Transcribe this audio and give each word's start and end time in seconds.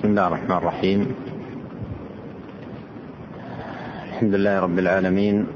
بسم 0.00 0.08
الله 0.08 0.26
الرحمن 0.26 0.56
الرحيم. 0.56 1.14
الحمد 4.08 4.34
لله 4.34 4.60
رب 4.60 4.78
العالمين 4.78 5.46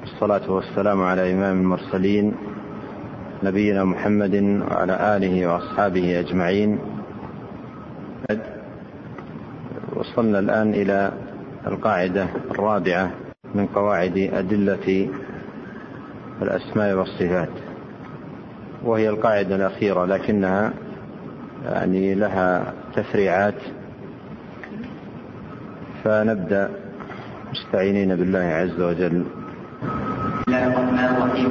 والصلاة 0.00 0.50
والسلام 0.50 1.02
على 1.02 1.32
إمام 1.34 1.60
المرسلين 1.60 2.34
نبينا 3.42 3.84
محمد 3.84 4.34
وعلى 4.70 5.16
آله 5.16 5.46
وأصحابه 5.46 6.20
أجمعين. 6.20 6.78
وصلنا 9.96 10.38
الآن 10.38 10.74
إلى 10.74 11.12
القاعدة 11.66 12.26
الرابعة 12.50 13.10
من 13.54 13.66
قواعد 13.66 14.30
أدلة 14.32 15.08
الأسماء 16.42 16.94
والصفات. 16.94 17.54
وهي 18.84 19.08
القاعدة 19.08 19.56
الأخيرة 19.56 20.04
لكنها 20.04 20.72
يعني 21.64 22.14
لها 22.14 22.79
تفريعات 22.96 23.54
فنبدأ. 26.04 26.68
مستعينين 27.52 28.16
بالله 28.16 28.38
عز 28.60 28.80
وجل. 28.80 29.24
بسم 30.40 30.48
الله 30.48 30.66
الرحمن 30.66 31.06
الرحيم 31.16 31.50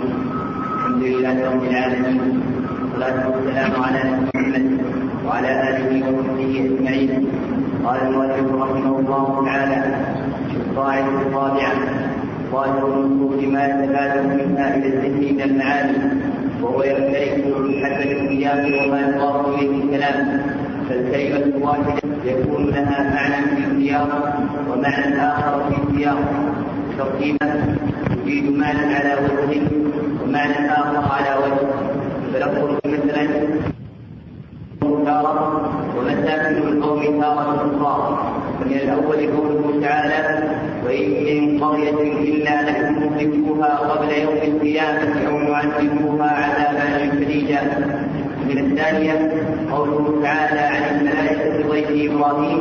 الحمد 0.75 1.03
لله 1.03 1.35
رب 1.51 1.63
العالمين 1.63 2.19
والصلاة 2.81 3.29
والسلام 3.29 3.71
على 3.83 4.01
محمد 4.23 4.65
وعلى 5.25 5.49
آله 5.69 5.91
وصحبه 6.07 6.53
أجمعين 6.65 7.11
قال 7.85 7.99
المؤلف 8.07 8.47
رحمه 8.63 8.99
الله 8.99 9.45
تعالى 9.45 9.79
في 10.49 10.55
القاعدة 10.57 11.21
الرابعة 11.27 11.73
ظاهر 12.51 12.83
النصوص 12.93 13.43
ما 13.43 13.63
يتبادر 13.67 14.23
منها 14.23 14.75
إلى 14.75 14.87
الذهن 14.87 15.33
من 15.35 15.41
المعاني 15.41 15.97
وهو 16.61 16.83
يختلف 16.83 17.45
حسب 17.83 18.09
السياق 18.11 18.61
وما 18.87 18.99
يضاف 19.07 19.47
إليه 19.47 19.83
الكلام 19.83 20.17
فالكلمة 20.89 21.57
الواحدة 21.57 22.01
يكون 22.25 22.69
لها 22.69 23.03
معنى 23.15 23.45
في 23.55 23.71
السياق 23.71 24.39
ومعنى 24.69 25.21
آخر 25.21 25.63
في 25.69 25.75
السياق. 25.83 26.17
ترتيبا 26.97 27.77
تفيد 28.05 28.57
معنى 28.57 28.95
على 28.95 29.13
وجه 29.13 29.61
ومعنى 30.23 30.71
آخر 30.71 31.03
على 31.11 31.35
وجه. 31.43 31.67
فلفظ 32.33 32.79
مثلا 32.85 33.27
تارة 35.05 35.71
ومساكن 35.97 36.57
القوم 36.67 37.21
تارة 37.21 37.71
أخرى. 37.81 38.19
ومن 38.61 38.73
الأول 38.73 39.31
قوله 39.37 39.81
تعالى 39.81 40.43
وإن 40.85 41.09
من 41.25 41.63
قرية 41.63 42.01
إلا 42.21 42.71
نحن 42.71 42.93
مهلكوها 43.03 43.77
قبل 43.77 44.11
يوم 44.11 44.55
القيامة 44.55 45.27
أو 45.27 45.37
معذبوها 45.37 46.29
عذابا 46.29 47.15
شديدا. 47.15 47.61
من 48.49 48.57
الثانية 48.57 49.31
قوله 49.71 50.19
تعالى 50.23 50.59
عن 50.59 50.99
الملائكة 50.99 51.69
ضيف 51.69 52.11
إبراهيم 52.11 52.59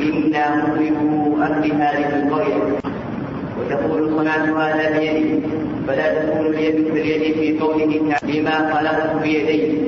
إنا 0.00 0.56
مهلكو 0.56 1.42
أهل 1.42 1.72
هذه 1.72 2.22
القرية. 2.22 2.78
وتقول 3.60 4.16
صنعت 4.16 4.48
هذا 4.48 4.98
بيدي. 4.98 5.40
فلا 5.88 6.14
تكون 6.14 6.46
اليد 6.46 6.88
كاليد 6.88 7.34
في 7.34 7.58
قوله 7.58 8.00
تعالى 8.10 8.40
لما 8.40 8.74
خلقت 8.74 9.22
بيدي. 9.22 9.78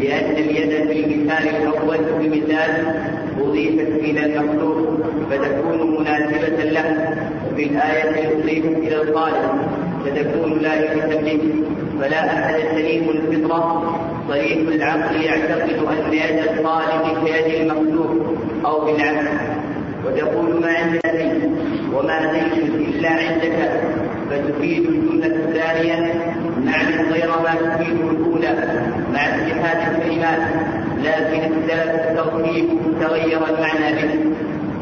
لأن 0.00 0.30
اليد 0.30 0.86
في 0.88 1.04
المثال 1.04 1.48
الأول 1.48 1.98
بمثال 2.20 2.94
أضيفت 3.40 3.88
إلى 3.88 4.24
المخلوق 4.26 4.78
فتكون 5.30 6.00
مناسبة 6.00 6.64
له. 6.64 7.16
وفي 7.52 7.64
الآية 7.64 8.38
أضيفت 8.38 8.78
إلى 8.78 9.02
الخالق 9.02 9.54
فتكون 10.04 10.58
لائقة 10.58 11.20
به. 11.22 11.40
فلا 12.00 12.38
أحد 12.38 12.54
سليم 12.74 13.10
الفطرة. 13.10 14.11
صريح 14.28 14.68
العقل 14.68 15.22
يعتقد 15.22 15.72
أن 15.72 16.12
يد 16.12 16.38
الخالق 16.38 17.24
كيد 17.24 17.60
المخلوق 17.60 18.36
أو 18.64 18.84
بالعكس 18.84 19.28
وتقول 20.06 20.60
ما 20.60 20.68
عند 20.68 21.00
زيد 21.12 21.50
وما 21.94 22.32
زيد 22.32 22.74
إلا 22.74 23.10
عندك. 23.10 23.80
فتفيد 24.30 24.86
الجملة 24.86 25.26
الثانية 25.26 26.14
معنى 26.64 27.12
غير 27.12 27.28
ما 27.28 27.54
تفيده 27.54 28.10
الأولى 28.10 28.82
مع 29.12 29.20
اتحاد 29.20 29.94
الكلمات 29.94 30.38
لكن 31.02 31.40
اختلف 31.40 31.90
الترتيب 31.94 32.68
تغير 33.00 33.40
المعنى 33.48 34.02
به. 34.02 34.10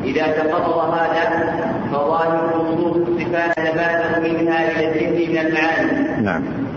إذا 0.04 0.26
تقرر 0.26 0.94
هذا 0.94 1.54
فظاهر 1.93 2.56
نصوص 2.56 2.97
الصفات 2.97 3.56
تبادر 3.56 4.20
منها 4.20 4.70
إلى 4.70 4.88
الذهن 4.88 5.32
من 5.32 5.38
المعاني. 5.38 6.22
نعم. 6.22 6.69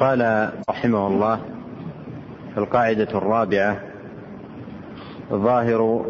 قال 0.00 0.50
رحمه 0.70 1.06
الله 1.06 1.40
القاعدة 2.56 3.08
الرابعة 3.18 3.80
ظاهر 5.32 6.06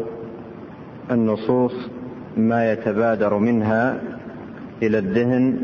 النصوص 1.11 1.73
ما 2.37 2.71
يتبادر 2.71 3.37
منها 3.37 4.01
إلى 4.83 4.97
الذهن 4.97 5.61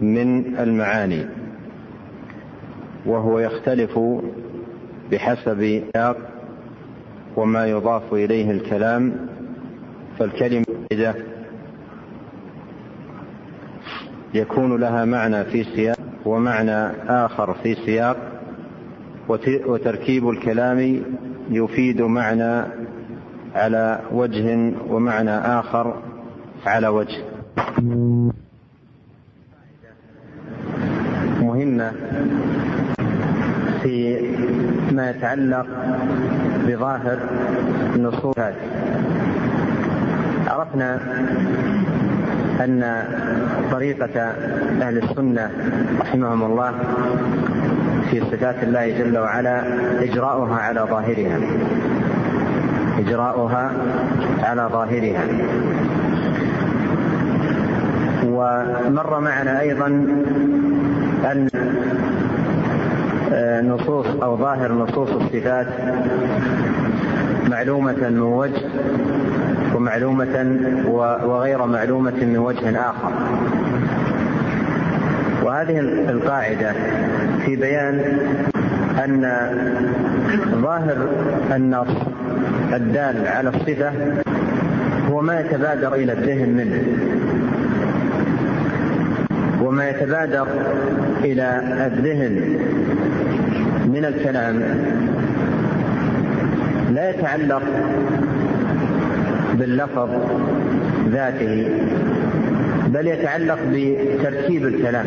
من 0.00 0.56
المعاني 0.58 1.26
وهو 3.06 3.38
يختلف 3.38 3.98
بحسب 5.12 5.60
السياق 5.62 6.16
وما 7.36 7.66
يضاف 7.66 8.14
إليه 8.14 8.50
الكلام 8.50 9.12
فالكلمة 10.18 10.64
يكون 14.34 14.80
لها 14.80 15.04
معنى 15.04 15.44
في 15.44 15.64
سياق 15.64 15.95
ومعنى 16.26 16.86
آخر 17.08 17.54
في 17.62 17.74
سياق 17.74 18.16
وتركيب 19.66 20.28
الكلام 20.28 21.02
يفيد 21.50 22.02
معنى 22.02 22.62
على 23.54 24.00
وجه 24.12 24.72
ومعنى 24.88 25.30
آخر 25.30 26.02
على 26.66 26.88
وجه. 26.88 27.22
مهمة 31.40 31.92
في 33.82 34.20
ما 34.92 35.10
يتعلق 35.10 35.66
بظاهر 36.66 37.18
النصوص 37.94 38.34
عرفنا 40.46 41.00
أن 42.64 43.04
طريقة 43.72 44.20
أهل 44.82 44.98
السنة 44.98 45.50
رحمهم 46.00 46.42
الله 46.44 46.72
في 48.10 48.20
صفات 48.20 48.62
الله 48.62 48.98
جل 48.98 49.18
وعلا 49.18 49.62
إجراؤها 50.02 50.54
على 50.56 50.80
ظاهرها. 50.80 51.38
إجراؤها 52.98 53.72
على 54.42 54.68
ظاهرها. 54.72 55.24
ومر 58.24 59.20
معنا 59.20 59.60
أيضا 59.60 59.86
أن 61.24 61.48
نصوص 63.68 64.06
أو 64.22 64.36
ظاهر 64.36 64.72
نصوص 64.72 65.10
الصفات 65.10 65.66
معلومة 67.50 68.08
من 68.08 68.20
وجه 68.20 68.60
ومعلومة 69.76 70.58
وغير 71.24 71.66
معلومة 71.66 72.24
من 72.24 72.36
وجه 72.38 72.80
آخر. 72.90 73.12
وهذه 75.42 75.78
القاعدة 76.08 76.72
في 77.44 77.56
بيان 77.56 78.18
أن 79.04 79.22
ظاهر 80.62 81.08
النص 81.54 81.96
الدال 82.72 83.26
على 83.28 83.48
الصفة 83.48 83.92
هو 85.10 85.20
ما 85.20 85.40
يتبادر 85.40 85.94
إلى 85.94 86.12
الذهن 86.12 86.48
منه 86.48 86.82
وما 89.62 89.88
يتبادر 89.88 90.46
إلى 91.24 91.62
الذهن 91.86 92.58
من 93.86 94.04
الكلام. 94.04 94.62
لا 96.94 97.10
يتعلق 97.10 97.62
باللفظ 99.58 100.08
ذاته 101.08 101.68
بل 102.86 103.06
يتعلق 103.06 103.58
بتركيب 103.72 104.66
الكلام 104.66 105.06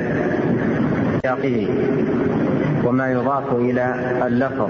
سياقه 1.21 1.67
وما 2.85 3.11
يضاف 3.11 3.53
إلى 3.55 3.95
اللفظ. 4.27 4.69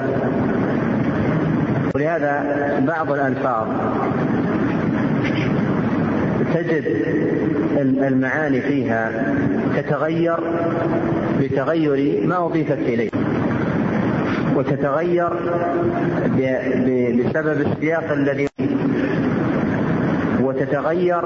ولهذا 1.95 2.43
بعض 2.87 3.11
الألفاظ 3.11 3.67
تجد 6.53 6.83
المعاني 7.79 8.61
فيها 8.61 9.11
تتغير 9.77 10.37
بتغير 11.41 12.27
ما 12.27 12.45
أضيفت 12.45 12.77
إليه 12.77 13.09
وتتغير 14.55 15.29
بسبب 17.17 17.61
السياق 17.61 18.11
الذي 18.11 18.48
وتتغير 20.59 21.21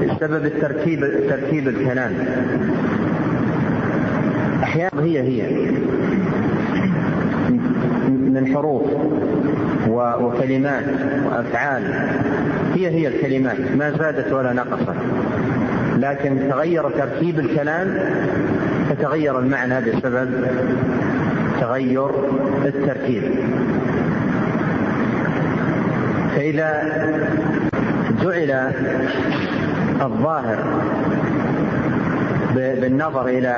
بسبب 0.00 0.44
الترتيب 0.44 1.00
ترتيب 1.28 1.68
الكلام. 1.68 2.12
أحيانا 4.62 5.02
هي 5.02 5.20
هي. 5.20 5.70
من 8.08 8.52
حروف 8.54 8.82
وكلمات 9.88 10.84
وأفعال. 11.26 11.82
هي 12.74 12.88
هي 12.90 13.08
الكلمات. 13.08 13.56
ما 13.76 13.90
زادت 13.90 14.32
ولا 14.32 14.52
نقصت. 14.52 14.96
لكن 15.98 16.38
تغير 16.50 16.90
ترتيب 16.90 17.38
الكلام 17.38 17.94
فتغير 18.90 19.38
المعنى 19.38 19.80
بسبب 19.80 20.46
تغير 21.60 22.10
التركيب. 22.64 23.22
فإذا 26.42 26.82
جعل 28.22 28.72
الظاهر 30.02 30.58
بالنظر 32.54 33.26
إلى 33.26 33.56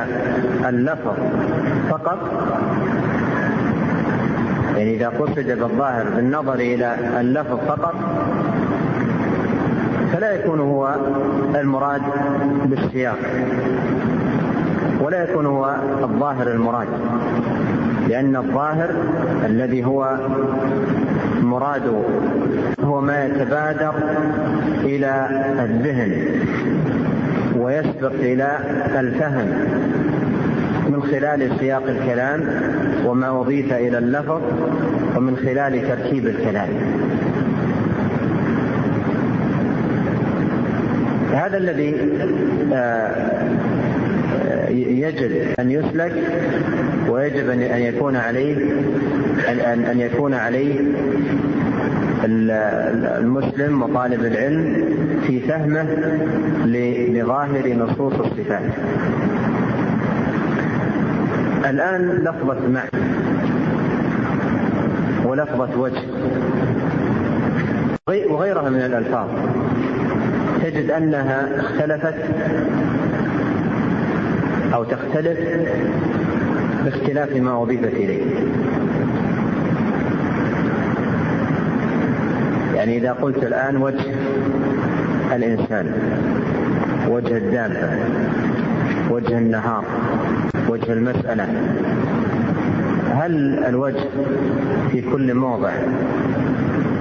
اللفظ 0.68 1.14
فقط 1.90 2.18
يعني 4.76 4.94
إذا 4.96 5.08
قصد 5.08 5.46
بالظاهر 5.46 6.04
بالنظر 6.16 6.54
إلى 6.54 6.96
اللفظ 7.20 7.58
فقط 7.68 7.94
فلا 10.12 10.32
يكون 10.32 10.60
هو 10.60 10.94
المراد 11.54 12.02
بالسياق 12.64 13.18
ولا 15.00 15.22
يكون 15.30 15.46
هو 15.46 15.76
الظاهر 16.02 16.48
المراد 16.48 16.88
لأن 18.08 18.36
الظاهر 18.36 18.90
الذي 19.46 19.84
هو 19.84 20.18
مراد 21.54 22.04
هو 22.84 23.00
ما 23.00 23.24
يتبادر 23.24 23.94
إلى 24.84 25.28
الذهن 25.64 26.40
ويسبق 27.56 28.12
إلى 28.12 28.58
الفهم 28.98 29.48
من 30.88 31.02
خلال 31.02 31.58
سياق 31.60 31.82
الكلام 31.88 32.40
وما 33.06 33.40
أضيف 33.40 33.72
إلى 33.72 33.98
اللفظ 33.98 34.42
ومن 35.16 35.36
خلال 35.36 35.88
تركيب 35.88 36.26
الكلام. 36.26 36.68
هذا 41.32 41.56
الذي 41.56 41.94
آه، 42.72 43.44
يجب 44.70 45.30
أن 45.58 45.70
يسلك 45.70 46.12
ويجب 47.08 47.50
أن 47.50 47.80
يكون 47.82 48.16
عليه 48.16 48.56
أن 49.48 49.84
أن 49.84 50.00
يكون 50.00 50.34
عليه 50.34 50.80
المسلم 52.24 53.82
وطالب 53.82 54.24
العلم 54.24 54.84
في 55.26 55.40
فهمه 55.40 55.86
لظاهر 57.14 57.74
نصوص 57.74 58.14
الصفات. 58.14 58.72
الآن 61.70 62.08
لفظة 62.08 62.68
معنى 62.68 63.04
ولفظة 65.24 65.80
وجه. 65.80 66.02
وغيرها 68.30 68.70
من 68.70 68.80
الألفاظ. 68.80 69.28
تجد 70.62 70.90
أنها 70.90 71.60
اختلفت 71.60 72.14
أو 74.74 74.84
تختلف 74.84 75.38
باختلاف 76.84 77.36
ما 77.36 77.62
أضيفت 77.62 77.92
إليه. 77.94 78.22
يعني 82.84 82.98
إذا 82.98 83.12
قلت 83.12 83.44
الآن 83.44 83.76
وجه 83.76 84.14
الإنسان 85.36 85.92
وجه 87.08 87.36
الدابة 87.36 87.98
وجه 89.10 89.38
النهار 89.38 89.84
وجه 90.68 90.92
المسألة 90.92 91.48
هل 93.10 93.64
الوجه 93.64 94.08
في 94.90 95.00
كل 95.00 95.34
موضع 95.34 95.72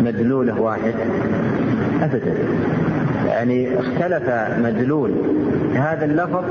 مدلوله 0.01 0.61
واحد؟ 0.61 0.93
أبدا. 2.01 2.33
يعني 3.27 3.79
اختلف 3.79 4.29
مدلول 4.59 5.11
هذا 5.75 6.05
اللفظ 6.05 6.43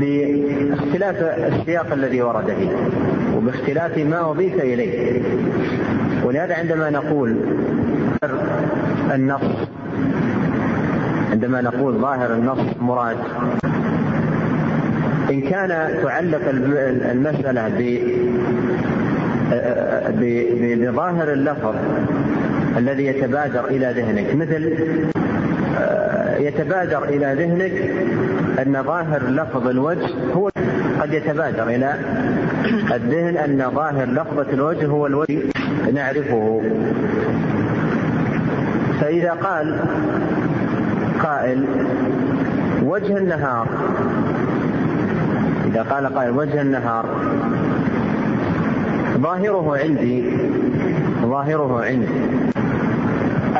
باختلاف 0.00 1.16
السياق 1.22 1.92
الذي 1.92 2.22
ورد 2.22 2.46
فيه 2.46 2.70
وباختلاف 3.36 3.98
ما 3.98 4.30
أضيف 4.30 4.54
إليه. 4.54 5.22
ولهذا 6.24 6.54
عندما 6.54 6.90
نقول 6.90 7.36
النص 9.14 9.42
عندما 11.30 11.60
نقول 11.60 11.94
ظاهر 11.94 12.34
النص 12.34 12.76
مراد 12.80 13.16
إن 15.30 15.40
كان 15.40 15.68
تعلق 16.02 16.40
المسألة 17.10 17.68
بظاهر 20.80 21.32
اللفظ 21.32 21.74
الذي 22.76 23.06
يتبادر 23.06 23.64
إلى 23.64 23.92
ذهنك 23.96 24.34
مثل 24.34 24.72
يتبادر 26.38 27.04
إلى 27.04 27.34
ذهنك 27.38 27.72
أن 28.58 28.82
ظاهر 28.82 29.22
لفظ 29.28 29.68
الوجه 29.68 30.08
هو 30.34 30.50
قد 31.00 31.12
يتبادر 31.12 31.68
إلى 31.68 31.94
الذهن 32.94 33.36
أن 33.36 33.70
ظاهر 33.74 34.08
لفظة 34.08 34.52
الوجه 34.52 34.86
هو 34.86 35.06
الوجه 35.06 35.51
نعرفه. 35.94 36.62
فإذا 39.00 39.30
قال 39.30 39.80
قائل 41.22 41.64
وجه 42.82 43.16
النهار 43.16 43.68
إذا 45.66 45.82
قال 45.82 46.14
قائل 46.14 46.30
وجه 46.30 46.60
النهار 46.60 47.06
ظاهره 49.18 49.78
عندي 49.78 50.38
ظاهره 51.22 51.84
عندي 51.84 52.06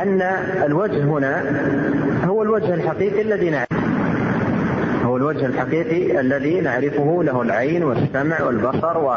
أن 0.03 0.23
الوجه 0.67 1.05
هنا 1.05 1.43
هو 2.25 2.43
الوجه 2.43 2.75
الحقيقي 2.75 3.23
الذي 3.23 3.51
نعرفه. 3.51 3.77
هو 5.05 5.17
الوجه 5.17 5.47
الحقيقي 5.47 6.21
الذي 6.21 6.61
نعرفه 6.61 7.23
له 7.23 7.43
العين 7.43 7.85
والسمع 7.85 8.43
والبصر 8.43 8.99
و 8.99 9.15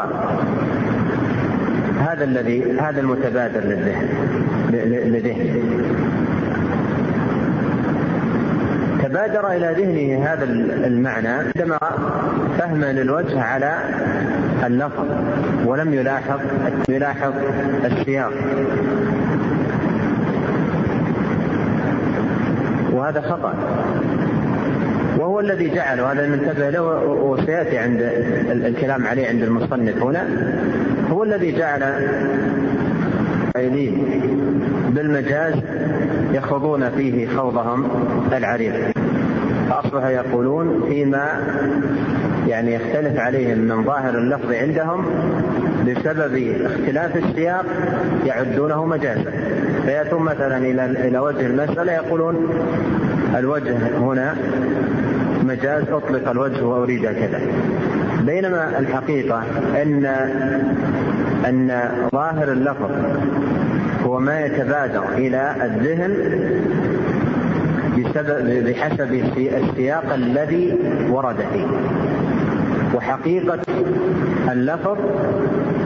هذا 2.00 2.24
الذي 2.24 2.78
هذا 2.80 3.00
المتبادر 3.00 3.60
للذهن 3.60 4.08
لذهنه. 5.12 5.62
تبادر 9.02 9.52
إلى 9.52 9.74
ذهنه 9.78 10.24
هذا 10.32 10.44
المعنى 10.86 11.28
عندما 11.28 11.78
فهم 12.58 12.84
للوجه 12.84 13.42
على 13.42 13.78
اللفظ 14.66 15.06
ولم 15.64 15.94
يلاحظ 15.94 16.40
يلاحظ 16.88 17.32
السياق. 17.84 18.32
وهذا 22.92 23.20
خطأ. 23.20 23.54
وهو 25.26 25.40
الذي 25.40 25.70
جعل 25.70 26.00
وهذا 26.00 26.26
ننتبه 26.26 26.70
له 26.70 26.82
وسيأتي 27.06 27.78
عند 27.78 28.00
الكلام 28.50 29.06
عليه 29.06 29.28
عند 29.28 29.42
المصنف 29.42 30.02
هنا. 30.02 30.28
هو 31.10 31.24
الذي 31.24 31.52
جعل 31.52 31.82
القائلين 33.48 34.22
بالمجاز 34.90 35.54
يخوضون 36.32 36.90
فيه 36.90 37.28
خوضهم 37.36 37.88
العريض. 38.32 38.72
فأصبح 39.70 40.06
يقولون 40.06 40.84
فيما 40.88 41.28
يعني 42.46 42.74
يختلف 42.74 43.18
عليهم 43.18 43.58
من 43.58 43.84
ظاهر 43.84 44.18
اللفظ 44.18 44.52
عندهم 44.52 45.04
بسبب 45.86 46.54
اختلاف 46.64 47.16
السياق 47.16 47.64
يعدونه 48.26 48.86
مجازا. 48.86 49.32
فيأتون 49.84 50.22
مثلا 50.22 50.58
إلى 50.58 50.84
إلى 50.84 51.18
وجه 51.18 51.46
المسألة 51.46 51.92
يقولون 51.92 52.48
الوجه 53.36 53.76
هنا 53.98 54.36
مجاز 55.46 55.88
أطلق 55.88 56.30
الوجه 56.30 56.64
وأريد 56.64 57.02
كذا. 57.02 57.40
بينما 58.22 58.78
الحقيقة 58.78 59.42
أن 59.82 60.04
أن 61.48 61.90
ظاهر 62.12 62.52
اللفظ 62.52 62.90
هو 64.06 64.18
ما 64.20 64.40
يتبادر 64.40 65.04
إلى 65.14 65.54
الذهن 65.62 66.14
بسبب 67.98 68.64
بحسب 68.68 69.12
السياق 69.36 70.14
الذي 70.14 70.78
ورد 71.10 71.36
فيه. 71.52 71.66
وحقيقة 72.94 73.58
اللفظ 74.52 74.98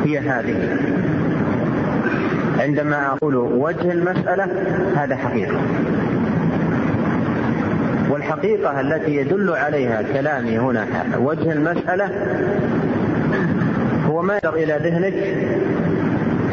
هي 0.05 0.19
هذه. 0.19 0.76
عندما 2.59 3.07
أقول 3.07 3.37
وجه 3.37 3.93
المسألة 3.93 4.47
هذا 4.97 5.17
حقيقة. 5.17 5.55
والحقيقة 8.11 8.81
التي 8.81 9.17
يدل 9.17 9.50
عليها 9.50 10.02
كلامي 10.02 10.59
هنا 10.59 10.87
وجه 11.19 11.52
المسألة 11.52 12.11
هو 14.07 14.23
ما 14.23 14.37
يدر 14.37 14.55
إلى 14.55 14.81
ذهنك 14.83 15.14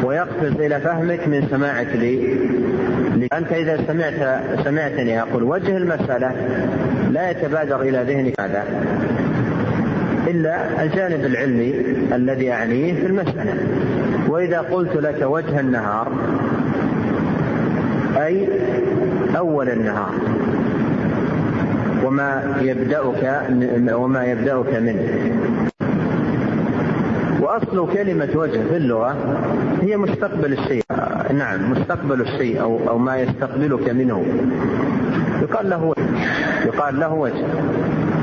ويقفز 0.04 0.60
إلى 0.60 0.80
فهمك 0.80 1.28
من 1.28 1.48
سماعك 1.50 1.88
لي. 1.94 2.36
أنت 3.32 3.52
إذا 3.52 3.80
سمعت 3.86 4.40
سمعتني 4.64 5.22
أقول 5.22 5.42
وجه 5.42 5.76
المسألة 5.76 6.32
لا 7.10 7.30
يتبادر 7.30 7.80
إلى 7.80 8.04
ذهنك 8.08 8.40
هذا 8.40 8.64
إلا 10.26 10.82
الجانب 10.82 11.24
العلمي 11.24 11.74
الذي 12.12 12.52
أعنيه 12.52 12.94
في 12.94 13.06
المسألة. 13.06 13.54
وإذا 14.28 14.58
قلت 14.58 14.96
لك 14.96 15.22
وجه 15.22 15.60
النهار 15.60 16.12
أي 18.16 18.48
أول 19.36 19.68
النهار. 19.68 20.14
وما 22.04 22.56
يبدأك 22.60 23.42
وما 23.92 24.24
يبدأك 24.24 24.74
منه. 24.74 25.32
وأصل 27.40 27.92
كلمة 27.92 28.28
وجه 28.34 28.60
في 28.70 28.76
اللغة 28.76 29.16
هي 29.82 29.96
مستقبل 29.96 30.52
الشيء. 30.52 30.82
نعم 31.34 31.72
مستقبل 31.72 32.20
الشيء 32.20 32.60
أو 32.60 32.88
أو 32.88 32.98
ما 32.98 33.16
يستقبلك 33.16 33.90
منه. 33.90 34.24
يقال 35.42 35.70
له 35.70 35.94
يقال 36.66 37.00
له 37.00 37.14
وجه. 37.14 37.44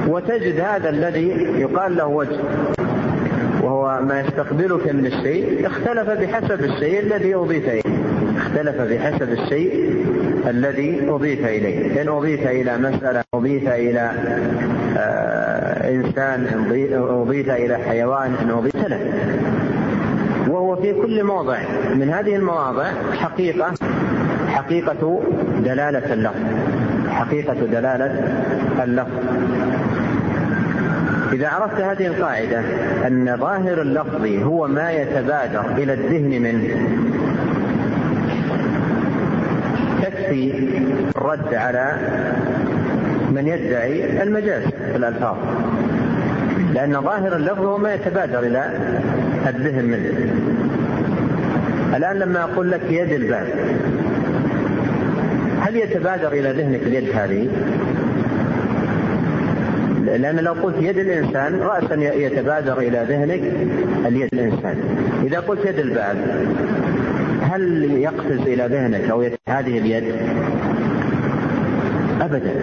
وتجد 0.07 0.59
هذا 0.59 0.89
الذي 0.89 1.27
يقال 1.57 1.95
له 1.95 2.07
وجه. 2.07 2.39
وهو 3.61 4.01
ما 4.01 4.21
يستقبلك 4.21 4.93
من 4.93 5.05
الشيء 5.05 5.67
اختلف 5.67 6.09
بحسب 6.09 6.63
الشيء 6.63 6.99
الذي 6.99 7.35
أضيف 7.35 7.69
إليه. 7.69 7.81
اختلف 8.37 8.81
بحسب 8.81 9.29
الشيء 9.31 9.95
الذي 10.47 11.09
أضيف 11.09 11.45
إليه. 11.45 12.01
إن 12.01 12.09
أضيف 12.09 12.47
إلى 12.47 12.77
مسألة 12.77 13.23
أضيف 13.33 13.67
إلى 13.67 14.11
آه 14.97 15.89
إنسان 15.89 16.47
أضيف 16.93 17.49
إلى 17.49 17.77
حيوان 17.77 18.35
إن 18.41 18.49
أضيف 18.49 18.75
له. 18.75 18.99
وهو 20.47 20.75
في 20.75 20.93
كل 20.93 21.23
موضع. 21.23 21.57
من 21.95 22.09
هذه 22.09 22.35
المواضع 22.35 22.85
حقيقة 23.13 23.73
حقيقة 24.47 25.21
دلالة 25.63 26.13
اللفظ 26.13 26.39
حقيقة 27.09 27.53
دلالة 27.53 28.33
اللفظ 28.83 29.11
إذا 31.33 31.47
عرفت 31.47 31.81
هذه 31.81 32.07
القاعدة 32.07 32.59
أن 33.07 33.37
ظاهر 33.39 33.81
اللفظ 33.81 34.25
هو 34.25 34.67
ما 34.67 34.91
يتبادر 34.91 35.65
إلى 35.77 35.93
الذهن 35.93 36.41
منه. 36.41 36.89
تكفي 40.01 40.69
الرد 41.17 41.53
على 41.53 41.97
من 43.31 43.47
يدعي 43.47 44.23
المجاز 44.23 44.63
في 44.63 44.95
الألفاظ. 44.95 45.37
لأن 46.73 47.01
ظاهر 47.01 47.35
اللفظ 47.35 47.65
هو 47.65 47.77
ما 47.77 47.93
يتبادر 47.93 48.39
إلى 48.39 48.69
الذهن 49.47 49.85
منه. 49.85 50.11
الآن 51.95 52.19
لما 52.19 52.43
أقول 52.43 52.71
لك 52.71 52.81
يد 52.89 53.11
الباب 53.11 53.47
هل 55.61 55.75
يتبادر 55.75 56.27
إلى 56.27 56.51
ذهنك 56.51 56.81
اليد 56.81 57.09
هذه؟ 57.15 57.47
لأن 60.05 60.35
لو 60.35 60.53
قلت 60.53 60.75
يد 60.79 60.97
الإنسان 60.97 61.59
رأسا 61.59 61.95
يتبادر 61.95 62.77
إلى 62.77 63.05
ذهنك 63.09 63.41
اليد 64.07 64.29
الإنسان. 64.33 64.77
إذا 65.23 65.39
قلت 65.39 65.65
يد 65.65 65.79
الباب 65.79 66.17
هل 67.51 67.91
يقفز 67.91 68.41
إلى 68.41 68.67
ذهنك 68.67 69.09
أو 69.09 69.21
هذه 69.49 69.77
اليد؟ 69.77 70.03
أبدا. 72.21 72.53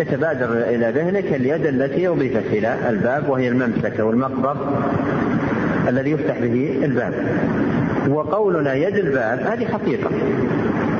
يتبادر 0.00 0.52
إلى 0.52 0.92
ذهنك 0.94 1.24
اليد 1.24 1.66
التي 1.66 2.08
أضيفت 2.08 2.46
إلى 2.52 2.76
الباب 2.88 3.28
وهي 3.28 3.48
الممسكة 3.48 4.04
والمقبض 4.04 4.56
الذي 5.88 6.10
يفتح 6.10 6.38
به 6.38 6.80
الباب. 6.84 7.14
وقولنا 8.08 8.74
يد 8.74 8.96
الباب 8.96 9.40
هذه 9.40 9.64
حقيقة. 9.64 10.10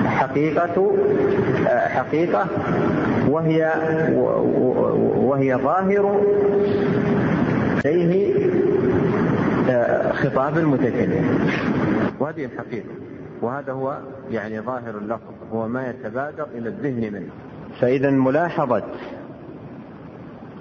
حقيقة 0.06 0.92
حقيقة 1.68 2.46
وهي 3.28 3.72
وهي 5.16 5.54
ظاهر 5.54 6.20
عليه 7.84 8.34
خطاب 10.12 10.58
المتكلم. 10.58 11.50
وهذه 12.20 12.44
الحقيقة. 12.44 13.05
وهذا 13.42 13.72
هو 13.72 13.98
يعني 14.30 14.60
ظاهر 14.60 14.98
اللفظ 14.98 15.34
هو 15.52 15.68
ما 15.68 15.90
يتبادر 15.90 16.46
إلى 16.54 16.68
الذهن 16.68 17.12
منه 17.12 17.30
فإذا 17.80 18.10
ملاحظة 18.10 18.82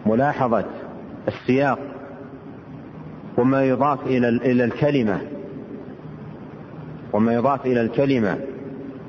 ملاحظة 0.06 0.66
السياق 1.28 1.80
وما 3.38 3.64
يضاف 3.64 4.08
إلى 4.08 4.30
إلى 4.30 4.64
الكلمة 4.64 5.22
وما 7.14 7.34
يضاف 7.34 7.66
إلى 7.66 7.82
الكلمة 7.82 8.38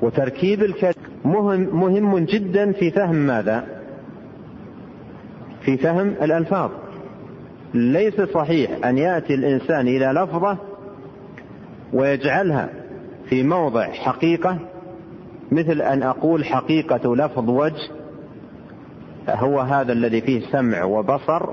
وتركيب 0.01 0.63
الكلمة 0.63 0.95
مهم 1.25 1.79
مهم 1.79 2.19
جدا 2.19 2.71
في 2.71 2.91
فهم 2.91 3.15
ماذا؟ 3.15 3.65
في 5.61 5.77
فهم 5.77 6.07
الألفاظ 6.07 6.71
ليس 7.73 8.21
صحيح 8.21 8.85
أن 8.85 8.97
يأتي 8.97 9.33
الإنسان 9.33 9.87
إلى 9.87 10.05
لفظة 10.05 10.57
ويجعلها 11.93 12.69
في 13.29 13.43
موضع 13.43 13.91
حقيقة 13.91 14.59
مثل 15.51 15.81
أن 15.81 16.03
أقول 16.03 16.45
حقيقة 16.45 17.15
لفظ 17.15 17.49
وجه 17.49 17.89
هو 19.29 19.59
هذا 19.59 19.93
الذي 19.93 20.21
فيه 20.21 20.51
سمع 20.51 20.83
وبصر 20.83 21.49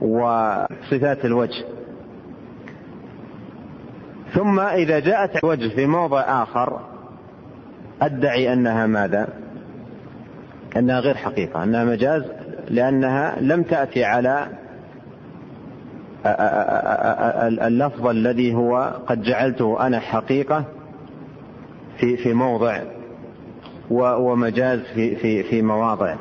وصفات 0.00 1.24
الوجه 1.24 1.64
ثم 4.34 4.60
إذا 4.60 4.98
جاءت 4.98 5.44
وجه 5.44 5.68
في 5.68 5.86
موضع 5.86 6.42
آخر 6.42 6.80
أدعي 8.02 8.52
أنها 8.52 8.86
ماذا؟ 8.86 9.28
أنها 10.76 11.00
غير 11.00 11.14
حقيقة 11.14 11.64
أنها 11.64 11.84
مجاز 11.84 12.22
لأنها 12.70 13.40
لم 13.40 13.62
تأتي 13.62 14.04
على 14.04 14.48
اللفظ 16.26 18.06
الذي 18.06 18.54
هو 18.54 18.94
قد 19.06 19.22
جعلته 19.22 19.86
أنا 19.86 20.00
حقيقة 20.00 20.64
في 21.98 22.16
في 22.16 22.34
موضع 22.34 22.78
ومجاز 23.90 24.80
في 24.94 25.16
في 25.16 25.42
في 25.42 25.62
مواضع. 25.62 26.14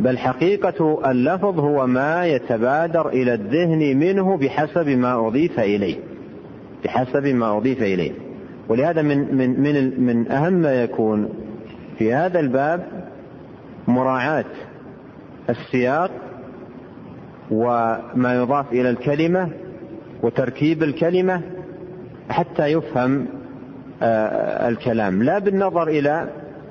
بل 0.00 0.18
حقيقة 0.18 1.10
اللفظ 1.10 1.60
هو 1.60 1.86
ما 1.86 2.26
يتبادر 2.26 3.08
إلى 3.08 3.34
الذهن 3.34 3.96
منه 3.96 4.36
بحسب 4.36 4.88
ما 4.88 5.26
أضيف 5.26 5.60
إليه. 5.60 5.96
بحسب 6.84 7.26
ما 7.26 7.56
أضيف 7.56 7.82
إليه. 7.82 8.12
ولهذا 8.68 9.02
من 9.02 9.36
من 9.36 9.60
من 9.60 10.00
من 10.00 10.32
أهم 10.32 10.52
ما 10.52 10.82
يكون 10.82 11.28
في 11.98 12.14
هذا 12.14 12.40
الباب 12.40 12.86
مراعاة 13.88 14.44
السياق 15.50 16.10
وما 17.50 18.34
يضاف 18.34 18.72
إلى 18.72 18.90
الكلمة 18.90 19.50
وتركيب 20.22 20.82
الكلمة 20.82 21.42
حتى 22.30 22.66
يفهم 22.66 23.26
الكلام. 24.68 25.22
لا 25.22 25.38
بالنظر 25.38 25.88
إلى 25.88 26.28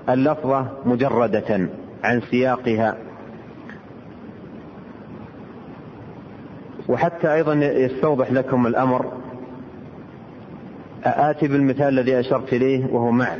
اللفظة 0.10 0.68
مجردة 0.86 1.70
عن 2.04 2.22
سياقها. 2.22 2.98
وحتى 6.90 7.34
أيضا 7.34 7.54
يستوضح 7.54 8.32
لكم 8.32 8.68
الأمر. 8.68 9.14
آتي 11.04 11.48
بالمثال 11.48 12.00
الذي 12.00 12.20
أشرت 12.20 12.54
إليه 12.54 12.86
وهو 12.86 13.12
مع. 13.12 13.36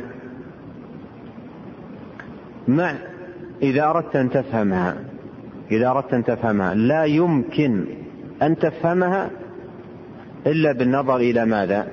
مع 2.68 2.94
إذا 3.62 3.84
أردت 3.84 4.16
أن 4.16 4.30
تفهمها. 4.30 5.07
إذا 5.70 5.88
أردت 5.88 6.14
أن 6.14 6.24
تفهمها. 6.24 6.74
لا 6.74 7.04
يمكن 7.04 7.84
أن 8.42 8.58
تفهمها 8.58 9.30
إلا 10.46 10.72
بالنظر 10.72 11.16
إلى 11.16 11.44
ماذا؟ 11.44 11.88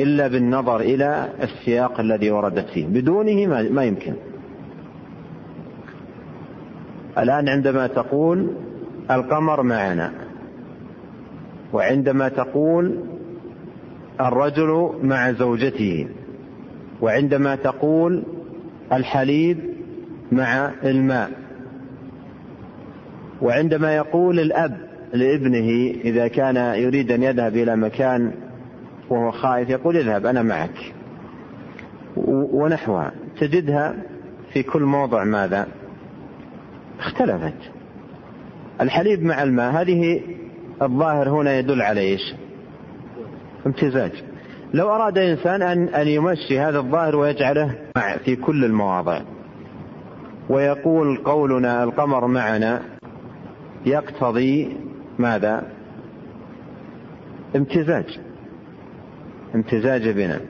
إلا 0.00 0.28
بالنظر 0.28 0.80
إلى 0.80 1.28
السياق 1.42 2.00
الذي 2.00 2.30
وردت 2.30 2.68
فيه. 2.68 2.86
بدونه 2.86 3.46
ما 3.70 3.84
يمكن. 3.84 4.14
الآن 7.18 7.48
عندما 7.48 7.86
تقول 7.86 8.50
القمر 9.10 9.62
معنا 9.62 10.12
وعندما 11.72 12.28
تقول 12.28 12.98
الرجل 14.20 14.90
مع 15.02 15.32
زوجته 15.32 16.08
وعندما 17.00 17.56
تقول 17.56 18.22
الحليب 18.92 19.58
مع 20.32 20.70
الماء 20.84 21.30
وعندما 23.42 23.96
يقول 23.96 24.40
الأب 24.40 24.76
لابنه 25.12 25.94
إذا 26.04 26.28
كان 26.28 26.56
يريد 26.56 27.12
أن 27.12 27.22
يذهب 27.22 27.56
إلى 27.56 27.76
مكان 27.76 28.32
وهو 29.10 29.30
خائف 29.30 29.70
يقول 29.70 29.96
اذهب 29.96 30.26
أنا 30.26 30.42
معك. 30.42 30.92
ونحوها. 32.52 33.12
تجدها 33.40 33.94
في 34.52 34.62
كل 34.62 34.82
موضع 34.82 35.24
ماذا؟ 35.24 35.66
اختلفت. 37.00 37.70
الحليب 38.80 39.22
مع 39.22 39.42
الماء 39.42 39.72
هذه 39.72 40.20
الظاهر 40.82 41.28
هنا 41.28 41.58
يدل 41.58 41.82
على 41.82 42.00
إيش؟ 42.00 42.34
امتزاج. 43.66 44.12
لو 44.74 44.88
أراد 44.94 45.18
إنسان 45.18 45.62
أن 45.62 45.88
أن 45.88 46.08
يمشي 46.08 46.60
هذا 46.60 46.78
الظاهر 46.78 47.16
ويجعله 47.16 47.74
مع 47.96 48.16
في 48.16 48.36
كل 48.36 48.64
المواضع 48.64 49.20
ويقول 50.48 51.16
قولنا 51.16 51.84
القمر 51.84 52.26
معنا 52.26 52.95
يقتضي 53.86 54.76
ماذا؟ 55.18 55.62
امتزاج. 57.56 58.18
امتزاج 59.54 60.08
بنا 60.08 60.40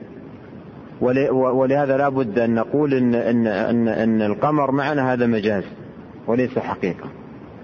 ولهذا 1.31 1.97
لا 1.97 2.09
بد 2.09 2.39
أن 2.39 2.55
نقول 2.55 2.93
إن, 2.93 3.15
إن, 3.15 3.47
إن, 3.47 3.87
إن 3.87 4.21
القمر 4.21 4.71
معنا 4.71 5.13
هذا 5.13 5.25
مجاز 5.25 5.63
وليس 6.27 6.59
حقيقة. 6.59 7.09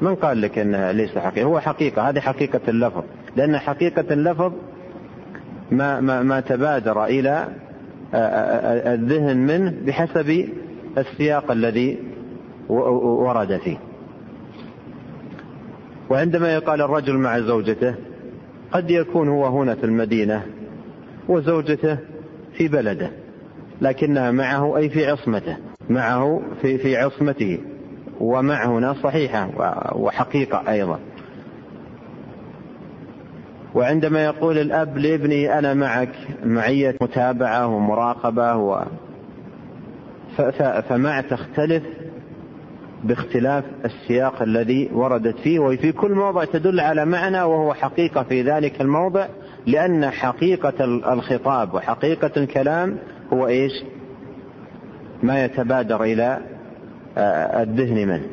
من 0.02 0.16
قال 0.16 0.42
لك 0.42 0.60
أنها 0.60 0.92
ليس 0.92 1.18
حقيقة؟ 1.18 1.46
هو 1.46 1.60
حقيقة. 1.60 2.10
هذه 2.10 2.20
حقيقة 2.20 2.62
اللفظ. 2.68 3.04
لأن 3.36 3.58
حقيقة 3.58 4.14
اللفظ 4.14 4.54
ما, 5.72 6.00
ما, 6.00 6.24
ما 6.24 6.40
تبادر 6.40 7.06
إلى 7.06 7.48
الذهن 8.94 9.38
منه 9.38 9.74
بحسب 9.86 10.50
السياق 10.98 11.52
الذي 11.52 12.00
ورد 12.70 13.58
فيه. 13.58 13.78
وعندما 16.10 16.54
يقال 16.54 16.82
الرجل 16.82 17.18
مع 17.18 17.40
زوجته 17.40 17.96
قد 18.72 18.92
يكون 18.92 19.30
هو 19.30 19.46
هنا 19.46 19.76
في 19.76 19.84
المدينة 19.84 20.44
وزوجته 21.30 21.98
في 22.58 22.68
بلده 22.68 23.12
لكنها 23.82 24.32
معه 24.32 24.78
أي 24.78 24.90
في 24.90 25.06
عصمته 25.06 25.58
معه 25.90 26.42
في, 26.62 26.78
في 26.78 26.98
عصمته 26.98 27.60
ومع 28.20 28.66
هنا 28.66 28.94
صحيحة 28.94 29.50
وحقيقة 29.96 30.72
أيضا. 30.72 31.00
وعندما 33.76 34.24
يقول 34.26 34.58
الأب 34.58 34.98
لابني 34.98 35.60
أنا 35.60 35.74
معك 35.74 36.10
معية 36.46 36.96
متابعة 37.02 37.68
ومراقبة 37.68 38.56
و 38.56 38.84
فمع 40.90 41.22
تختلف 41.22 41.84
باختلاف 43.04 43.64
السياق 43.86 44.42
الذي 44.42 44.90
وردت 44.94 45.38
فيه 45.38 45.60
وفي 45.60 45.92
كل 45.92 46.12
موضع 46.12 46.44
تدل 46.46 46.80
على 46.80 47.06
معنى 47.06 47.42
وهو 47.42 47.74
حقيقة 47.74 48.24
في 48.24 48.42
ذلك 48.42 48.82
الموضع 48.82 49.28
لأن 49.68 50.10
حقيقة 50.10 50.86
الخطاب 51.14 51.74
وحقيقة 51.74 52.32
الكلام 52.38 52.98
هو 53.34 53.48
إيش؟ 53.48 53.72
ما 55.24 55.46
يتبادر 55.46 56.04
إلى 56.04 56.40
الذهن 57.18 58.08
منه. 58.08 58.26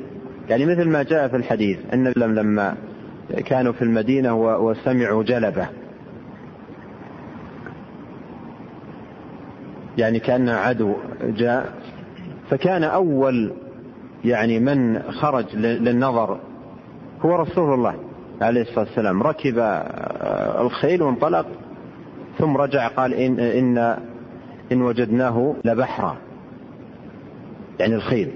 يعني 0.48 0.66
مثل 0.66 0.88
ما 0.88 1.02
جاء 1.02 1.28
في 1.28 1.36
الحديث 1.36 1.78
أن 1.92 2.12
لما 2.16 2.74
كانوا 3.46 3.72
في 3.72 3.82
المدينة 3.82 4.34
وسمعوا 4.34 5.22
جلبة. 5.22 5.68
يعني 9.98 10.18
كأن 10.18 10.48
عدو 10.48 10.94
جاء 11.22 11.72
فكان 12.50 12.84
أول 12.84 13.52
يعني 14.24 14.58
من 14.58 15.02
خرج 15.02 15.56
للنظر 15.56 16.38
هو 17.20 17.36
رسول 17.36 17.74
الله 17.74 17.94
عليه 18.42 18.60
الصلاة 18.60 18.84
والسلام. 18.84 19.22
ركب 19.22 19.54
الخيل 20.60 21.02
وانطلق 21.02 21.46
ثم 22.38 22.56
رجع 22.56 22.88
قال 22.88 23.14
إن, 23.14 23.40
إن, 23.40 23.78
إن 24.72 24.82
وجدناه 24.82 25.54
لبحرا. 25.64 26.16
يعني 27.80 27.94
الخيل. 27.94 28.30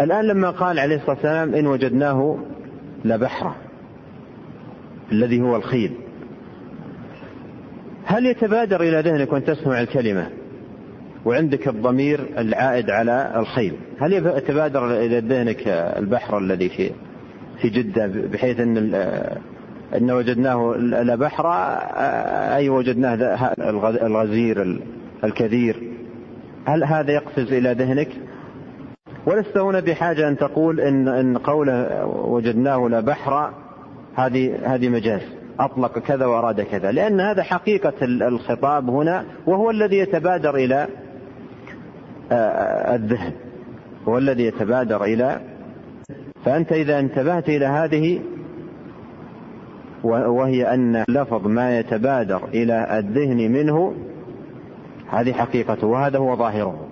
الآن 0.00 0.24
لما 0.24 0.50
قال 0.50 0.78
عليه 0.78 0.96
الصلاة 0.96 1.14
والسلام 1.14 1.54
إن 1.54 1.66
وجدناه 1.66 2.38
لبحرا 3.04 3.54
الذي 5.12 5.40
هو 5.40 5.56
الخيل 5.56 5.92
هل 8.04 8.26
يتبادر 8.26 8.80
إلى 8.80 9.00
ذهنك 9.00 9.32
وأن 9.32 9.44
تسمع 9.44 9.80
الكلمة؟ 9.80 10.30
وعندك 11.26 11.68
الضمير 11.68 12.20
العائد 12.38 12.90
على 12.90 13.32
الخيل. 13.36 13.74
هل 14.00 14.12
يتبادر 14.12 14.90
إلى 14.90 15.18
ذهنك 15.20 15.68
البحر 15.68 16.38
الذي 16.38 16.68
في 16.68 16.90
في 17.62 17.68
جدة 17.68 18.06
بحيث 18.06 18.60
أن 18.60 18.94
أن 19.96 20.10
وجدناه 20.10 20.74
لبحر 20.78 21.46
أي 22.56 22.68
وجدناه 22.68 23.54
الغزير 24.02 24.80
الكثير؟ 25.24 25.82
هل 26.66 26.84
هذا 26.84 27.12
يقفز 27.12 27.52
إلى 27.52 27.72
ذهنك؟ 27.72 28.08
ولست 29.26 29.56
هنا 29.56 29.80
بحاجة 29.80 30.28
أن 30.28 30.36
تقول 30.36 30.80
إن 30.80 31.08
إن 31.08 31.38
قوله 31.38 32.06
وجدناه 32.06 32.88
لا 32.88 33.00
بحر 33.00 33.52
هذه 34.14 34.58
هذه 34.64 34.88
مجاز. 34.88 35.22
أطلق 35.60 35.98
كذا 35.98 36.26
وأراد 36.26 36.60
كذا. 36.60 36.92
لأن 36.92 37.20
هذا 37.20 37.42
حقيقة 37.42 37.94
الخطاب 38.02 38.90
هنا 38.90 39.24
وهو 39.46 39.70
الذي 39.70 39.96
يتبادر 39.98 40.56
إلى 40.56 40.88
الذهن 42.32 43.32
هو 44.08 44.18
الذي 44.18 44.44
يتبادر 44.44 45.04
إلى 45.04 45.40
فأنت 46.44 46.72
إذا 46.72 46.98
انتبهت 46.98 47.48
إلى 47.48 47.66
هذه 47.66 48.20
وهي 50.04 50.74
أن 50.74 51.04
لفظ 51.08 51.46
ما 51.46 51.78
يتبادر 51.78 52.48
إلى 52.48 52.98
الذهن 52.98 53.52
منه 53.52 53.94
هذه 55.10 55.32
حقيقته 55.32 55.86
وهذا 55.86 56.18
هو 56.18 56.36
ظاهره 56.36 56.86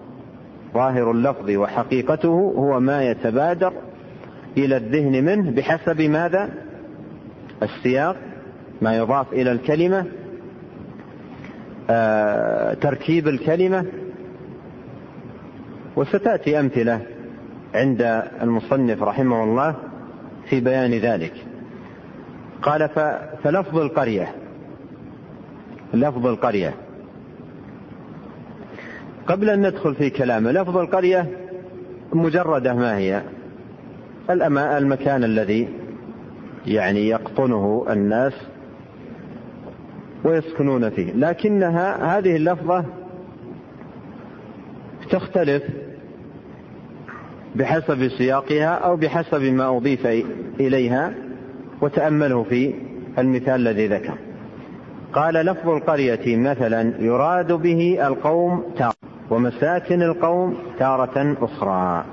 ظاهر 0.75 1.11
اللفظ 1.11 1.51
وحقيقته 1.51 2.53
هو 2.57 2.81
ما 2.81 3.11
يتبادر 3.11 3.73
إلى 4.57 4.77
الذهن 4.77 5.25
منه 5.25 5.51
بحسب 5.51 6.01
ماذا؟ 6.01 6.49
السياق 7.63 8.17
ما 8.83 8.97
يضاف 8.97 9.33
إلى 9.33 9.53
الكلمة 9.53 10.07
آه، 11.91 12.75
تركيب 12.75 13.29
الكلمة 13.29 13.85
وستأتي 15.97 16.61
أمثلة 16.61 17.01
عند 17.75 18.23
المصنف 18.43 19.03
رحمه 19.03 19.45
الله 19.45 19.75
في 20.49 20.61
بيان 20.61 20.95
ذلك. 20.95 21.33
قال 22.63 22.89
فلفظ 23.45 23.79
القرية 23.79 24.35
لفظ 25.95 26.27
القرية. 26.27 26.75
قبل 29.27 29.51
أن 29.51 29.67
ندخل 29.67 29.95
في 29.95 30.11
كلامه 30.11 30.53
لفظ 30.53 30.77
القرية 30.77 31.27
مجردة 32.13 32.75
ما 32.75 32.97
هي؟ 32.99 33.23
المكان 34.79 35.25
الذي 35.25 35.69
يعني 36.67 37.09
يقطنه 37.09 37.87
الناس 37.91 38.33
ويسكنون 40.25 40.91
فيه. 40.91 41.13
لكنها 41.13 42.19
هذه 42.19 42.37
اللفظة 42.37 42.85
تختلف 45.11 45.63
بحسب 47.57 48.09
سياقها 48.09 48.75
أو 48.75 48.97
بحسب 48.97 49.43
ما 49.43 49.77
أضيف 49.77 50.07
إليها 50.61 51.15
وتأمله 51.81 52.43
في 52.43 52.75
المثال 53.19 53.55
الذي 53.55 53.87
ذكر. 53.87 54.15
قال 55.13 55.35
لفظ 55.35 55.69
القرية 55.69 56.37
مثلا 56.37 56.95
يراد 56.99 57.53
به 57.53 58.07
القوم 58.07 58.65
تارة 58.79 58.95
ومساكن 59.31 60.03
القوم 60.03 60.57
تارة 60.79 61.37
أخرى. 61.43 62.05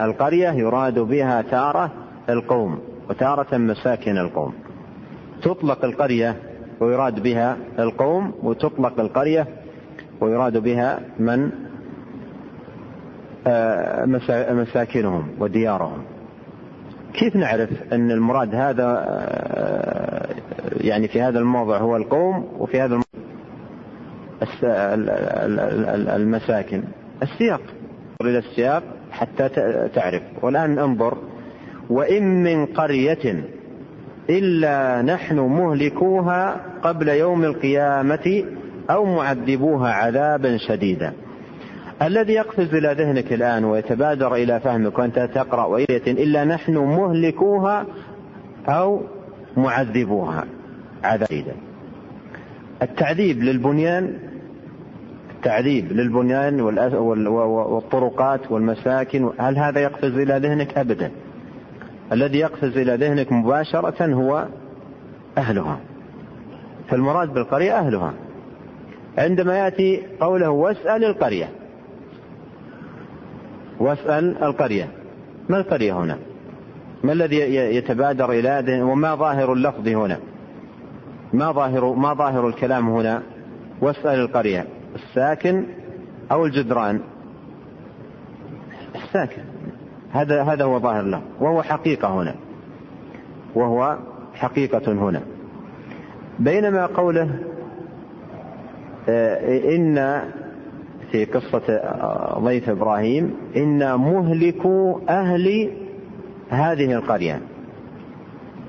القرية 0.00 0.48
يراد 0.50 0.98
بها 0.98 1.42
تارة 1.42 1.92
القوم 2.28 2.78
وتارة 3.10 3.56
مساكن 3.56 4.18
القوم. 4.18 4.54
تطلق 5.42 5.84
القرية 5.84 6.36
ويراد 6.80 7.22
بها 7.22 7.56
القوم 7.78 8.32
وتطلق 8.42 9.00
القرية 9.00 9.46
ويراد 10.20 10.56
بها 10.56 11.00
من 11.18 11.50
آه، 13.46 14.04
مساكنهم 14.52 15.28
وديارهم. 15.38 16.02
كيف 17.14 17.36
نعرف 17.36 17.70
أن 17.92 18.10
المراد 18.10 18.54
هذا 18.54 19.04
آه، 19.08 20.26
يعني 20.80 21.08
في 21.08 21.22
هذا 21.22 21.38
الموضع 21.38 21.78
هو 21.78 21.96
القوم 21.96 22.48
وفي 22.58 22.80
هذا 22.80 23.00
المساكن؟ 26.16 26.82
السياق. 27.22 27.60
إلى 28.22 28.38
السياق 28.38 28.82
حتى 29.10 29.48
تعرف. 29.94 30.22
والآن 30.42 30.78
انظر. 30.78 31.18
وإن 31.90 32.42
من 32.42 32.66
قرية 32.66 33.44
إلا 34.30 35.02
نحن 35.02 35.38
مهلكوها 35.38 36.60
قبل 36.82 37.08
يوم 37.08 37.44
القيامة 37.44 38.44
أو 38.90 39.04
معذبوها 39.04 39.92
عذابا 39.92 40.56
شديدا. 40.56 41.12
الذي 42.02 42.32
يقفز 42.32 42.74
إلى 42.74 42.94
ذهنك 42.98 43.32
الآن 43.32 43.64
ويتبادر 43.64 44.34
إلى 44.34 44.60
فهمك 44.60 44.98
وأنت 44.98 45.18
تقرأ 45.34 45.64
وإية 45.64 46.06
إلا 46.06 46.44
نحن 46.44 46.76
مهلكوها 46.76 47.86
أو 48.68 49.02
معذبوها 49.56 50.44
عذابا 51.04 51.54
التعذيب 52.82 53.42
للبنيان 53.42 54.14
التعذيب 55.36 55.92
للبنيان 55.92 56.60
والطرقات 56.60 58.52
والمساكن 58.52 59.30
هل 59.38 59.58
هذا 59.58 59.80
يقفز 59.80 60.18
إلى 60.18 60.38
ذهنك؟ 60.38 60.78
أبدا. 60.78 61.10
الذي 62.12 62.38
يقفز 62.38 62.78
إلى 62.78 62.96
ذهنك 62.96 63.32
مباشرة 63.32 64.14
هو 64.14 64.46
أهلها. 65.38 65.80
فالمراد 66.88 67.32
بالقرية 67.32 67.78
أهلها. 67.78 68.12
عندما 69.18 69.58
يأتي 69.58 70.02
قوله 70.20 70.50
واسأل 70.50 71.04
القرية. 71.04 71.48
واسأل 73.78 74.42
القرية. 74.42 74.88
ما 75.48 75.56
القرية 75.56 75.92
هنا؟ 75.92 76.18
ما 77.04 77.12
الذي 77.12 77.36
يتبادر 77.54 78.30
إلى 78.32 78.82
وما 78.82 79.14
ظاهر 79.14 79.52
اللفظ 79.52 79.88
هنا؟ 79.88 80.18
ما 81.32 81.52
ظاهر 81.52 81.92
ما 81.92 82.14
ظاهر 82.14 82.48
الكلام 82.48 82.88
هنا؟ 82.88 83.22
واسأل 83.80 84.20
القرية. 84.20 84.66
الساكن 84.94 85.64
أو 86.32 86.46
الجدران؟ 86.46 87.00
الساكن. 88.94 89.42
هذا 90.12 90.42
هذا 90.42 90.64
هو 90.64 90.78
ظاهر 90.78 91.02
له. 91.02 91.22
وهو 91.40 91.62
حقيقة 91.62 92.08
هنا. 92.08 92.34
وهو 93.54 93.98
حقيقة 94.34 94.92
هنا. 94.92 95.22
بينما 96.38 96.86
قوله 96.86 97.38
إن 99.08 100.22
في 101.12 101.24
قصة 101.24 101.62
آه، 101.68 102.38
ضيف 102.38 102.68
إبراهيم 102.68 103.34
إن 103.56 103.94
مهلكوا 103.94 104.98
أهل 105.08 105.70
هذه 106.50 106.94
القرية. 106.94 107.40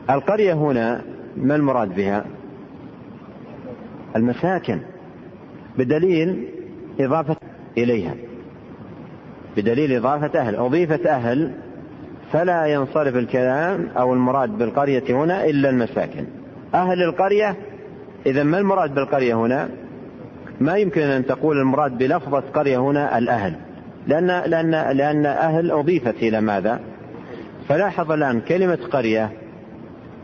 القرية 0.10 0.54
هنا 0.54 1.02
ما 1.38 1.56
المراد 1.56 1.96
بها؟ 1.96 2.26
المساكن 4.16 4.80
بدليل 5.78 6.48
إضافة 7.00 7.36
إليها. 7.78 8.14
بدليل 9.58 9.94
إضافة 9.94 10.40
أهل 10.40 10.56
أضيفت 10.56 11.06
أهل 11.06 11.52
فلا 12.32 12.66
ينصرف 12.66 13.16
الكلام 13.16 13.88
أو 13.98 14.14
المراد 14.14 14.58
بالقرية 14.58 15.04
هنا 15.10 15.46
إلا 15.46 15.70
المساكن. 15.70 16.26
أهل 16.74 17.04
القرية 17.04 17.56
إذا 18.26 18.44
ما 18.44 18.58
المراد 18.58 18.96
بالقرية 18.96 19.34
هنا؟ 19.34 19.70
ما 20.62 20.78
يمكن 20.78 21.02
أن 21.02 21.26
تقول 21.26 21.58
المراد 21.58 21.98
بلفظة 21.98 22.44
قرية 22.54 22.78
هنا 22.78 23.18
الأهل 23.18 23.56
لأن 24.08 24.28
لأن 24.28 24.72
لأن 24.98 25.26
أهل 25.26 25.72
أضيفت 25.72 26.16
إلى 26.16 26.42
ماذا؟ 26.42 26.80
فلاحظ 27.68 28.12
الآن 28.12 28.42
كلمة 28.42 28.80
قرية 28.92 29.32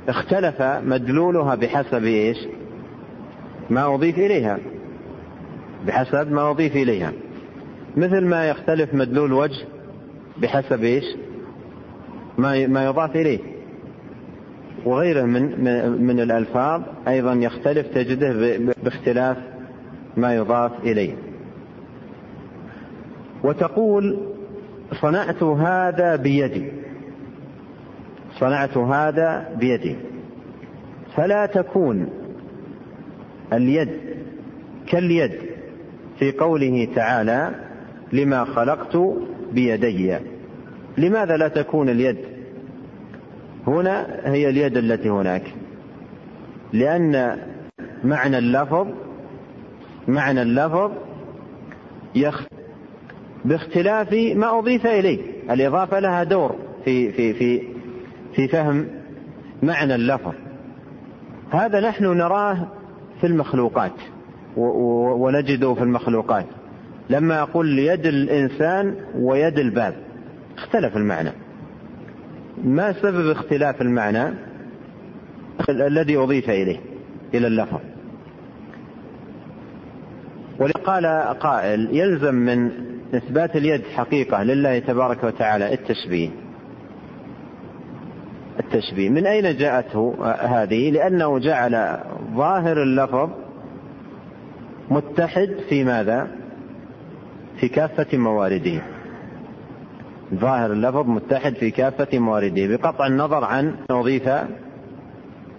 اختلف 0.10 0.62
مدلولها 0.62 1.56
بحسب 1.56 2.04
إيش؟ 2.04 2.38
ما 3.69 3.95
أضيف 3.95 4.17
إليها 4.17 4.60
بحسب 5.88 6.32
ما 6.32 6.52
أضيف 6.52 6.76
إليها 6.76 7.12
مثل 7.97 8.26
ما 8.26 8.50
يختلف 8.50 8.93
مدلول 8.93 9.34
وجه 9.34 9.65
بحسب 10.38 10.84
إيش؟ 10.84 11.06
ما 12.38 12.67
ما 12.67 12.86
يضاف 12.86 13.15
إليه 13.15 13.39
وغيره 14.86 15.23
من 15.23 15.63
من 16.02 16.19
الألفاظ 16.19 16.82
أيضا 17.08 17.34
يختلف 17.34 17.88
تجده 17.88 18.58
باختلاف 18.84 19.38
ما 20.17 20.36
يضاف 20.36 20.71
إليه. 20.84 21.15
وتقول 23.43 24.19
صنعت 25.01 25.43
هذا 25.43 26.15
بيدي. 26.15 26.71
صنعت 28.39 28.77
هذا 28.77 29.56
بيدي. 29.60 29.95
فلا 31.15 31.45
تكون 31.45 32.10
اليد 33.53 33.89
كاليد 34.88 35.32
في 36.19 36.32
قوله 36.32 36.88
تعالى 36.95 37.51
لما 38.13 38.45
خلقت 38.45 38.97
بيدي. 39.51 40.17
لماذا 40.97 41.38
لا 41.38 41.47
تكون 41.47 41.89
اليد؟ 41.89 42.17
هنا 43.67 44.08
هي 44.23 44.49
اليد 44.49 44.77
التي 44.77 45.10
هناك. 45.10 45.43
لأن 46.73 47.38
معنى 48.03 48.38
اللفظ 48.38 48.88
معنى 50.08 50.41
اللفظ 50.41 50.91
يخ 52.15 52.46
باختلاف 53.46 54.13
ما 54.13 54.60
أضيف 54.60 54.88
إليه. 54.88 55.20
الإضافة 55.52 56.00
لها 56.00 56.24
دور 56.24 56.56
في 56.86 57.12
في 57.12 57.34
في 57.34 57.62
في 58.36 58.48
فهم 58.48 58.88
معنى 59.63 59.96
اللفظ. 59.96 60.34
هذا 61.52 61.80
نحن 61.80 62.06
نراه 62.06 62.67
في 63.22 63.28
المخلوقات 63.28 63.93
ونجده 64.58 65.74
في 65.74 65.82
المخلوقات. 65.82 66.46
لما 67.10 67.41
أقول 67.41 67.80
يد 67.80 68.06
الإنسان 68.06 68.96
ويد 69.15 69.60
الباب 69.60 69.96
اختلف 70.58 70.98
المعنى. 70.98 71.32
ما 72.63 72.93
سبب 72.93 73.30
اختلاف 73.30 73.82
المعنى 73.82 74.34
الذي 75.70 76.17
أضيف 76.17 76.50
إليه 76.50 76.80
إلى 77.34 77.48
اللفظ؟ 77.48 77.80
ولقال 80.60 81.06
قائل 81.39 81.89
يلزم 81.91 82.36
من 82.36 82.72
إثبات 83.15 83.56
اليد 83.56 83.82
حقيقة 83.96 84.43
لله 84.43 84.80
تبارك 84.80 85.24
وتعالى 85.24 85.74
التشبيه. 85.74 86.30
التشبيه. 88.60 89.10
من 89.10 89.28
أين 89.28 89.58
جاءته 89.58 90.15
هذه؟ 90.41 90.91
لأنه 90.91 91.39
جعل 91.39 91.98
ظاهر 92.36 92.84
اللفظ 92.84 93.30
متحد 94.91 95.56
في 95.70 95.84
ماذا؟ 95.84 96.28
في 97.60 97.67
كافة 97.67 98.17
موارده 98.17 98.82
ظاهر 100.36 100.72
اللفظ 100.72 101.10
متحد 101.10 101.54
في 101.54 101.72
كافة 101.72 102.20
موارده 102.20 102.67
بقطع 102.67 103.08
النظر 103.08 103.43
عن 103.43 103.76
أضيف 103.89 104.30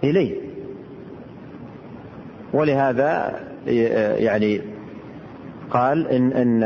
إليه. 0.03 0.35
ولهذا 2.53 3.39
يعني 4.17 4.61
قال 5.71 6.07
إن 6.07 6.31
إن 6.31 6.63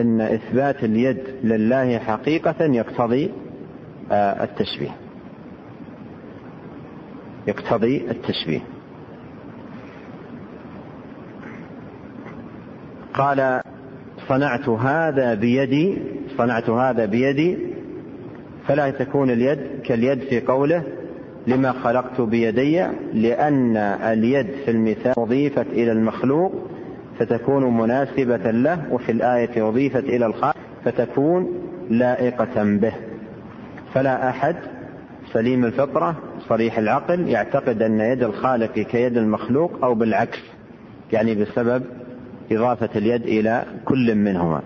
إن 0.00 0.20
إثبات 0.20 0.84
اليد 0.84 1.18
لله 1.44 1.98
حقيقة 1.98 2.64
يقتضي 2.64 3.30
التشبيه. 4.12 4.96
يقتضي 7.46 8.10
التشبيه. 8.10 8.60
قال 13.14 13.60
صنعت 14.28 14.68
هذا 14.68 15.34
بيدي 15.34 15.98
صنعت 16.38 16.70
هذا 16.70 17.04
بيدي 17.06 17.58
فلا 18.68 18.90
تكون 18.90 19.30
اليد 19.30 19.58
كاليد 19.84 20.18
في 20.18 20.40
قوله 20.40 20.82
لما 21.46 21.72
خلقت 21.72 22.20
بيدي 22.20 22.86
لأن 23.12 23.76
اليد 23.76 24.46
في 24.64 24.70
المثال 24.70 25.14
أضيفت 25.18 25.66
إلى 25.66 25.92
المخلوق 25.92 26.52
فتكون 27.18 27.76
مناسبة 27.76 28.50
له 28.50 28.78
وفي 28.90 29.12
الآية 29.12 29.68
أضيفت 29.68 30.04
إلى 30.04 30.26
الخالق 30.26 30.56
فتكون 30.84 31.48
لائقة 31.90 32.64
به. 32.64 32.92
فلا 33.94 34.28
أحد 34.30 34.56
سليم 35.32 35.64
الفطرة 35.64 36.16
صريح 36.48 36.78
العقل 36.78 37.28
يعتقد 37.28 37.82
أن 37.82 38.00
يد 38.00 38.22
الخالق 38.22 38.72
كيد 38.72 39.16
المخلوق 39.16 39.84
أو 39.84 39.94
بالعكس 39.94 40.38
يعني 41.12 41.34
بسبب 41.34 41.82
إضافة 42.52 42.88
اليد 42.96 43.22
إلى 43.22 43.64
كل 43.84 44.14
منهما. 44.14 44.62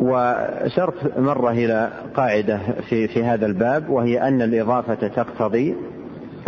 وشرط 0.00 1.18
مرة 1.18 1.50
إلى 1.50 1.90
قاعدة 2.14 2.60
في 2.88 3.08
في 3.08 3.24
هذا 3.24 3.46
الباب 3.46 3.90
وهي 3.90 4.28
أن 4.28 4.42
الإضافة 4.42 4.94
تقتضي 4.94 5.74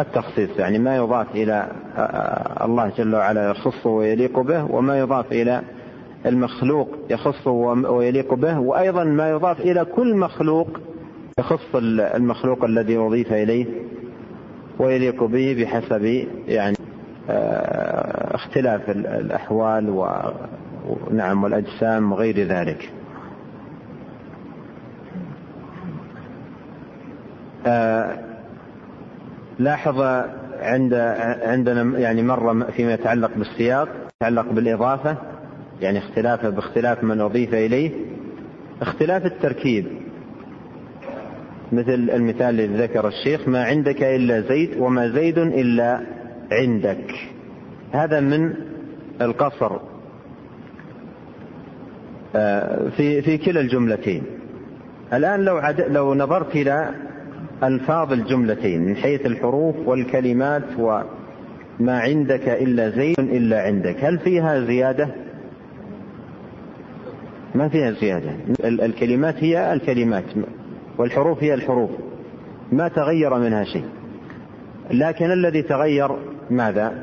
التخصيص 0.00 0.58
يعني 0.58 0.78
ما 0.78 0.96
يضاف 0.96 1.34
إلى 1.34 1.68
الله 2.64 2.92
جل 2.98 3.14
وعلا 3.14 3.50
يخصه 3.50 3.90
ويليق 3.90 4.40
به 4.40 4.64
وما 4.64 4.98
يضاف 4.98 5.32
إلى 5.32 5.62
المخلوق 6.26 6.88
يخصه 7.10 7.50
ويليق 7.50 8.34
به 8.34 8.58
وأيضا 8.58 9.04
ما 9.04 9.30
يضاف 9.30 9.60
إلى 9.60 9.84
كل 9.84 10.16
مخلوق 10.16 10.68
يخص 11.38 11.74
المخلوق 11.74 12.64
الذي 12.64 12.96
أضيف 12.96 13.32
إليه 13.32 13.66
ويليق 14.78 15.24
به 15.24 15.56
بحسب 15.58 16.26
يعني 16.48 16.76
اختلاف 18.34 18.90
الأحوال 18.90 19.90
ونعم 21.10 21.44
والأجسام 21.44 22.12
وغير 22.12 22.38
ذلك. 22.46 22.92
لاحظ 29.58 30.24
عند 30.60 30.94
عندنا 31.42 31.98
يعني 31.98 32.22
مرة 32.22 32.70
فيما 32.70 32.94
يتعلق 32.94 33.30
بالسياق 33.36 33.88
يتعلق 34.16 34.52
بالإضافة 34.52 35.16
يعني 35.80 35.98
اختلافه 35.98 36.50
باختلاف 36.50 37.04
من 37.04 37.20
أضيف 37.20 37.54
إليه. 37.54 37.90
اختلاف 38.82 39.26
التركيب. 39.26 39.86
مثل 41.72 41.94
المثال 41.94 42.60
الذي 42.60 42.82
ذكر 42.82 43.08
الشيخ 43.08 43.48
ما 43.48 43.64
عندك 43.64 44.02
إلا 44.02 44.40
زيد 44.40 44.76
وما 44.78 45.08
زيد 45.08 45.38
إلا 45.38 46.00
عندك. 46.52 47.14
هذا 47.92 48.20
من 48.20 48.54
القصر. 49.20 49.78
آه، 52.36 52.88
في 52.88 53.22
في 53.22 53.38
كلا 53.38 53.60
الجملتين. 53.60 54.22
الآن 55.12 55.40
لو 55.40 55.60
لو 55.88 56.14
نظرت 56.14 56.56
إلى 56.56 57.05
ألفاظ 57.62 58.12
الجملتين 58.12 58.84
من 58.84 58.96
حيث 58.96 59.26
الحروف 59.26 59.76
والكلمات 59.86 60.64
وما 60.78 61.98
عندك 61.98 62.48
إلا 62.48 62.90
زيد 62.90 63.18
إلا 63.18 63.62
عندك. 63.62 64.04
هل 64.04 64.18
فيها 64.18 64.60
زيادة؟ 64.60 65.08
ما 67.54 67.68
فيها 67.68 67.90
زيادة. 67.90 68.30
الكلمات 68.64 69.44
هي 69.44 69.72
الكلمات 69.72 70.24
والحروف 70.98 71.42
هي 71.42 71.54
الحروف. 71.54 71.90
ما 72.72 72.88
تغير 72.88 73.38
منها 73.38 73.64
شيء. 73.64 73.84
لكن 74.90 75.30
الذي 75.30 75.62
تغير 75.62 76.10
ماذا؟ 76.50 77.02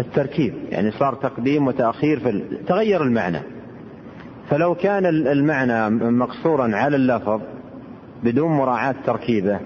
التركيب. 0.00 0.54
يعني 0.70 0.90
صار 0.90 1.14
تقديم 1.14 1.66
وتأخير 1.66 2.20
في 2.20 2.42
تغير 2.66 3.02
المعنى. 3.02 3.40
فلو 4.50 4.74
كان 4.74 5.06
المعنى 5.06 5.90
مقصورا 6.10 6.76
على 6.76 6.96
اللفظ 6.96 7.40
بدون 8.24 8.50
مراعاة 8.50 8.94
تركيبه 9.06 9.60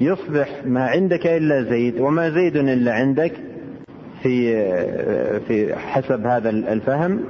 يصبح 0.00 0.62
ما 0.66 0.86
عندك 0.86 1.26
إلا 1.26 1.62
زيد 1.62 2.00
وما 2.00 2.30
زيد 2.30 2.56
إلا 2.56 2.94
عندك 2.94 3.32
في 4.22 4.54
في 5.40 5.76
حسب 5.76 6.26
هذا 6.26 6.50
الفهم 6.50 7.24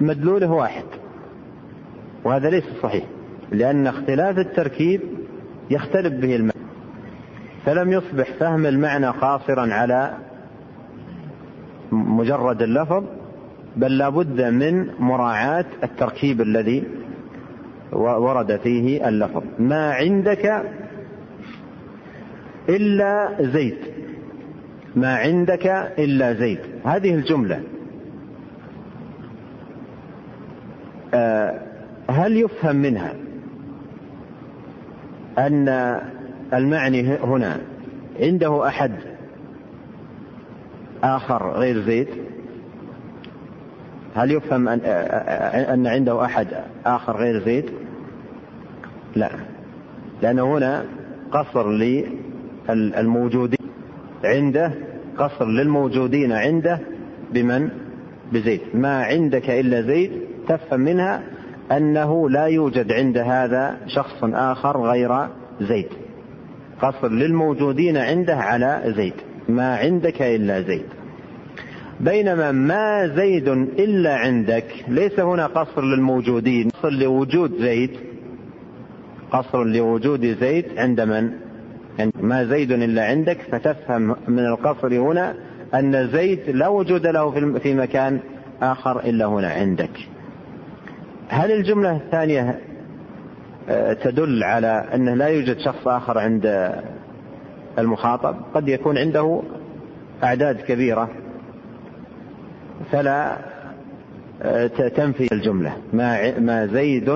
مدلوله 0.00 0.50
واحد. 0.50 0.84
وهذا 2.24 2.50
ليس 2.50 2.64
صحيح 2.82 3.04
لأن 3.52 3.86
اختلاف 3.86 4.38
التركيب 4.38 5.00
يختلف 5.70 6.12
به 6.12 6.36
المعنى. 6.36 6.60
فلم 7.64 7.92
يصبح 7.92 8.32
فهم 8.40 8.66
المعنى 8.66 9.06
قاصرا 9.06 9.74
على 9.74 10.14
مجرد 11.92 12.62
اللفظ 12.62 13.04
بل 13.76 13.98
لابد 13.98 14.40
من 14.40 14.86
مراعاة 14.98 15.64
التركيب 15.82 16.40
الذي 16.40 16.84
ورد 17.92 18.56
فيه 18.56 19.08
اللفظ. 19.08 19.42
ما 19.58 19.92
عندك 19.92 20.62
إلا 22.70 23.36
زيت 23.40 23.80
ما 24.96 25.14
عندك 25.16 25.66
إلا 25.98 26.32
زيت 26.32 26.60
هذه 26.84 27.14
الجملة. 27.14 27.62
آه، 31.14 31.60
هل 32.10 32.36
يفهم 32.36 32.76
منها 32.76 33.14
أن 35.38 36.00
المعني 36.54 37.16
هنا 37.16 37.60
عنده 38.20 38.66
أحد 38.68 38.92
آخر 41.02 41.52
غير 41.52 41.82
زيد؟ 41.82 42.08
هل 44.14 44.30
يفهم 44.30 44.68
أن, 44.68 44.80
أن 45.54 45.86
عنده 45.86 46.24
أحد 46.24 46.46
آخر 46.86 47.16
غير 47.16 47.44
زيد؟ 47.44 47.64
لا. 49.16 49.30
لأنه 50.22 50.58
هنا 50.58 50.84
قصر 51.32 51.70
للموجودين 52.68 53.70
عنده 54.24 54.72
قصر 55.18 55.46
للموجودين 55.46 56.32
عنده 56.32 56.80
بمن؟ 57.32 57.68
بزيد. 58.32 58.60
ما 58.74 59.02
عندك 59.04 59.50
إلا 59.50 59.82
زيد 59.82 60.10
تفهم 60.48 60.80
منها 60.80 61.22
أنه 61.72 62.30
لا 62.30 62.44
يوجد 62.44 62.92
عند 62.92 63.18
هذا 63.18 63.76
شخص 63.86 64.24
آخر 64.24 64.82
غير 64.82 65.28
زيد. 65.60 65.88
قصر 66.82 67.08
للموجودين 67.08 67.96
عنده 67.96 68.36
على 68.36 68.82
زيد. 68.96 69.14
ما 69.48 69.76
عندك 69.76 70.22
إلا 70.22 70.62
زيد. 70.62 70.86
بينما 72.00 72.52
ما 72.52 73.06
زيد 73.06 73.48
إلا 73.78 74.16
عندك 74.16 74.64
ليس 74.88 75.20
هنا 75.20 75.46
قصر 75.46 75.82
للموجودين. 75.82 76.68
قصر 76.68 76.90
لوجود 76.90 77.52
زيد. 77.60 77.90
قصر 79.32 79.64
لوجود 79.64 80.26
زيد 80.26 80.64
عند 80.76 81.00
من؟ 81.00 81.30
ما 82.20 82.44
زيد 82.44 82.72
إلا 82.72 83.04
عندك 83.04 83.38
فتفهم 83.52 84.16
من 84.28 84.46
القصر 84.46 84.98
هنا 84.98 85.34
أن 85.74 86.08
زيد 86.08 86.50
لا 86.50 86.68
وجود 86.68 87.06
له 87.06 87.58
في 87.58 87.74
مكان 87.74 88.20
آخر 88.62 89.00
إلا 89.00 89.26
هنا 89.26 89.48
عندك. 89.48 89.90
هل 91.28 91.52
الجملة 91.52 91.96
الثانية 91.96 92.60
آه، 93.68 93.92
تدل 93.92 94.44
على 94.44 94.88
أنه 94.94 95.14
لا 95.14 95.26
يوجد 95.26 95.58
شخص 95.58 95.88
آخر 95.88 96.18
عند 96.18 96.72
المخاطب؟ 97.78 98.36
قد 98.54 98.68
يكون 98.68 98.98
عنده 98.98 99.42
أعداد 100.24 100.60
كبيرة 100.60 101.10
فلا 102.92 103.36
آه، 104.42 104.66
تنفي 104.66 105.32
الجملة. 105.32 105.76
ما 106.38 106.66
زيد 106.66 107.08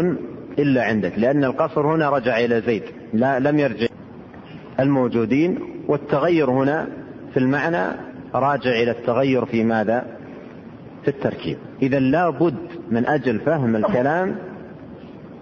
إلا 0.59 0.85
عندك 0.85 1.12
لأن 1.18 1.44
القصر 1.44 1.94
هنا 1.94 2.11
رجع 2.11 2.38
إلى 2.38 2.61
زيد 2.61 2.83
لا 3.12 3.38
لم 3.38 3.59
يرجع 3.59 3.87
الموجودين 4.80 5.58
والتغير 5.88 6.50
هنا 6.50 6.88
في 7.32 7.40
المعنى 7.40 7.96
راجع 8.34 8.70
إلى 8.70 8.90
التغير 8.90 9.44
في 9.44 9.64
ماذا؟ 9.64 10.06
في 11.02 11.08
التركيب. 11.08 11.58
إذا 11.82 11.98
لا 11.98 12.30
بد 12.30 12.68
من 12.90 13.06
أجل 13.06 13.40
فهم 13.40 13.76
الكلام 13.76 14.37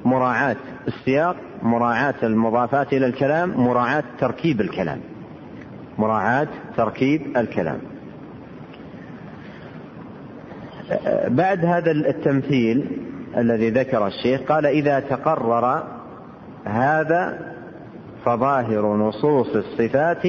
مراعاة 0.05 0.57
السياق 0.89 1.37
مراعاة 1.63 2.15
المضافات 2.23 2.93
إلى 2.93 3.07
الكلام 3.07 3.61
مراعاة 3.61 4.05
تركيب 4.21 4.61
الكلام. 4.61 5.01
مراعاة 5.99 6.49
تركيب 6.77 7.37
الكلام. 7.37 7.79
بعد 11.29 11.65
هذا 11.65 11.91
التمثيل 11.91 12.87
الذي 13.37 13.71
ذكر 13.71 14.07
الشيخ 14.07 14.41
قال 14.41 14.67
إذا 14.67 15.01
تقرر 15.01 15.83
هذا 16.65 17.52
فظاهر 18.25 18.97
نصوص 18.97 19.57
الصفات 19.57 20.27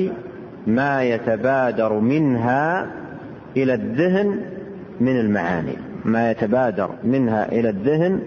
ما 0.68 1.04
يتبادر 1.04 1.94
منها 1.94 2.88
إلى 3.58 3.74
الذهن 3.74 4.40
من 5.02 5.20
المعاني. 5.20 5.78
ما 6.06 6.32
يتبادر 6.32 6.90
منها 7.04 7.52
إلى 7.52 7.70
الذهن 7.70 8.22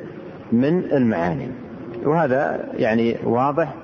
من 0.53 0.85
المعاني. 0.93 1.49
وهذا 2.05 2.69
يعني 2.77 3.17
واضح 3.25 3.75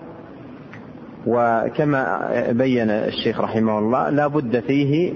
وكما 1.27 2.29
بين 2.51 2.91
الشيخ 2.91 3.41
رحمه 3.41 3.79
الله 3.79 4.11
لا 4.11 4.27
بد 4.27 4.61
فيه 4.61 5.13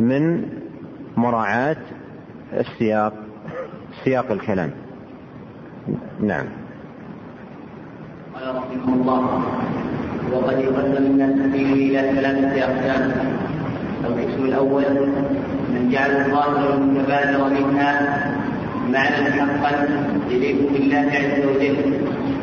من 0.00 0.46
مراعاة 1.16 1.76
السياق 2.52 3.12
سياق 4.04 4.30
الكلام. 4.30 4.70
نعم. 6.20 6.46
قال 8.40 8.56
رحمه 8.56 8.94
الله. 8.94 9.42
وقد 10.32 10.58
يقدم 10.60 10.96
الناس 10.96 11.52
فيه 11.52 11.72
إلى 11.72 12.20
ثلاثة 12.20 12.64
أقسام. 12.64 13.12
القسم 14.04 14.44
الأول 14.44 14.84
من 15.72 15.90
جعل 15.92 16.10
الظاهر 16.10 16.74
المتبادر 16.74 17.44
منها 17.44 17.92
معنى 18.88 19.30
حقا 19.32 19.88
يليق 20.30 20.72
بالله 20.72 21.10
عز 21.14 21.44
وجل 21.46 21.76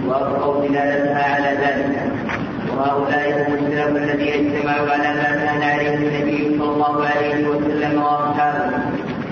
وابقوا 0.08 0.68
دلالتها 0.68 1.24
على 1.36 1.58
ذلك. 1.64 2.12
وهؤلاء 2.78 3.48
هم 3.48 3.54
السلف 3.54 3.98
الذين 3.98 4.34
اجتمعوا 4.34 4.90
على 4.92 5.10
ما 5.20 5.30
كان 5.46 5.62
عليه 5.62 5.96
النبي 5.96 6.58
صلى 6.60 6.70
الله 6.74 7.06
عليه 7.06 7.48
وسلم 7.48 8.02
وأصحابه 8.02 8.72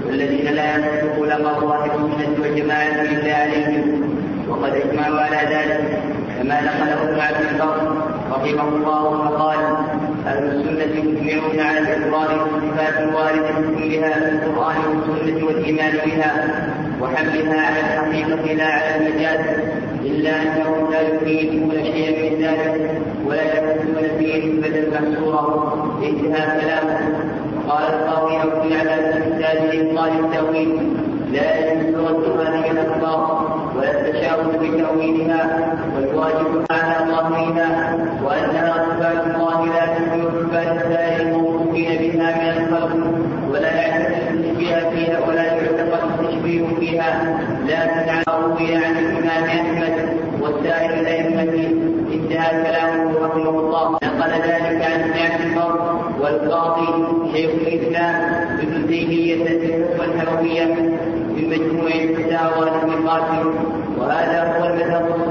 والذين 0.07 0.45
لا 0.45 0.75
يمسك 0.75 1.19
لقى 1.19 1.59
ظاهر 1.61 1.91
السنة 1.95 2.35
والجماعه 2.41 3.01
إلا 3.01 3.35
عليهم. 3.35 4.01
وقد 4.49 4.73
اجمعوا 4.73 5.19
على 5.19 5.55
ذلك. 5.55 6.01
كما 6.37 6.61
نقله 6.61 7.03
ابن 7.03 7.19
عبد 7.19 7.45
البر 7.51 7.95
رحمه 8.31 8.67
الله 8.75 9.29
فقال 9.29 9.57
أهل 10.27 10.43
السنة 10.43 10.95
يجمعون 10.95 11.59
على 11.59 11.79
الإقرار 11.79 12.27
بالصفات 12.27 13.09
الوارده 13.09 13.77
كلها 13.77 14.13
في 14.13 14.45
القرآن 14.45 14.75
والسنة 14.87 15.45
والإيمان 15.45 15.91
بها 16.05 16.31
وحملها 17.01 17.61
على 17.61 17.79
الحقيقة 17.79 18.53
لا 18.53 18.65
على 18.65 18.95
المجاز 18.95 19.39
إلا 20.01 20.41
انهم 20.41 20.91
لا 20.91 21.01
يفيدون 21.01 21.71
شيئا 21.71 22.29
من 22.29 22.43
ذلك 22.43 23.01
ولا 23.25 23.43
يكتبون 23.43 24.17
فيه 24.19 24.53
نسبه 24.53 24.99
محصوره 24.99 25.97
انتهى 26.03 26.61
كلامه. 26.61 26.99
قال 27.69 27.83
القاضي 27.93 28.35
ابو 28.35 28.75
على 28.75 29.13
تمثال 29.13 29.97
قال 29.97 30.25
التأويل 30.25 30.79
لا 31.31 31.71
يجوز 31.71 31.95
رد 31.95 32.39
هذه 32.39 32.71
الأخبار 32.71 33.54
ولا 34.35 34.45
التشاؤم 34.45 34.75
بتأويلها 34.75 35.75
والواجب 35.95 36.65
على 36.71 37.11
ظاهرها 37.11 37.97
وانها 38.23 38.73
صفات 38.73 39.35
الله 39.35 39.65
لا 39.65 39.85
تكون 39.85 40.23
صفات 40.43 40.79
سائر 40.93 41.21
الموصوفين 41.21 41.89
بها 41.97 42.35
من 42.35 42.63
الخلق 42.63 42.93
ولا 43.51 43.71
يعتقد 43.75 44.33
التشبيه 44.33 44.89
فيها 44.89 45.19
ولا 45.27 45.43
يعتقد 45.43 46.19
التشبيه 46.19 46.67
فيها. 46.79 47.37
لكن 47.65 48.09
على 48.09 48.23
روي 48.27 48.75
عن 48.75 48.97
الامام 48.97 49.43
أحمد 49.43 50.17
وسائر 50.41 50.93
الائمه 50.93 51.41
انتهى 52.13 52.63
كلامه 52.63 53.27
رحمه 53.27 53.49
الله. 53.49 53.99
نقل 54.03 54.31
ذلك 54.31 54.81
عن 54.85 55.01
ابن 55.01 55.43
البر 55.43 55.95
والقاضي 56.19 56.87
شيخ 57.33 57.51
الإسلام 57.51 58.15
ابن 58.59 58.87
تيمية 58.87 59.35
والحرميه 59.99 60.75
في 61.35 61.47
مجموع 61.47 61.87
الفتاوى 61.87 62.69
للمقاتل. 62.83 63.15
وهذا 63.15 63.45
هو 63.45 63.53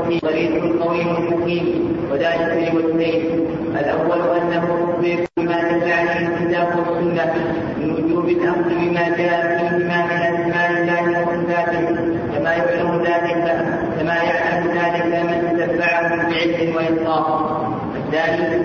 الحكم 0.09 0.29
طريق 0.29 0.83
قوي 0.83 1.05
حكيم 1.05 1.97
وذلك 2.11 2.73
لوجهين 2.75 3.47
الأول 3.81 4.21
أنه 4.39 4.61
تخبر 4.61 5.27
بما 5.37 5.63
دل 5.63 5.93
عليه 5.93 6.29
الكتاب 6.29 6.69
والسنة 6.79 7.35
من 7.79 7.91
وجوب 7.91 8.29
الأمر 8.29 8.69
بما 8.69 9.09
جاء 9.17 9.59
فيهما 9.59 10.05
من 10.05 10.21
أسماء 10.23 10.71
الله 10.71 11.23
وصفاته. 11.23 11.89
كما 12.35 12.53
يعلم 12.53 13.03
ذلك 13.03 13.67
كما 13.99 14.15
يعلم 14.15 14.67
ذلك 14.67 15.07
من 15.25 15.59
تتبعه 15.59 16.09
بعلم 16.17 16.77
وانصاف 16.77 17.27
الثاني 17.97 18.65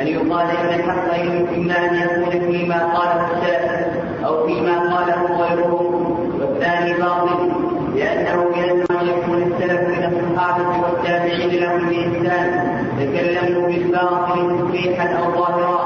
أن 0.00 0.06
يقال 0.06 0.46
إن 0.50 0.80
الحق 0.80 1.18
يمكن 1.24 1.70
أن 1.70 1.94
يكون 1.94 2.52
فيما 2.52 2.78
قاله 2.94 3.31
أو 14.02 15.32
ظاهرا 15.32 15.82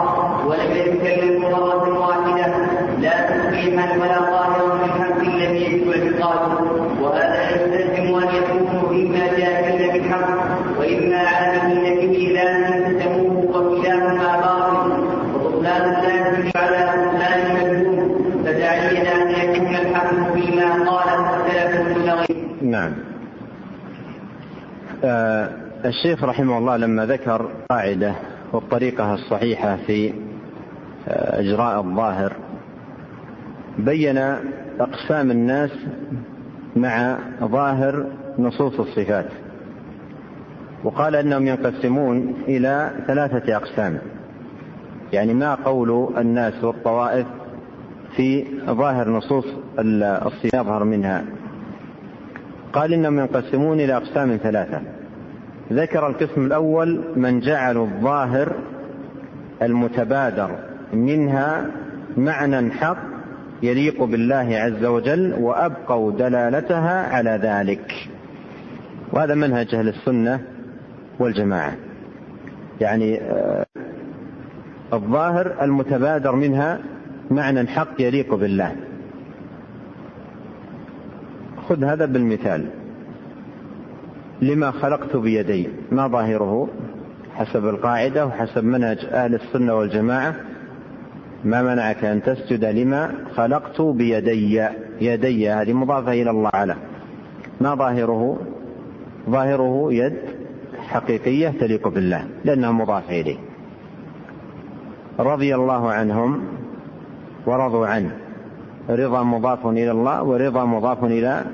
ولم 0.46 0.70
يتكلموا 0.76 1.50
مرة 1.50 1.98
واحدة 1.98 2.54
لا 3.00 3.10
تصريحا 3.30 3.96
ولا 3.96 4.18
ظاهرا 4.18 4.74
بالحق 4.74 5.20
الذي 5.20 5.64
يجب 5.64 5.90
اعتقاده 5.90 6.60
وهذا 7.02 7.50
يستلزم 7.50 8.14
أن 8.14 8.28
يكونوا 8.34 8.90
إما 8.90 9.26
جاهلين 9.38 9.92
بالحق 9.92 10.28
وإما 10.78 11.16
عالمين 11.16 12.00
به 12.00 12.32
لا 12.34 12.70
تسلموه 12.70 13.56
وكلاهما 13.56 14.40
باطل 14.40 14.92
وبطلان 15.34 15.82
اللازم 15.82 16.50
على 16.56 16.92
بطلان 16.92 17.56
المجنون 17.56 18.42
فتعين 18.44 19.06
أن 19.06 19.30
يكون 19.30 19.74
الحق 19.74 20.32
فيما 20.34 20.90
قاله 20.90 21.36
السلف 21.36 21.88
دون 21.98 22.10
غيره. 22.10 22.46
نعم. 22.62 22.92
آه 25.04 25.50
الشيخ 25.86 26.24
رحمه 26.24 26.58
الله 26.58 26.76
لما 26.76 27.06
ذكر 27.06 27.50
قاعدة 27.70 28.14
والطريقة 28.52 29.14
الصحيحة 29.14 29.76
في 29.86 30.12
آه 31.08 31.40
إجراء 31.40 31.80
الظاهر 31.80 32.32
بين 33.78 34.18
أقسام 34.80 35.30
الناس 35.30 35.70
مع 36.76 37.18
ظاهر 37.44 38.06
نصوص 38.38 38.80
الصفات 38.80 39.26
وقال 40.84 41.16
أنهم 41.16 41.46
ينقسمون 41.46 42.34
إلى 42.48 42.90
ثلاثة 43.06 43.56
أقسام 43.56 43.98
يعني 45.12 45.34
ما 45.34 45.54
قول 45.54 46.14
الناس 46.18 46.64
والطوائف 46.64 47.26
في 48.16 48.44
ظاهر 48.66 49.10
نصوص 49.10 49.46
الصفات 49.78 50.54
يظهر 50.54 50.84
منها 50.84 51.24
قال 52.72 52.92
إنهم 52.92 53.18
ينقسمون 53.18 53.80
إلى 53.80 53.96
أقسام 53.96 54.36
ثلاثة. 54.36 54.95
ذكر 55.72 56.06
القسم 56.06 56.46
الأول 56.46 57.00
من 57.16 57.40
جعلوا 57.40 57.86
الظاهر 57.86 58.52
المتبادر 59.62 60.50
منها 60.92 61.66
معنى 62.16 62.70
حق 62.70 62.98
يليق 63.62 64.04
بالله 64.04 64.56
عز 64.56 64.84
وجل 64.84 65.34
وأبقوا 65.40 66.12
دلالتها 66.12 67.14
على 67.14 67.40
ذلك. 67.42 67.92
وهذا 69.12 69.34
منهج 69.34 69.74
أهل 69.74 69.88
السنة 69.88 70.40
والجماعة. 71.18 71.76
يعني 72.80 73.20
الظاهر 74.92 75.56
المتبادر 75.62 76.36
منها 76.36 76.78
معنى 77.30 77.66
حق 77.66 78.00
يليق 78.00 78.34
بالله. 78.34 78.76
خذ 81.68 81.84
هذا 81.84 82.06
بالمثال. 82.06 82.66
لما 84.42 84.70
خلقت 84.70 85.16
بيدي 85.16 85.68
ما 85.90 86.08
ظاهره؟ 86.08 86.68
حسب 87.34 87.68
القاعدة 87.68 88.26
وحسب 88.26 88.64
منهج 88.64 88.98
أهل 89.12 89.34
السنة 89.34 89.74
والجماعة. 89.74 90.34
ما 91.44 91.62
منعك 91.62 92.04
أن 92.04 92.22
تسجد 92.22 92.64
لما 92.64 93.14
خلقت 93.34 93.80
بيدي؟ 93.80 94.68
يدي 95.00 95.50
هذه 95.50 95.72
مضافة 95.72 96.12
إلى 96.12 96.30
الله 96.30 96.50
على 96.54 96.76
ما 97.60 97.74
ظاهره؟ 97.74 98.38
ظاهره 99.30 99.92
يد 99.92 100.16
حقيقية 100.78 101.48
تليق 101.48 101.88
بالله 101.88 102.26
لأنها 102.44 102.70
مضافة 102.70 103.20
إليه. 103.20 103.38
رضي 105.18 105.54
الله 105.54 105.90
عنهم 105.90 106.40
ورضوا 107.46 107.86
عنه. 107.86 108.10
رضا 108.90 109.22
مضاف 109.22 109.66
إلى 109.66 109.90
الله 109.90 110.22
ورضا 110.22 110.64
مضاف 110.64 111.04
إلى 111.04 111.44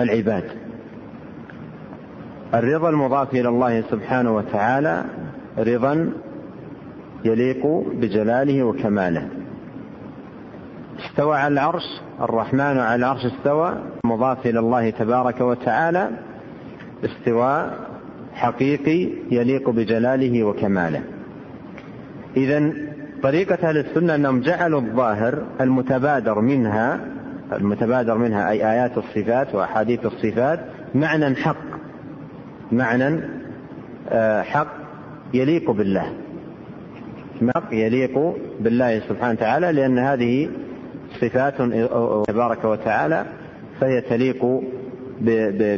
العباد. 0.00 0.61
الرضا 2.54 2.90
المضاف 2.90 3.34
إلى 3.34 3.48
الله 3.48 3.80
سبحانه 3.90 4.36
وتعالى 4.36 5.04
رضا 5.58 6.12
يليق 7.24 7.66
بجلاله 7.94 8.62
وكماله. 8.62 9.28
استوى 11.06 11.36
على 11.36 11.52
العرش 11.52 12.00
الرحمن 12.20 12.78
على 12.78 12.94
العرش 12.94 13.24
استوى 13.24 13.74
مضاف 14.04 14.46
إلى 14.46 14.58
الله 14.58 14.90
تبارك 14.90 15.40
وتعالى 15.40 16.10
استواء 17.04 17.78
حقيقي 18.34 19.08
يليق 19.30 19.70
بجلاله 19.70 20.44
وكماله. 20.44 21.02
إذا 22.36 22.72
طريقة 23.22 23.68
أهل 23.68 23.78
السنة 23.78 24.14
أنهم 24.14 24.40
جعلوا 24.40 24.80
الظاهر 24.80 25.42
المتبادر 25.60 26.40
منها 26.40 27.00
المتبادر 27.52 28.18
منها 28.18 28.50
أي 28.50 28.72
آيات 28.72 28.98
الصفات 28.98 29.54
وأحاديث 29.54 30.06
الصفات 30.06 30.60
معنى 30.94 31.36
حق. 31.36 31.71
معنى 32.72 33.20
حق 34.42 34.66
يليق 35.34 35.70
بالله. 35.70 36.12
حق 37.54 37.74
يليق 37.74 38.36
بالله 38.60 39.00
سبحانه 39.08 39.32
وتعالى 39.32 39.72
لأن 39.72 39.98
هذه 39.98 40.50
صفات 41.20 41.54
تبارك 42.28 42.64
وتعالى 42.64 43.26
فهي 43.80 44.00
تليق 44.00 44.62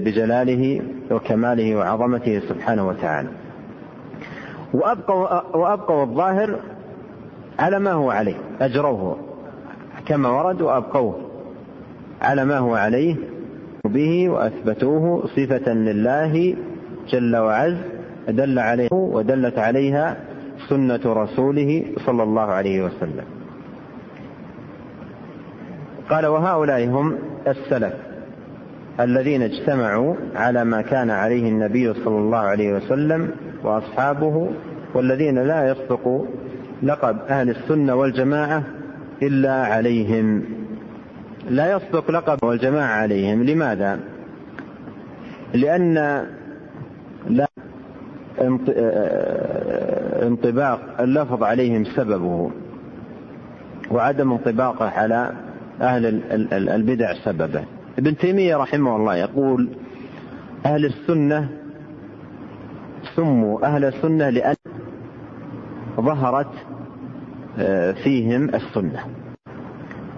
بجلاله 0.04 0.82
وكماله 1.10 1.76
وعظمته 1.76 2.40
سبحانه 2.48 2.88
وتعالى. 2.88 3.28
وأبقوا, 4.74 5.56
وأبقوا 5.56 6.02
الظاهر 6.02 6.60
على 7.58 7.78
ما 7.78 7.92
هو 7.92 8.10
عليه 8.10 8.36
أجروه. 8.60 9.16
كما 10.06 10.28
ورد 10.28 10.62
وأبقوه 10.62 11.20
على 12.22 12.44
ما 12.44 12.58
هو 12.58 12.74
عليه 12.74 13.16
به 13.84 14.28
وأثبتوه 14.28 15.26
صفة 15.26 15.72
لله 15.72 16.56
جل 17.08 17.36
وعز 17.36 17.76
دل 18.28 18.58
عليه 18.58 18.88
ودلت 18.92 19.58
عليها 19.58 20.16
سنة 20.68 21.00
رسوله 21.06 21.84
صلى 22.06 22.22
الله 22.22 22.42
عليه 22.42 22.84
وسلم. 22.84 23.24
قال 26.10 26.26
وهؤلاء 26.26 26.86
هم 26.86 27.18
السلف 27.46 27.92
الذين 29.00 29.42
اجتمعوا 29.42 30.14
على 30.34 30.64
ما 30.64 30.82
كان 30.82 31.10
عليه 31.10 31.48
النبي 31.48 31.94
صلى 31.94 32.18
الله 32.18 32.38
عليه 32.38 32.72
وسلم 32.72 33.30
وأصحابه 33.62 34.50
والذين 34.94 35.38
لا 35.38 35.68
يصدق 35.68 36.26
لقب 36.82 37.18
أهل 37.28 37.50
السنة 37.50 37.94
والجماعة 37.94 38.62
إلا 39.22 39.52
عليهم. 39.52 40.44
لا 41.50 41.72
يصدق 41.72 42.10
لقب 42.10 42.44
والجماعه 42.44 43.00
عليهم. 43.02 43.42
لماذا؟ 43.42 44.00
لأن 45.54 46.24
لا. 47.28 47.48
انطباق 50.22 50.80
اللفظ 51.00 51.42
عليهم 51.42 51.84
سببه 51.84 52.50
وعدم 53.90 54.32
انطباقه 54.32 54.88
على 54.88 55.32
أهل 55.80 56.22
البدع 56.52 57.14
سببه. 57.24 57.64
ابن 57.98 58.16
تيمية 58.16 58.56
رحمه 58.56 58.96
الله 58.96 59.16
يقول 59.16 59.68
أهل 60.66 60.84
السنة 60.84 61.48
سموا 63.16 63.66
أهل 63.66 63.84
السنة 63.84 64.28
لأن 64.30 64.54
ظهرت 66.00 66.52
آه، 67.58 67.92
فيهم 67.92 68.48
السنة. 68.54 69.00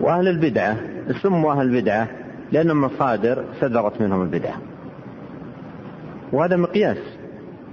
وأهل 0.00 0.28
البدعة 0.28 0.76
سموا 1.22 1.52
أهل 1.52 1.60
البدعة 1.60 2.08
لأن 2.52 2.76
مصادر 2.76 3.44
صدرت 3.60 4.00
منهم 4.00 4.22
البدعة. 4.22 4.56
وهذا 6.32 6.56
مقياس. 6.56 6.98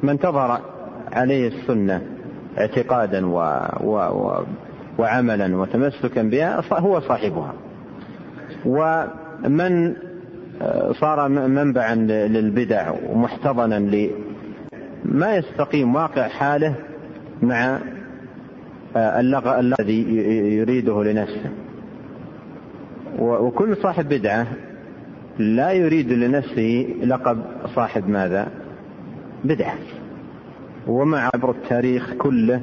من 0.03 0.19
تظهر 0.19 0.61
عليه 1.11 1.47
السنة 1.47 2.01
اعتقادا 2.57 3.25
و... 3.25 3.37
و... 3.83 3.95
و... 3.95 4.45
وعملا 4.97 5.57
وتمسكا 5.57 6.23
بها 6.23 6.63
هو 6.71 6.99
صاحبها. 6.99 7.53
و 8.65 9.03
من 9.47 9.95
آه، 10.61 10.91
صار 10.93 11.27
منبعا 11.29 11.95
للبدع 11.95 12.91
ومحتضنا 13.09 13.79
ل 13.79 14.11
ما 15.05 15.35
يستقيم 15.35 15.95
واقع 15.95 16.27
حاله 16.27 16.75
مع 17.41 17.79
آه، 18.95 19.19
اللغة 19.19 19.59
الذي 19.59 20.01
يريده 20.55 21.03
لنفسه. 21.03 21.49
وكل 23.19 23.77
صاحب 23.77 24.09
بدعة 24.09 24.47
لا 25.39 25.71
يريد 25.71 26.11
لنفسه 26.11 26.95
لقب 27.03 27.37
صاحب 27.75 28.09
ماذا؟ 28.09 28.47
بدعة. 29.43 29.75
ومع 30.87 31.29
عبر 31.33 31.51
التاريخ 31.51 32.13
كله 32.13 32.61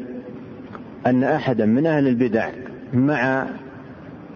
أن 1.06 1.24
أحدا 1.24 1.66
من 1.66 1.86
أهل 1.86 2.08
البدع 2.08 2.48
مع 2.92 3.46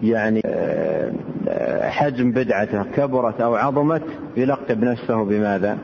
يعني 0.03 0.41
آه، 0.45 1.89
حجم 1.89 2.31
بدعته 2.31 2.83
كبرت 2.83 3.41
أو 3.41 3.55
عظمت 3.55 4.03
يلقب 4.37 4.83
نفسه 4.83 5.23
بماذا؟ 5.23 5.77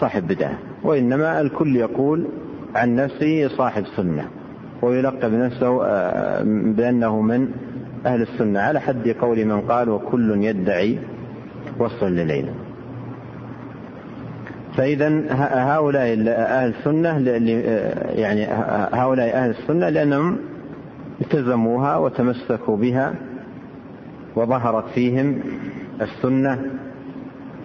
صاحب 0.00 0.26
بدعة. 0.26 0.58
وإنما 0.82 1.40
الكل 1.40 1.76
يقول 1.76 2.26
عن 2.74 2.96
نفسه 2.96 3.48
صاحب 3.48 3.84
سنة. 3.96 4.28
ويلقب 4.82 5.32
نفسه 5.32 5.84
آه، 5.84 6.42
بأنه 6.76 7.20
من 7.20 7.48
أهل 8.06 8.22
السنة. 8.22 8.60
على 8.60 8.80
حد 8.80 9.08
قول 9.08 9.44
من 9.44 9.60
قال 9.60 9.88
وكل 9.88 10.44
يدعي 10.44 10.98
وصل 11.78 12.06
لليلى 12.06 12.52
فإذا 14.76 15.24
هؤلاء 15.74 16.02
أهل 16.28 16.74
السنة 16.78 17.18
يعني 18.14 18.46
هؤلاء 18.92 19.36
أهل 19.36 19.50
السنة 19.50 19.88
لأنهم 19.88 20.38
التزموها 21.20 21.96
وتمسكوا 21.96 22.76
بها 22.76 23.14
وظهرت 24.36 24.84
فيهم 24.94 25.40
السنة 26.00 26.62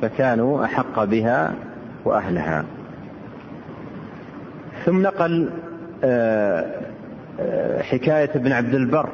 فكانوا 0.02 0.66
أحق 0.66 1.04
بها 1.04 1.54
وأهلها. 2.06 2.66
ثم 4.86 5.02
نقل 5.02 5.50
آه، 6.04 6.66
آه، 7.40 7.82
حكاية 7.82 8.30
ابن 8.36 8.52
عبد 8.52 8.74
البر 8.74 9.10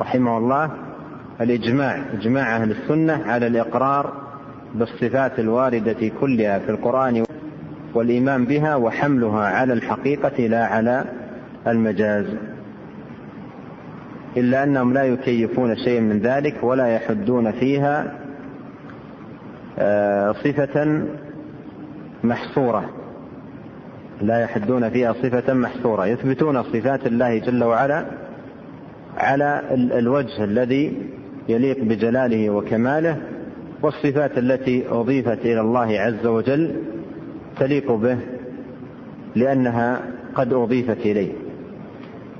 رحمه 0.00 0.38
الله 0.38 0.70
الإجماع 1.42 2.02
إجماع 2.12 2.56
أهل 2.56 2.70
السنة 2.70 3.22
على 3.26 3.46
الإقرار 3.46 4.12
بالصفات 4.74 5.38
الواردة 5.38 6.08
كلها 6.20 6.58
في 6.58 6.70
القرآن 6.70 7.24
والإيمان 7.94 8.44
بها 8.44 8.76
وحملها 8.76 9.40
على 9.40 9.72
الحقيقة 9.72 10.46
لا 10.46 10.66
على 10.66 11.04
المجاز. 11.66 12.26
إلا 14.36 14.64
أنهم 14.64 14.92
لا 14.92 15.04
يكيفون 15.04 15.76
شيئا 15.76 16.00
من 16.00 16.18
ذلك 16.18 16.54
ولا 16.62 16.86
يحدون 16.94 17.52
فيها 17.52 18.12
آه، 19.78 20.32
صفة 20.32 21.02
محصورة. 22.24 22.90
لا 24.20 24.40
يحدون 24.40 24.90
فيها 24.90 25.12
صفة 25.12 25.54
محصورة. 25.54 26.06
يثبتون 26.06 26.62
صفات 26.62 27.06
الله 27.06 27.38
جل 27.38 27.64
وعلا 27.64 28.06
على 29.18 29.62
الوجه 29.72 30.44
الذي 30.44 30.96
يليق 31.48 31.84
بجلاله 31.84 32.50
وكماله 32.50 33.16
والصفات 33.82 34.38
التي 34.38 34.84
أضيفت 34.90 35.38
إلى 35.38 35.60
الله 35.60 36.00
عز 36.00 36.26
وجل 36.26 36.74
تليق 37.58 37.92
به 37.92 38.18
لأنها 39.36 40.00
قد 40.34 40.52
أضيفت 40.52 40.98
إليه. 40.98 41.32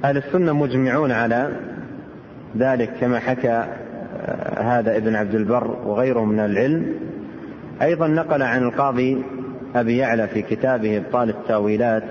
أهل 0.05 0.17
السنة 0.17 0.53
مجمعون 0.53 1.13
على 1.13 1.51
ذلك 2.57 2.91
كما 3.01 3.19
حكى 3.19 3.65
هذا 4.57 4.97
ابن 4.97 5.17
عبد 5.17 5.35
البر 5.35 5.77
وغيره 5.87 6.25
من 6.25 6.41
العلم. 6.41 6.95
أيضا 7.83 8.09
نقل 8.09 8.43
عن 8.43 8.63
القاضي 8.63 9.23
أبي 9.75 9.97
يعلى 9.97 10.29
في 10.29 10.43
كتابه 10.43 10.97
إبطال 10.97 11.29
التأويلات 11.29 12.05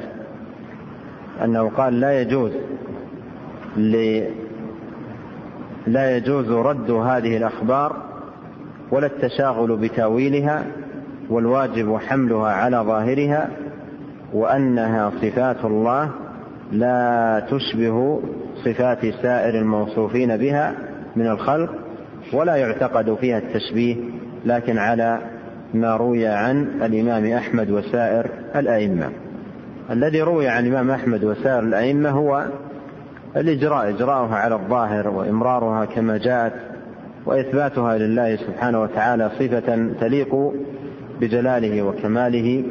أنه 1.43 1.69
قال 1.69 1.99
لا 1.99 2.21
يجوز 2.21 2.51
لا 5.87 6.17
يجوز 6.17 6.49
رد 6.49 6.91
هذه 6.91 7.37
الأخبار 7.37 7.95
ولا 8.91 9.07
التشاغل 9.07 9.77
بتأويلها 9.77 10.65
والواجب 11.29 11.97
حملها 11.97 12.51
على 12.51 12.77
ظاهرها 12.77 13.49
وأنها 14.33 15.11
صفات 15.21 15.65
الله 15.65 16.11
لا 16.71 17.43
تشبه 17.51 18.21
صفات 18.65 18.99
سائر 19.21 19.59
الموصوفين 19.59 20.37
بها 20.37 20.73
من 21.15 21.27
الخلق 21.27 21.69
ولا 22.33 22.55
يعتقد 22.55 23.15
فيها 23.15 23.37
التشبيه 23.37 23.95
لكن 24.45 24.77
على 24.77 25.19
ما 25.73 25.95
روي 25.95 26.27
عن 26.27 26.67
الإمام 26.81 27.25
أحمد 27.25 27.71
وسائر 27.71 28.29
الأئمة. 28.55 29.09
الذي 29.91 30.21
روي 30.21 30.47
عن 30.47 30.67
الإمام 30.67 30.91
أحمد 30.91 31.23
وسائر 31.23 31.59
الأئمة 31.59 32.09
هو 32.09 32.45
الإجراء 33.35 33.89
إجراؤها 33.89 34.35
على 34.35 34.55
الظاهر 34.55 35.07
وإمرارها 35.07 35.85
كما 35.85 36.17
جاءت 36.17 36.53
وإثباتها 37.25 37.97
لله 37.97 38.35
سبحانه 38.35 38.81
وتعالى 38.81 39.31
صفة 39.39 39.93
تليق 39.99 40.53
بجلاله 41.21 41.81
وكماله 41.81 42.63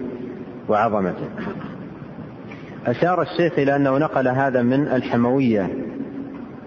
وعظمته. 0.68 1.28
أشار 2.86 3.22
الشيخ 3.22 3.58
إلى 3.58 3.76
أنه 3.76 3.98
نقل 3.98 4.28
هذا 4.28 4.62
من 4.62 4.88
الحموية 4.88 5.68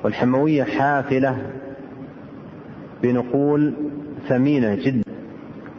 والحموية 0.03 0.63
حافلة 0.63 1.37
بنقول 3.03 3.73
ثمينة 4.29 4.75
جدا. 4.75 5.03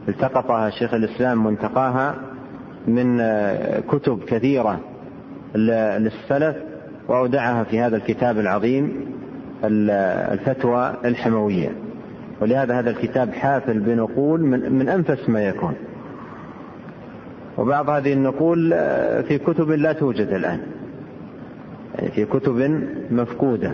التقطها 0.09 0.71
شيخ 0.71 0.95
الإسلام 0.95 1.47
منتقاها 1.47 2.15
من 2.89 3.19
كتب 3.89 4.25
كثيرة 4.25 4.81
للسلف 5.55 6.57
وأودعها 7.09 7.65
في 7.65 7.81
هذا 7.81 7.97
الكتاب 7.97 8.39
العظيم 8.39 9.07
الفتوى 9.65 10.95
الحموية. 11.05 11.73
ولهذا 12.41 12.79
هذا 12.79 12.91
الكتاب 12.91 13.33
حافل 13.33 13.79
بنقول 13.79 14.41
من, 14.41 14.73
من 14.73 14.89
أنفس 14.89 15.29
ما 15.29 15.43
يكون. 15.43 15.75
وبعض 17.59 17.91
هذه 17.91 18.13
النقول 18.13 18.71
في 19.29 19.39
كتب 19.39 19.71
لا 19.71 19.93
توجد 19.93 20.29
الآن. 20.29 20.61
يعني 21.99 22.11
في 22.11 22.25
كتب 22.25 22.81
مفقودة. 23.11 23.73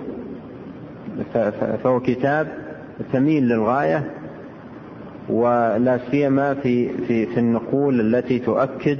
فهو 1.83 2.01
كتاب 2.01 2.49
ثمين 3.13 3.49
للغاية 3.49 4.05
ولا 5.29 5.99
سيما 6.11 6.55
في 6.55 6.89
في 6.89 7.27
في 7.27 7.41
النقول 7.41 8.01
التي 8.01 8.39
تؤكد 8.39 8.99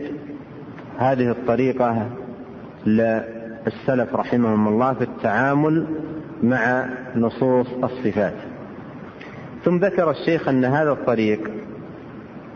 هذه 0.99 1.31
الطريقة 1.31 2.07
للسلف 3.67 4.15
رحمهم 4.15 4.69
الله 4.69 4.95
في 4.95 5.05
التعامل 5.05 5.87
مع 6.43 6.89
نصوص 7.17 7.67
الصفات. 7.85 8.35
ثم 9.65 9.77
ذكر 9.77 10.11
الشيخ 10.11 10.49
أن 10.49 10.65
هذا 10.65 10.93
الطريق 10.93 11.51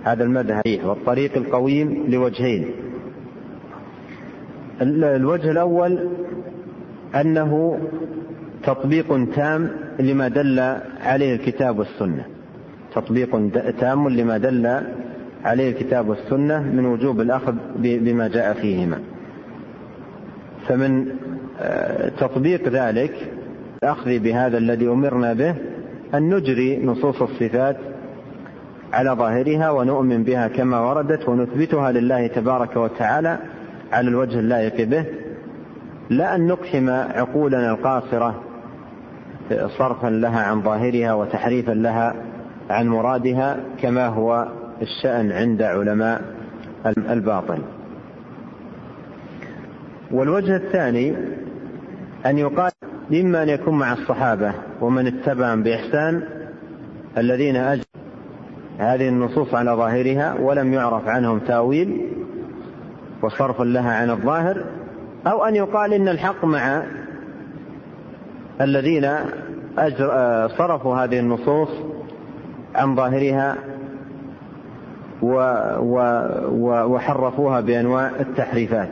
هذا 0.05 0.25
المذهب 0.25 0.81
والطريق 0.85 1.37
القويم 1.37 2.05
لوجهين. 2.09 2.71
الوجه 4.83 5.51
الأول 5.51 6.09
أنه 7.15 7.79
تطبيق 8.63 9.35
تام 9.35 9.71
لما 9.99 10.29
دل 10.29 10.61
عليه 11.05 11.35
الكتاب 11.35 11.79
والسنة. 11.79 12.25
تطبيق 12.95 13.51
تام 13.81 14.09
لما 14.09 14.39
دل 14.39 14.81
عليه 15.45 15.71
الكتاب 15.71 16.09
والسنة 16.09 16.63
من 16.63 16.87
وجوب 16.87 17.21
الأخذ 17.21 17.55
بما 17.77 18.29
جاء 18.29 18.55
فيهما. 18.55 18.99
فمن 20.69 21.07
آه، 21.61 22.09
تطبيق 22.09 22.69
ذلك 22.69 23.31
الأخذ 23.83 24.19
بهذا 24.19 24.59
الذي 24.59 24.89
أمرنا 24.89 25.33
به 25.33 25.55
أن 26.15 26.35
نجري 26.35 26.85
نصوص 26.85 27.23
الصفات 27.23 27.77
على 28.93 29.11
ظاهرها 29.11 29.71
ونؤمن 29.71 30.25
بها 30.25 30.49
كما 30.49 30.81
وردت 30.81 31.29
ونثبتها 31.29 31.93
لله 31.93 32.27
تبارك 32.27 32.77
وتعالى 32.77 33.39
على 33.93 34.09
الوجه 34.09 34.39
اللائق 34.39 34.89
به. 34.89 35.05
لا 36.11 36.35
أن 36.35 36.47
نقحم 36.47 36.91
عقولنا 36.91 37.71
القاصرة 37.71 38.43
صرفا 39.79 40.07
لها 40.09 40.41
عن 40.41 40.63
ظاهرها 40.63 41.15
وتحريفا 41.15 41.73
لها 41.73 42.15
عن 42.71 42.89
مرادها 42.89 43.57
كما 43.83 44.07
هو 44.07 44.49
الشأن 44.83 45.33
عند 45.33 45.63
علماء 45.63 46.23
الباطل. 46.97 47.59
والوجه 50.11 50.57
الثاني 50.57 51.17
أن 52.27 52.39
يقال 52.39 52.73
إما 53.13 53.43
أن 53.43 53.49
يكون 53.49 53.79
مع 53.79 53.93
الصحابة 53.93 54.53
ومن 54.81 55.07
اتبعهم 55.07 55.63
بإحسان 55.63 56.23
الذين 57.19 57.57
أجل 57.57 57.85
هذه 58.79 59.09
النصوص 59.09 59.55
على 59.55 59.71
ظاهرها 59.71 60.35
ولم 60.41 60.73
يعرف 60.73 61.09
عنهم 61.09 61.39
تأويل 61.39 62.11
وصرف 63.23 63.61
لها 63.61 63.93
عن 63.95 64.11
الظاهر 64.11 64.65
أو 65.27 65.45
أن 65.45 65.57
يقال 65.57 65.93
إن 65.93 66.09
الحق 66.09 66.45
مع 66.45 66.83
الذين 68.61 69.11
أجر 69.79 70.09
صرفوا 70.59 70.97
هذه 70.97 71.21
النصوص 71.21 71.69
عن 72.75 72.97
ظاهرها 72.97 73.57
و 75.23 75.35
و 75.79 76.95
وحرفوها 76.95 77.61
بأنواع 77.61 78.11
التحريفات. 78.21 78.89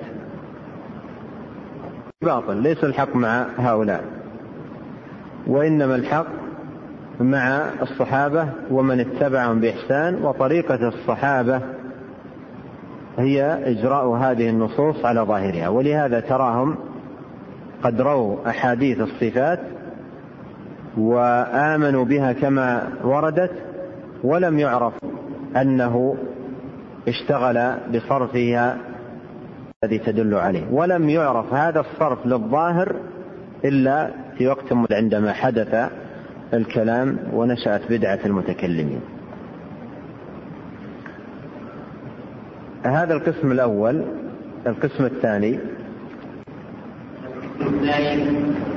باطل 2.23 2.57
ليس 2.57 2.85
الحق 2.85 3.17
مع 3.17 3.47
هؤلاء. 3.59 4.05
وإنما 5.47 5.95
الحق 5.95 6.27
مع 7.21 7.71
الصحابة 7.83 8.49
ومن 8.71 9.01
اتبعهم 9.01 9.61
بإحسان 9.61 10.15
وطريقة 10.25 10.89
الصحابة 10.89 11.61
هي 13.19 13.59
إجراء 13.65 14.09
هذه 14.09 14.51
النصوص 14.51 15.05
على 15.05 15.21
ظاهرها. 15.21 15.69
ولهذا 15.69 16.21
تراهم 16.21 16.77
قد 17.83 18.01
رووا 18.01 18.49
أحاديث 18.49 19.01
الصفات 19.01 19.61
وآمنوا 20.97 22.05
بها 22.05 22.33
كما 22.33 22.89
وردت 23.05 23.51
ولم 24.25 24.59
يعرف 24.59 24.93
أنه 25.57 26.17
اشتغل 27.09 27.75
بصرفها 27.95 28.79
الذي 29.85 29.99
تدل 29.99 30.35
عليه. 30.35 30.63
ولم 30.71 31.11
يعرف 31.11 31.55
هذا 31.55 31.81
الصرف 31.81 32.27
للظاهر 32.27 32.97
إلا 33.65 34.11
في 34.39 34.49
وقت 34.49 34.73
عندما 34.93 35.33
حدث 35.33 35.91
الكلام 36.55 37.19
ونشأت 37.33 37.81
بدعة 37.91 38.19
المتكلمين. 38.27 39.01
هذا 42.87 43.15
القسم 43.15 43.53
الأول 43.53 44.05
القسم 44.67 45.05
الثاني. 45.05 45.59
الثاني 47.61 48.25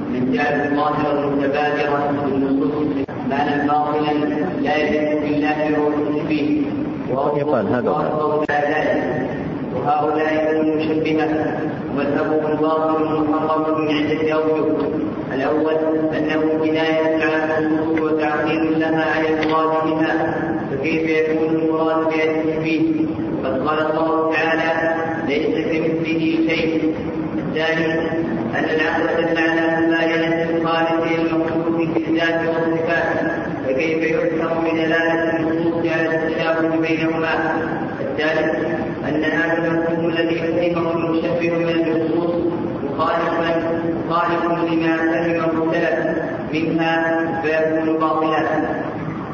من 0.10 0.32
جعل 0.34 0.54
الظاهر 0.54 1.28
المتبادرة 1.28 2.12
بالنصوص 2.12 3.08
معنى 3.30 3.68
باطلا 3.68 4.14
لا 4.62 4.76
يليق 4.76 5.22
بالله 5.22 5.80
وهو 5.80 6.28
فيه 6.28 6.66
يقال 7.40 7.68
هذا 7.68 9.35
وهؤلاء 9.86 10.52
هم 10.52 10.62
المشبهة 10.62 11.58
ومذهبهم 11.92 12.52
الباطل 12.52 13.26
محرم 13.30 13.82
من 13.82 13.88
عدة 13.96 14.34
أوجه 14.34 14.76
الأول 15.34 15.74
أنه 16.18 16.60
كناية 16.64 17.24
عن 17.24 17.64
النصوص 17.64 18.02
وتعطيل 18.02 18.80
لها 18.80 19.06
عن 19.16 19.26
المراد 19.26 19.88
بها 19.88 20.36
فكيف 20.72 21.10
يكون 21.10 21.56
المراد 21.56 22.14
التشبيه 22.14 23.06
قد 23.44 23.68
قال 23.68 23.80
الله 23.92 24.34
تعالى 24.34 24.96
ليس 25.28 25.66
كمثله 25.66 26.48
شيء. 26.50 26.96
الثاني 27.38 27.94
أن 28.56 28.64
العقل 28.64 29.20
المعنى 29.20 29.88
لا 29.92 30.04
ينزل 30.04 30.58
الخالق 30.58 31.04
المخلوق 31.20 31.94
في 31.94 32.10
الذات 32.10 32.42
والصفات 32.48 33.32
فكيف 33.68 34.04
يفهم 34.04 34.64
من 34.64 34.74
دلالة 34.74 35.40
النصوص 35.40 35.92
على 35.92 36.16
التشابه 36.16 36.78
بينهما؟ 36.88 37.30
الثالث 38.02 38.85
أن 39.10 39.24
هذا 39.24 39.68
المفهوم 39.68 40.10
الذي 40.10 40.36
فهمه 40.36 40.92
المشبه 40.92 41.58
من 41.58 41.70
النصوص 41.70 42.36
مخالفا 42.84 43.82
مخالف 44.08 44.46
لما 44.72 44.98
فهمه 44.98 45.72
السلف 45.74 46.24
منها 46.54 47.42
فيكون 47.42 48.00
باطلا 48.00 48.46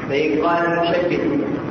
فإن 0.08 0.42
قال 0.44 0.66
المشبه 0.66 1.22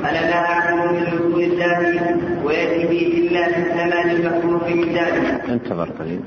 أنا 0.04 0.30
لا 0.30 0.52
أعلم 0.52 0.94
من 0.94 1.02
رسول 1.02 1.42
الله 1.42 2.16
ويأتي 2.44 2.86
به 2.86 3.18
إلا 3.18 3.52
في 3.52 3.58
الزمان 3.58 4.10
المخلوق 4.10 4.68
من 4.68 4.84
ذلك. 4.84 5.50
انتظر 5.50 5.88
قليل. 5.90 6.20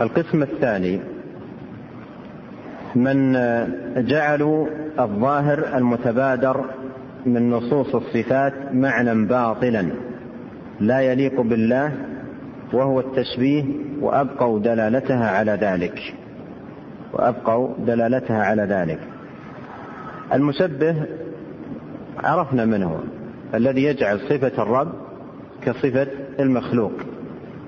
القسم 0.00 0.42
الثاني 0.42 1.00
من 2.94 3.32
جعلوا 3.96 4.66
الظاهر 5.00 5.76
المتبادر 5.76 6.64
من 7.26 7.50
نصوص 7.50 7.94
الصفات 7.94 8.52
معنى 8.72 9.26
باطلا 9.26 9.90
لا 10.80 11.00
يليق 11.00 11.40
بالله 11.40 11.92
وهو 12.72 13.00
التشبيه 13.00 13.64
وأبقوا 14.00 14.58
دلالتها 14.58 15.30
على 15.30 15.52
ذلك. 15.52 16.14
وأبقوا 17.12 17.68
دلالتها 17.78 18.42
على 18.42 18.62
ذلك. 18.62 18.98
المشبه 20.32 21.06
عرفنا 22.24 22.64
من 22.64 22.82
هو 22.82 22.96
الذي 23.54 23.82
يجعل 23.82 24.20
صفة 24.20 24.62
الرب 24.62 24.92
كصفة 25.62 26.06
المخلوق. 26.40 26.92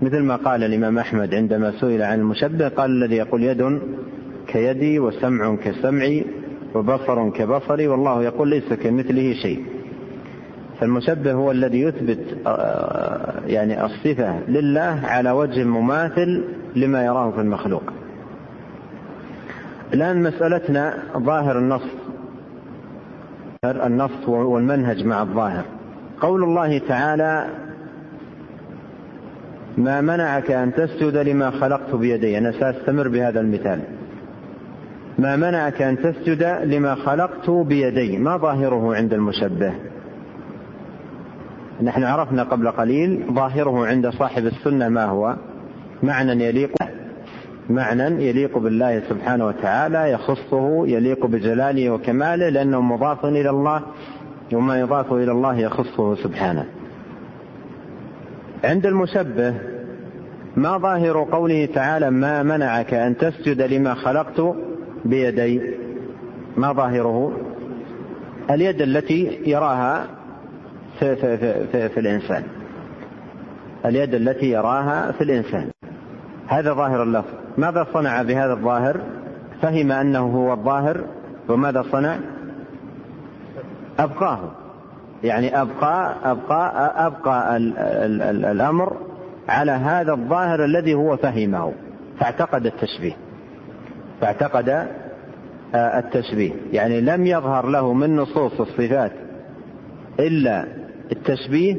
مثل 0.02 0.22
ما 0.22 0.36
قال 0.36 0.64
الإمام 0.64 0.98
أحمد 0.98 1.34
عندما 1.34 1.70
سئل 1.80 2.02
عن 2.02 2.20
المشبه 2.20 2.68
قال 2.68 2.90
الذي 2.90 3.16
يقول 3.16 3.42
يد 3.42 3.80
كيدي 4.46 4.98
وسمع 4.98 5.56
كسمعي 5.56 6.24
وبصر 6.74 7.30
كبصري 7.30 7.88
والله 7.88 8.22
يقول 8.22 8.48
ليس 8.48 8.72
كمثله 8.72 9.34
شيء. 9.42 9.77
فالمشبه 10.80 11.32
هو 11.32 11.50
الذي 11.50 11.80
يثبت 11.80 12.36
آه، 12.46 13.40
يعني 13.46 13.84
الصفة 13.84 14.40
لله 14.48 15.00
على 15.04 15.30
وجه 15.30 15.64
مماثل 15.64 16.44
لما 16.76 17.04
يراه 17.04 17.30
في 17.30 17.40
المخلوق. 17.40 17.82
الآن 19.94 20.22
مسألتنا 20.22 20.94
ظاهر 21.16 21.58
النص 21.58 21.82
النص 23.64 24.28
والمنهج 24.28 25.04
مع 25.04 25.22
الظاهر. 25.22 25.64
قول 26.20 26.42
الله 26.42 26.78
تعالى 26.78 27.46
ما 29.78 30.00
منعك 30.00 30.50
أن 30.50 30.74
تسجد 30.74 31.16
لما 31.16 31.50
خلقت 31.50 31.94
بيدي. 31.94 32.38
أنا 32.38 32.52
سأستمر 32.52 33.08
بهذا 33.08 33.40
المثال. 33.40 33.80
ما 35.18 35.36
منعك 35.36 35.82
أن 35.82 35.98
تسجد 35.98 36.42
لما 36.64 36.94
خلقت 36.94 37.50
بيدي. 37.50 38.18
ما 38.18 38.36
ظاهره 38.36 38.94
عند 38.94 39.14
المشبه؟ 39.14 39.72
نحن 41.82 42.04
عرفنا 42.04 42.42
قبل 42.42 42.70
قليل 42.70 43.24
ظاهره 43.32 43.86
عند 43.86 44.08
صاحب 44.08 44.46
السنة 44.46 44.88
ما 44.88 45.04
هو؟ 45.04 45.36
معنى 46.02 46.44
يليق 46.44 46.72
معنى 47.70 48.28
يليق 48.28 48.58
بالله 48.58 49.02
سبحانه 49.08 49.46
وتعالى 49.46 50.10
يخصه 50.12 50.86
يليق 50.86 51.26
بجلاله 51.26 51.90
وكماله 51.90 52.48
لأنه 52.48 52.80
مضاف 52.80 53.24
إلى 53.24 53.50
الله 53.50 53.82
وما 54.52 54.80
يضاف 54.80 55.12
إلى 55.12 55.32
الله 55.32 55.58
يخصه 55.58 56.14
سبحانه. 56.14 56.64
عند 58.64 58.86
المشبه 58.86 59.54
ما 60.56 60.78
ظاهر 60.78 61.24
قوله 61.32 61.66
تعالى 61.66 62.10
ما 62.10 62.42
منعك 62.42 62.94
أن 62.94 63.16
تسجد 63.16 63.62
لما 63.62 63.94
خلقت 63.94 64.56
بيدي؟ 65.04 65.62
ما 66.56 66.72
ظاهره؟ 66.72 67.32
اليد 68.50 68.82
التي 68.82 69.38
يراها 69.46 70.17
في, 70.98 71.16
في, 71.16 71.36
في, 71.38 71.66
في, 71.66 71.88
في 71.88 72.00
الإنسان. 72.00 72.42
اليد 73.84 74.14
التي 74.14 74.46
يراها 74.46 75.12
في 75.12 75.24
الإنسان. 75.24 75.70
هذا 76.46 76.72
ظاهر 76.72 77.02
اللفظ. 77.02 77.34
ماذا 77.58 77.86
صنع 77.94 78.22
بهذا 78.22 78.52
الظاهر؟ 78.52 79.00
فهم 79.62 79.92
أنه 79.92 80.20
هو 80.20 80.52
الظاهر 80.52 81.04
وماذا 81.48 81.84
صنع؟ 81.92 82.16
أبقاه. 83.98 84.50
يعني 85.24 85.60
أبقى 85.60 86.14
أبقى 86.24 86.92
أبقى 87.06 87.56
ال 87.56 87.78
ال 87.78 88.22
ال 88.22 88.44
الأمر 88.44 88.96
على 89.48 89.72
هذا 89.72 90.12
الظاهر 90.12 90.64
الذي 90.64 90.94
هو 90.94 91.16
فهمه. 91.16 91.72
فاعتقد 92.20 92.66
التشبيه. 92.66 93.16
فاعتقد 94.20 94.68
آه، 95.74 95.98
التشبيه. 95.98 96.52
يعني 96.72 97.00
لم 97.00 97.26
يظهر 97.26 97.66
له 97.66 97.92
من 97.92 98.16
نصوص 98.16 98.60
الصفات 98.60 99.12
إلا 100.20 100.77
التشبيه 101.12 101.76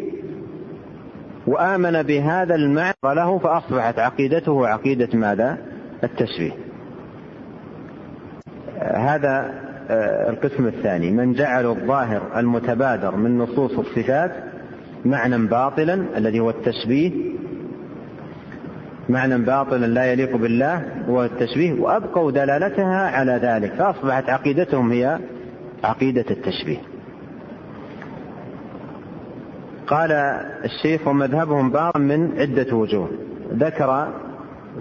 وآمن 1.47 2.03
بهذا 2.03 2.55
المعنى 2.55 2.93
له 3.03 3.37
فأصبحت 3.37 3.99
عقيدته 3.99 4.67
عقيدة 4.67 5.09
ماذا؟ 5.13 5.57
التشبيه. 6.03 6.51
هذا 8.81 9.53
آه، 9.89 10.29
القسم 10.29 10.67
الثاني 10.67 11.11
من 11.11 11.33
جعل 11.33 11.65
الظاهر 11.65 12.39
المتبادر 12.39 13.15
من 13.15 13.37
نصوص 13.37 13.71
الصفات 13.71 14.31
معنى 15.05 15.47
باطلا 15.47 16.17
الذي 16.17 16.39
هو 16.39 16.49
التشبيه 16.49 17.11
معنى 19.09 19.37
باطلا 19.37 19.85
لا 19.85 20.11
يليق 20.11 20.35
بالله 20.35 20.85
هو 21.07 21.23
التشبيه 21.23 21.73
وأبقوا 21.73 22.31
دلالتها 22.31 23.09
على 23.17 23.31
ذلك 23.31 23.73
فأصبحت 23.73 24.29
عقيدتهم 24.29 24.91
هي 24.91 25.19
عقيدة 25.83 26.25
التشبيه 26.31 26.77
قال 29.89 30.11
الشيخ 30.65 31.07
ومذهبهم 31.07 31.69
باطل 31.69 32.01
من 32.01 32.39
عدة 32.39 32.75
وجوه. 32.75 33.09
ذكر 33.53 34.07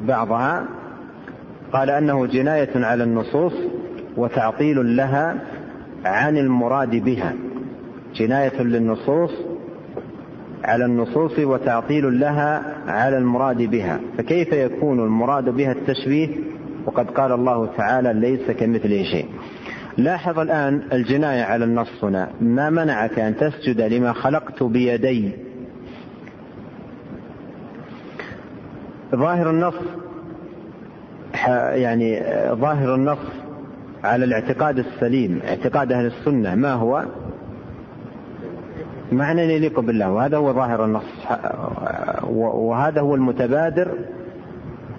بعضها 0.09 0.65
قال 1.73 1.91
أنه 1.91 2.27
جناية 2.27 2.85
على 2.85 3.05
النصوص 3.05 3.53
وتعطيل 4.17 4.97
لها 4.97 5.37
عن 6.05 6.39
المراد 6.39 6.91
بها. 6.91 7.35
جناية 8.15 8.63
للنصوص 8.63 9.31
على 10.65 10.85
النصوص 10.85 11.39
وتعطيل 11.39 12.21
لها 12.21 12.75
على 12.87 13.19
المراد 13.19 13.63
بها. 13.63 14.01
فكيف 14.19 14.53
يكون 14.53 15.01
المراد 15.01 15.49
بها 15.49 15.73
التشبيه؟ 15.73 16.29
وقد 16.87 17.11
قال 17.11 17.33
الله 17.33 17.67
تعالى 17.77 18.13
ليس 18.13 18.51
كمثله 18.51 19.03
شيء. 19.03 19.27
لاحظ 19.99 20.39
الآن 20.39 20.83
الجناية 20.93 21.43
على 21.43 21.65
النص 21.65 22.05
هنا. 22.05 22.29
ما 22.41 22.71
منعك 22.71 23.19
أن 23.19 23.37
تسجد 23.37 23.81
لما 23.81 24.13
خلقت 24.13 24.63
بيدي؟ 24.63 25.33
ظاهر 29.15 29.51
النص 29.51 29.75
يعني 31.75 32.23
ظاهر 32.55 32.95
النص 32.95 33.19
على 34.05 34.25
الاعتقاد 34.25 34.79
السليم 34.79 35.41
اعتقاد 35.49 35.93
أهل 35.93 36.07
السنة. 36.07 36.55
ما 36.55 36.73
هو؟ 36.73 37.05
معنى 39.13 39.43
يليق 39.43 39.81
بالله. 39.81 40.13
وهذا 40.13 40.37
هو 40.37 40.53
ظاهر 40.53 40.85
النص. 40.85 41.27
وهذا 42.33 43.01
هو 43.01 43.15
المتبادر 43.15 43.89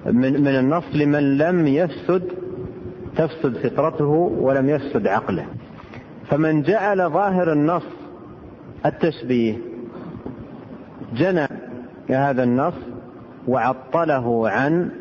من 0.05 0.41
من 0.41 0.55
النص 0.55 0.83
لمن 0.93 1.37
لم 1.37 1.67
يفسد 1.67 2.23
تفسد 3.19 3.67
فطرته 3.67 4.09
ولم 4.39 4.69
يفسد 4.69 5.07
عقله. 5.07 5.45
فمن 6.29 6.61
جعل 6.61 7.09
ظاهر 7.09 7.53
النص 7.53 7.83
التشبيه 8.85 9.57
جنى 11.13 11.47
هذا 12.09 12.43
النص 12.43 12.73
وعطله 13.47 14.49
عن 14.49 14.91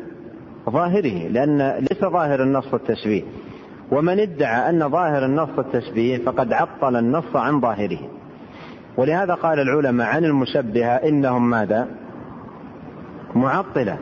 ظاهره 0.69 1.27
لأن 1.27 1.71
ليس 1.91 2.01
ظاهر 2.01 2.43
النص 2.43 2.73
التشبيه 2.73 3.23
ومن 3.91 4.19
ادعى 4.19 4.69
أن 4.69 4.89
ظاهر 4.89 5.25
النص 5.25 5.49
التشبيه 5.59 6.17
فقد 6.17 6.53
عطل 6.53 6.95
النص 6.95 7.35
عن 7.35 7.61
ظاهره. 7.61 7.99
ولهذا 8.97 9.33
قال 9.33 9.59
العلماء 9.59 10.07
عن 10.07 10.25
المشبهة 10.25 10.95
إنهم 10.95 11.49
ماذا؟ 11.49 11.87
معطلة. 13.35 13.97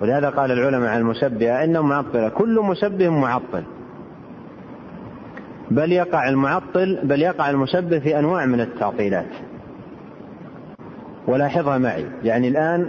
ولهذا 0.00 0.28
قال 0.28 0.52
العلماء 0.52 0.90
عن 0.90 1.00
المشبهة 1.00 1.64
إنهم 1.64 1.88
معطلة 1.88 2.28
كل 2.28 2.60
مشبه 2.60 3.08
معطل. 3.08 3.62
بل 5.70 5.92
يقع 5.92 6.28
المعطل 6.28 6.98
بل 7.02 7.22
يقع 7.22 7.50
المشبه 7.50 7.98
في 7.98 8.18
أنواع 8.18 8.46
من 8.46 8.60
التعطيلات. 8.60 9.26
ولاحظها 11.26 11.78
معي 11.78 12.06
يعني 12.24 12.48
الآن 12.48 12.86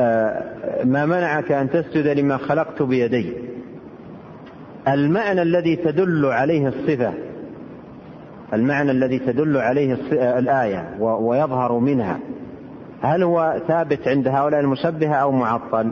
آه، 0.00 0.84
ما 0.84 1.06
منعك 1.06 1.52
أن 1.52 1.70
تسجد 1.70 2.06
لما 2.06 2.36
خلقت 2.36 2.82
بيدي. 2.82 3.32
المعنى 4.88 5.42
الذي 5.42 5.76
تدل 5.76 6.26
عليه 6.26 6.68
الصفة 6.68 7.12
المعنى 8.52 8.90
الذي 8.90 9.18
تدل 9.18 9.56
عليه 9.56 9.96
الآية 10.12 10.96
ويظهر 11.00 11.78
منها. 11.78 12.18
هل 13.02 13.22
هو 13.22 13.60
ثابت 13.68 14.08
عند 14.08 14.28
هؤلاء 14.28 14.60
المشبهة 14.60 15.14
أو 15.14 15.32
معطل؟ 15.32 15.90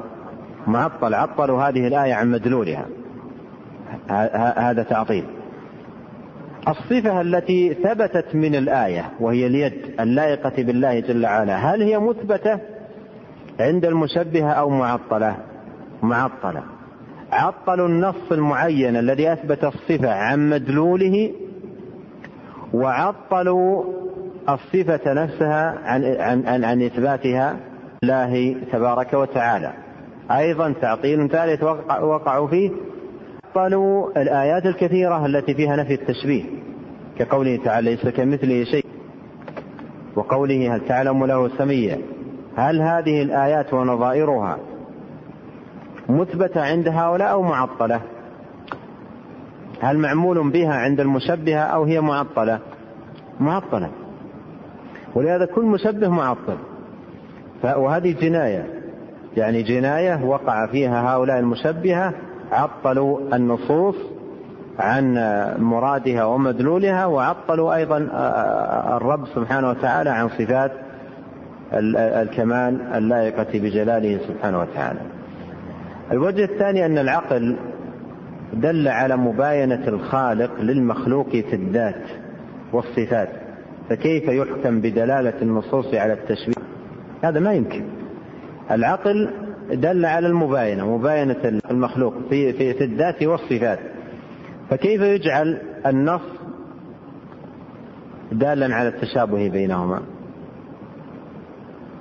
معطل 0.66 1.14
عطلوا 1.14 1.62
هذه 1.62 1.86
الآية 1.86 2.14
عن 2.14 2.30
مدلولها. 2.30 2.86
هذا 4.57 4.82
تعطيل. 4.82 5.24
الصفة 6.68 7.20
التي 7.20 7.74
ثبتت 7.74 8.34
من 8.34 8.55
الآية 8.55 9.11
وهي 9.20 9.46
اليد 9.46 10.00
اللائقة 10.00 10.62
بالله 10.62 11.00
جل 11.00 11.24
وعلا 11.24 11.57
هل 11.57 11.82
هي 11.82 11.98
مثبتة؟ 11.98 12.61
عند 13.61 13.84
المشبهة 13.84 14.50
أو 14.50 14.70
معطلة؟ 14.70 15.36
معطلة. 16.02 16.62
عطلوا 17.32 17.88
النص 17.88 18.32
المعين 18.32 18.96
الذي 18.96 19.32
أثبت 19.32 19.64
الصفة 19.64 20.14
عن 20.14 20.50
مدلوله 20.50 21.32
وعطلوا 22.74 23.84
الصفة 24.49 25.12
نفسها 25.12 25.78
عن 25.84 26.05
عن 26.05 26.47
عن, 26.47 26.64
عن 26.64 26.82
إثباتها 26.82 27.57
الله 28.03 28.57
تبارك 28.72 29.14
وتعالى. 29.14 29.72
أيضا 30.30 30.72
تعطيل 30.80 31.28
ثالث 31.28 31.62
وقعوا 32.03 32.49
فيه 32.49 32.70
عطلوا 33.57 34.22
الآيات 34.22 34.66
الكثيرة 34.66 35.26
التي 35.26 35.55
فيها 35.55 35.76
نفي 35.76 35.95
التشبيه 35.95 36.45
كقوله 37.18 37.57
تعالى 37.64 37.90
ليس 37.90 38.09
كمثله 38.09 38.64
شيء 38.64 38.86
وقوله 40.16 40.76
هل 40.76 40.80
تعلم 40.88 41.26
له 41.26 41.49
سميا 41.49 41.99
هل 42.57 42.80
هذه 42.80 43.22
الآيات 43.22 43.74
ونظائرها 43.74 44.59
مثبتة 46.09 46.61
عند 46.61 46.88
هؤلاء 46.88 47.30
أو 47.30 47.42
معطلة؟ 47.42 48.01
هل 49.80 49.99
معمول 49.99 50.51
بها 50.51 50.74
عند 50.74 51.01
المشبهة 51.01 51.61
أو 51.61 51.84
هي 51.84 52.01
معطلة؟ 52.01 52.61
معطلة. 53.40 53.90
ولهذا 55.15 55.45
كل 55.45 55.65
مشبه 55.65 56.09
معطل. 56.09 56.57
وهذه 57.65 58.12
جناية. 58.21 58.67
يعني 59.37 59.62
جناية 59.62 60.25
وقع 60.25 60.67
فيها 60.67 61.15
هؤلاء 61.15 61.39
المشبهة 61.39 62.12
عطلوا 62.53 63.37
النصوص 63.37 63.97
عن 64.79 65.15
مرادها 65.59 66.25
ومدلولها 66.25 67.07
وعطلوا 67.07 67.75
أيضا 67.75 68.09
الرب 68.97 69.27
سبحانه 69.35 69.71
وتعالى 69.71 70.11
عن 70.11 70.29
صفات 70.29 70.73
الكمال 71.99 72.83
اللائقة 72.95 73.59
بجلاله 73.59 74.19
سبحانه 74.29 74.61
وتعالى. 74.61 75.01
الوجه 76.12 76.45
الثاني 76.45 76.87
أن 76.87 76.99
العقل 76.99 77.57
دل 78.53 78.89
على 78.89 79.17
مباينة 79.17 79.89
الخالق 79.89 80.61
للمخلوق 80.61 81.29
في 81.29 81.57
الذات 81.57 82.03
والصفات. 82.73 83.29
فكيف 83.89 84.28
يحكم 84.28 84.80
بدلالة 84.80 85.43
النصوص 85.43 85.95
على 85.95 86.12
التشبيه؟ 86.12 86.55
هذا 87.24 87.41
ما 87.41 87.53
يمكن. 87.53 87.85
العقل 88.70 89.30
دل 89.72 90.05
على 90.05 90.26
المباينة 90.26 90.97
مباينة 90.97 91.61
المخلوق 91.70 92.14
في, 92.30 92.53
في, 92.53 92.74
في 92.74 92.85
الذات 92.85 93.22
والصفات. 93.22 93.78
فكيف 94.70 95.01
يجعل 95.01 95.59
النص 95.87 96.22
دالا 98.32 98.74
على 98.74 98.89
التشابه 98.89 99.49
بينهما؟ 99.49 100.03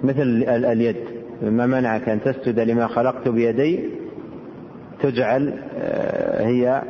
مثل 0.04 0.44
اليد 0.48 0.98
ما 1.42 1.66
منعك 1.66 2.10
أن 2.10 2.22
تسجد 2.22 2.60
لما 2.60 2.88
خلقت 2.88 3.28
بيدي؟ 3.28 3.90
تجعل 5.02 5.54
آه، 5.78 6.46
هي 6.46 6.82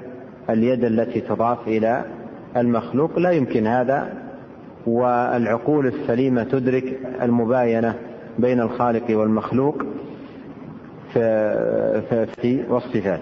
اليد 0.50 0.84
التي 0.84 1.22
تضاف 1.22 1.68
إلى 1.68 2.06
المخلوق. 2.58 3.20
لا 3.20 3.32
يمكن 3.32 3.68
هذا 3.68 4.23
والعقول 4.88 5.88
السليمة 5.88 6.44
تدرك 6.44 7.00
المباينة 7.22 7.96
بين 8.40 8.60
الخالق 8.62 9.18
والمخلوق 9.18 9.84
في 12.42 12.64
والصفات. 12.70 13.22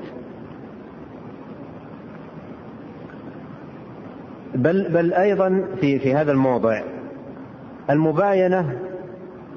بل 4.55 4.89
بل 4.89 5.13
أيضا 5.13 5.65
في 5.81 5.99
في 5.99 6.13
هذا 6.13 6.31
الموضع 6.31 6.81
المباينة 7.89 8.79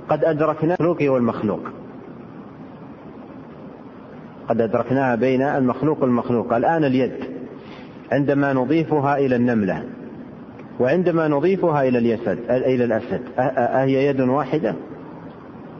قد 0.08 0.24
أدركنا 0.24 0.76
المخلوق 0.80 1.12
والمخلوق. 1.12 1.60
قد 4.48 4.60
أدركناها 4.60 5.14
بين 5.14 5.42
المخلوق 5.42 6.02
والمخلوق. 6.02 6.52
الآن 6.52 6.84
اليد 6.84 7.14
عندما 8.12 8.52
نضيفها 8.52 9.16
إلى 9.18 9.36
النملة. 9.36 9.84
وعندما 10.80 11.28
نضيفها 11.28 11.88
إلى 11.88 11.98
اليسد 11.98 12.38
إلى 12.50 12.84
الأسد 12.84 13.20
أهي 13.38 14.06
يد 14.06 14.20
واحدة؟ 14.20 14.74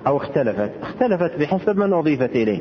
أو 0.06 0.16
اختلفت؟ 0.16 0.70
اختلفت 0.82 1.38
بحسب 1.40 1.76
من 1.76 1.92
أضيفت 1.92 2.30
إليه. 2.30 2.60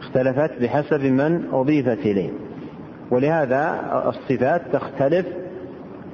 اختلفت 0.00 0.62
بحسب 0.62 1.04
من 1.04 1.44
أضيفت 1.52 1.98
إليه. 1.98 2.30
ولهذا 3.10 3.80
الصفات 4.06 4.62
تختلف 4.72 5.26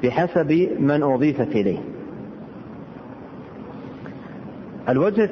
بحسب 0.02 0.68
من 0.78 1.02
أضيفت 1.02 1.48
إليه. 1.48 1.78
الوجه 4.88 5.30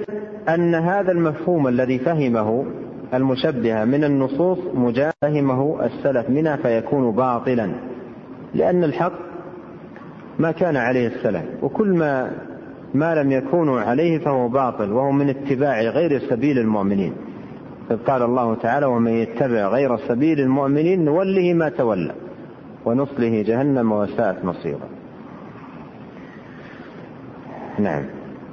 أن 0.48 0.74
هذا 0.74 1.12
المفهوم 1.12 1.68
الذي 1.68 1.98
فهمه 1.98 2.66
المشبهة 3.14 3.84
من 3.84 4.05
النصوص 4.05 4.59
فهمه 5.22 5.84
السلف 5.84 6.30
منها 6.30 6.57
فيكون 6.57 7.11
باطلا 7.11 7.72
لأن 8.55 8.84
الحق 8.84 9.34
ما 10.39 10.53
كان 10.53 10.76
عليه 10.76 11.07
السلف. 11.07 11.45
وكل 11.62 11.89
ما 11.89 12.30
ما 12.95 13.14
لم 13.14 13.32
يكونوا 13.32 13.80
عليه 13.80 14.18
فهو 14.18 14.49
باطل 14.49 14.93
وهو 14.93 15.11
من 15.11 15.28
اتباع 15.28 15.80
غير 15.80 16.18
سبيل 16.18 16.59
المؤمنين. 16.59 17.12
إذ 17.91 17.97
قال 17.97 18.22
الله 18.22 18.55
تعالى 18.55 18.87
ومن 18.87 19.12
يتبع 19.12 19.68
غير 19.68 19.97
سبيل 19.97 20.41
المؤمنين 20.41 21.05
نوله 21.05 21.55
ما 21.55 21.68
تولى 21.68 22.14
ونصله 22.85 23.43
جهنم 23.43 23.93
وساءت 23.93 24.45
مصيرا 24.45 24.89
نعم. 27.78 28.05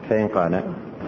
فإن 0.10 0.28
قال 0.28 0.62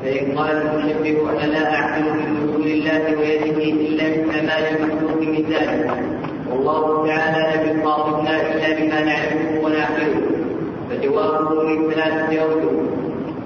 فإن 0.03 0.37
قال 0.37 0.51
المشبه 0.51 1.31
أنا 1.31 1.51
لا 1.51 1.75
أعقل 1.75 2.03
من 2.03 2.49
رسول 2.49 2.67
الله 2.67 3.17
ويده 3.19 3.63
إلا 3.63 4.09
مثل 4.09 4.45
ما 4.45 4.69
المخلوق 4.69 5.21
من 5.21 5.35
ذلك 5.35 5.91
والله 6.49 7.07
تعالى 7.07 7.71
لم 7.71 7.79
يخاطبنا 7.79 8.41
إلا 8.41 8.79
بما 8.79 9.03
نعرفه 9.03 9.59
ونعقله. 9.63 10.32
فجوابه 11.03 11.63
من 11.63 11.91
ثلاثة 11.91 12.41
أوجه 12.41 12.71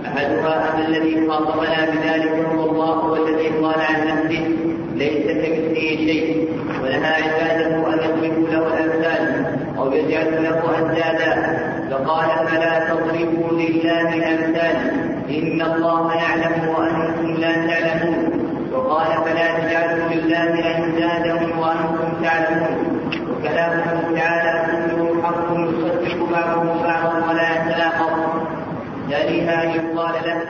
أحدها 0.05 0.75
أن 0.75 0.85
الذي 0.85 1.29
خاطبنا 1.29 1.85
بذلك 1.85 2.45
هو 2.53 2.69
الله 2.69 2.93
هو 2.93 3.15
الذي 3.15 3.47
قال 3.47 3.81
عن 3.81 4.07
نفسه 4.07 4.55
ليس 4.95 5.25
كمثله 5.27 5.97
شيء. 6.05 6.49
ونهى 6.83 7.13
عبادة 7.23 7.93
أن 7.93 7.99
يضربوا 7.99 8.47
له 8.47 8.67
الأمثال 8.67 9.45
أو 9.77 9.91
يجعلوا 9.91 10.39
له 10.39 10.61
أندادا. 10.79 11.57
فقال 11.91 12.47
فلا 12.47 12.89
تضربوا 12.89 13.51
لله 13.51 14.13
الأمثال؟ 14.13 14.75
إن 15.29 15.61
الله 15.61 16.13
يعلم 16.15 16.69
وأنتم 16.69 17.41
لا 17.41 17.53
تعلمون 17.67 18.47
وقال 18.73 19.07
فلا 19.07 19.59
تجعلوا 19.59 20.09
لله 20.13 20.77
أندادا 20.77 21.33
وأنتم 21.33 22.23
تعلمون 22.23 22.97
وكلامه 23.31 24.15
تعالى 24.15 24.65
كله 24.71 25.21
حق 25.23 25.47
يصدق 25.51 26.29
بعضه 26.31 26.83
بعضا 26.83 27.29
ولا 27.29 27.55
يتناقض 27.55 28.07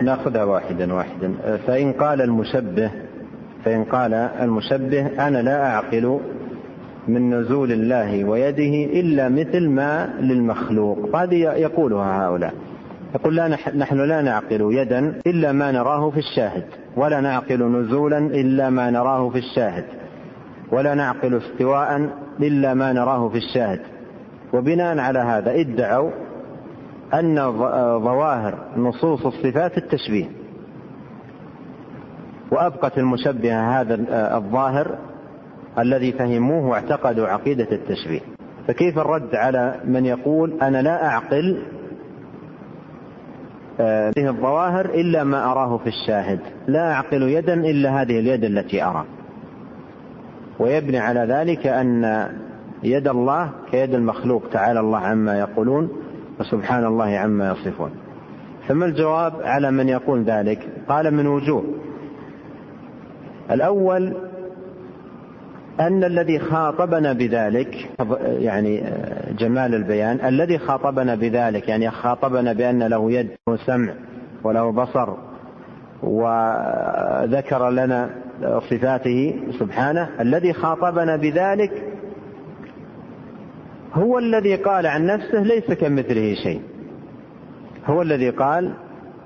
ناخذها 0.08 0.44
واحدا 0.44 0.94
واحدا. 0.94 1.34
فإن 1.68 1.94
قال 1.94 2.22
المشبه 2.22 2.92
فإن 3.66 3.84
قال 3.84 4.14
المشبه 4.14 5.28
أنا 5.28 5.38
لا 5.42 5.66
أعقل 5.66 6.20
من 7.08 7.30
نزول 7.40 7.72
الله 7.72 8.24
ويده 8.24 9.00
إلا 9.00 9.30
مثل 9.30 9.70
ما 9.70 10.10
للمخلوق. 10.20 11.16
هذه 11.16 11.36
يقولها 11.36 12.26
هؤلاء. 12.26 12.54
يقول 13.16 13.36
لا 13.36 13.48
نحن 13.76 14.00
لا 14.00 14.22
نعقل 14.22 14.62
يدا 14.72 15.20
إلا 15.28 15.52
ما 15.52 15.72
نراه 15.72 16.10
في 16.10 16.18
الشاهد 16.18 16.64
ولا 16.98 17.22
نعقل 17.22 17.64
نزولا 17.64 18.18
إلا 18.18 18.70
ما 18.70 18.90
نراه 18.90 19.30
في 19.30 19.38
الشاهد 19.38 19.86
ولا 20.72 20.94
نعقل 20.94 21.38
استواء 21.38 22.10
إلا 22.40 22.74
ما 22.74 22.94
نراه 22.94 23.30
في 23.30 23.38
الشاهد. 23.38 23.80
وبناء 24.54 24.98
على 24.98 25.20
هذا 25.20 25.52
ادعوا 25.52 26.12
أن 27.14 27.52
ظواهر 28.00 28.58
نصوص 28.78 29.26
الصفات 29.26 29.78
التشبيه. 29.78 30.26
وأبقت 32.52 32.98
المشبهة 32.98 33.82
هذا 33.82 33.96
الظاهر 34.38 34.98
الذي 35.80 36.12
فهموه 36.12 36.66
واعتقدوا 36.66 37.28
عقيدة 37.28 37.68
التشبيه. 37.72 38.22
فكيف 38.68 39.00
الرد 39.00 39.36
على 39.36 39.76
من 39.86 40.06
يقول 40.06 40.62
أنا 40.62 40.82
لا 40.82 41.06
أعقل 41.06 41.64
هذه 43.80 44.28
آه، 44.28 44.30
الظواهر 44.30 44.86
إلا 44.86 45.24
ما 45.24 45.52
أراه 45.52 45.78
في 45.78 45.88
الشاهد؟ 45.88 46.40
لا 46.68 46.92
أعقل 46.92 47.24
يدا 47.24 47.54
إلا 47.54 48.02
هذه 48.02 48.20
اليد 48.20 48.44
التي 48.44 48.84
أرى. 48.84 49.06
ويبني 50.60 51.00
على 51.00 51.20
ذلك 51.20 51.68
أن 51.68 52.04
يد 52.84 53.08
الله 53.08 53.50
كيد 53.72 53.94
المخلوق 53.94 54.44
تعالى 54.52 54.80
الله 54.80 54.98
عما 54.98 55.40
يقولون 55.40 55.90
وسبحان 56.40 56.86
الله 56.86 57.18
عما 57.18 57.52
يصفون. 57.52 57.92
فما 58.68 58.86
الجواب 58.86 59.34
على 59.42 59.72
من 59.72 59.90
يقول 59.90 60.24
ذلك. 60.24 60.68
قال 60.90 61.14
من 61.14 61.28
وجوه. 61.28 61.64
الأول 63.52 64.14
أن 65.80 66.04
الذي 66.04 66.40
خاطبنا 66.40 67.14
بذلك 67.14 67.90
يعني 68.22 68.84
جمال 69.40 69.76
البيان 69.76 70.26
الذي 70.26 70.58
خاطبنا 70.58 71.16
بذلك 71.16 71.70
يعني 71.70 71.92
خاطبنا 71.92 72.54
بأن 72.54 72.84
له 72.84 73.12
يد 73.12 73.30
وسمع 73.48 73.94
وله 74.44 74.72
بصر 74.72 75.14
وذكر 76.04 77.70
لنا 77.70 78.10
صفاته 78.70 79.40
سبحانه 79.60 80.10
الذي 80.20 80.54
خاطبنا 80.54 81.16
بذلك 81.16 81.72
هو 83.98 84.18
الذي 84.20 84.56
قال 84.56 84.88
عن 84.88 85.06
نفسه 85.06 85.44
ليس 85.44 85.72
كمثله 85.72 86.34
شيء. 86.44 86.62
هو 87.86 88.02
الذي 88.02 88.30
قال 88.30 88.74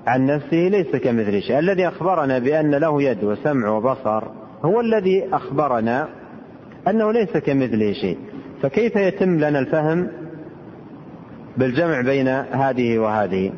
عن 0.06 0.26
نفسه 0.26 0.56
ليس 0.56 0.96
كمثله 0.96 1.40
شيء. 1.40 1.58
الذي 1.58 1.88
أخبرنا 1.88 2.38
بأن 2.38 2.74
له 2.74 3.02
يد 3.02 3.24
وسمع 3.24 3.68
وبصر 3.68 4.24
هو 4.64 4.80
الذي 4.80 5.28
أخبرنا 5.32 6.08
أنه 6.88 7.12
ليس 7.12 7.36
كمثله 7.36 7.92
شيء. 7.92 8.18
فكيف 8.62 8.96
يتم 8.96 9.36
لنا 9.38 9.58
الفهم 9.58 10.08
بالجمع 11.56 12.00
بين 12.00 12.28
هذه 12.28 12.98
وهذه؟ 12.98 13.52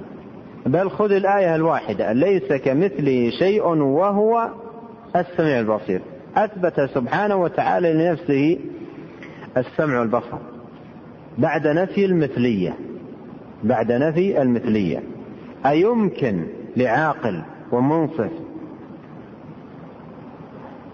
بل 0.66 0.90
خذ 0.90 1.12
الآية 1.12 1.54
الواحدة 1.54 2.12
ليس 2.12 2.52
كمثله 2.52 3.30
شيء 3.38 3.66
وهو 3.66 4.48
السميع 5.16 5.60
البصير. 5.60 6.00
أثبت 6.36 6.80
سبحانه 6.80 7.36
وتعالى 7.36 7.92
لنفسه 7.92 8.58
السمع 9.56 10.00
والبصر. 10.00 10.53
بعد 11.38 11.66
نفي 11.66 12.04
المثلية. 12.04 12.74
بعد 13.64 13.92
نفي 13.92 14.42
المثلية. 14.42 15.02
أيمكن 15.66 16.46
لعاقل 16.76 17.42
ومنصف 17.72 18.30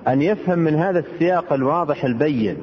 أن 0.09 0.23
يفهم 0.23 0.59
من 0.59 0.75
هذا 0.75 0.99
السياق 0.99 1.53
الواضح 1.53 2.05
البين 2.05 2.57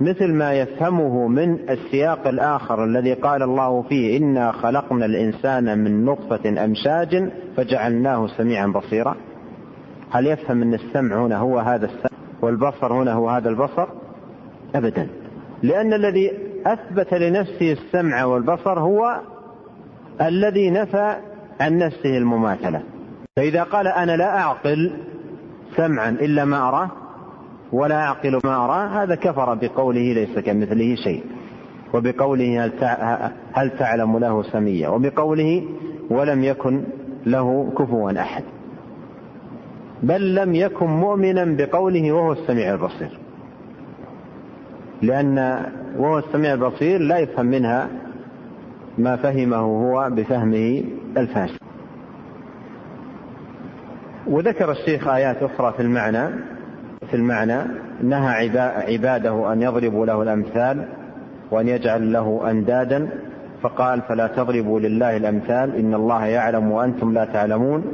مثل 0.00 0.32
ما 0.32 0.52
يفهمه 0.52 1.28
من 1.28 1.70
السياق 1.70 2.28
الآخر 2.28 2.84
الذي 2.84 3.14
قال 3.14 3.42
الله 3.42 3.82
فيه 3.82 4.18
إنا 4.18 4.52
خلقنا 4.52 5.06
الإنسان 5.06 5.78
من 5.78 6.04
نطفة 6.04 6.64
أمشاج 6.64 7.30
فجعلناه 7.56 8.26
سميعا 8.26 8.66
بصيرا. 8.66 9.16
هل 10.10 10.26
يفهم 10.26 10.62
أن 10.62 10.74
السمع 10.74 11.26
هنا 11.26 11.36
هو 11.36 11.58
هذا 11.58 11.86
السمع 11.86 12.18
والبصر 12.42 12.92
هنا 12.92 13.12
هو 13.12 13.28
هذا 13.28 13.48
البصر؟ 13.48 13.86
أبدا. 14.74 15.08
لأن 15.62 15.92
الذي 15.92 16.47
أثبت 16.72 17.14
لنفسه 17.14 17.72
السمع 17.72 18.24
والبصر 18.24 18.80
هو 18.80 19.20
الذي 20.20 20.70
نفى 20.70 21.16
عن 21.60 21.78
نفسه 21.78 22.18
المماثلة. 22.18 22.82
فإذا 23.36 23.62
قال 23.62 23.86
أنا 23.86 24.16
لا 24.16 24.38
أعقل 24.38 24.92
سمعا 25.76 26.10
إلا 26.10 26.44
ما 26.44 26.68
أراه 26.68 26.90
ولا 27.72 27.94
أعقل 27.94 28.40
ما 28.44 28.64
أراه 28.64 29.02
هذا 29.02 29.14
كفر 29.14 29.54
بقوله 29.54 30.12
ليس 30.12 30.38
كمثله 30.38 30.94
شيء. 30.94 31.24
وبقوله 31.94 32.64
هل, 32.64 32.72
هل 33.52 33.70
تعلم 33.78 34.18
له 34.18 34.42
سميا؟ 34.42 34.88
وبقوله 34.88 35.62
ولم 36.10 36.44
يكن 36.44 36.84
له 37.26 37.72
كفوا 37.78 38.20
أحد. 38.20 38.44
بل 40.02 40.34
لم 40.34 40.54
يكن 40.54 40.86
مؤمنا 40.86 41.44
بقوله 41.44 42.12
وهو 42.12 42.32
السميع 42.32 42.74
البصير. 42.74 43.18
لأن 45.02 45.64
وهو 45.96 46.18
السميع 46.18 46.54
البصير 46.54 47.00
لا 47.00 47.18
يفهم 47.18 47.46
منها 47.46 47.88
ما 48.98 49.16
فهمه 49.16 49.56
هو 49.56 50.10
بفهمه 50.10 50.84
الفاسد. 51.16 51.58
وذكر 54.26 54.70
الشيخ 54.70 55.08
آيات 55.08 55.42
أخرى 55.42 55.72
في 55.72 55.82
المعنى 55.82 56.28
في 57.10 57.16
المعنى 57.16 57.58
نهى 58.02 58.50
عباده 58.88 59.52
أن 59.52 59.62
يضربوا 59.62 60.06
له 60.06 60.22
الأمثال 60.22 60.88
وأن 61.50 61.68
يجعل 61.68 62.12
له 62.12 62.50
أندادا 62.50 63.08
فقال 63.62 64.00
فلا 64.00 64.26
تضربوا 64.26 64.80
لله 64.80 65.16
الأمثال 65.16 65.76
إن 65.76 65.94
الله 65.94 66.26
يعلم 66.26 66.70
وأنتم 66.70 67.14
لا 67.14 67.24
تعلمون. 67.24 67.84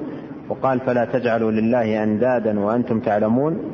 وقال 0.49 0.81
فلا 0.81 1.05
تجعلوا 1.05 1.51
لله 1.51 2.03
أندادا 2.03 2.61
وأنتم 2.61 3.01
تعلمون. 3.01 3.74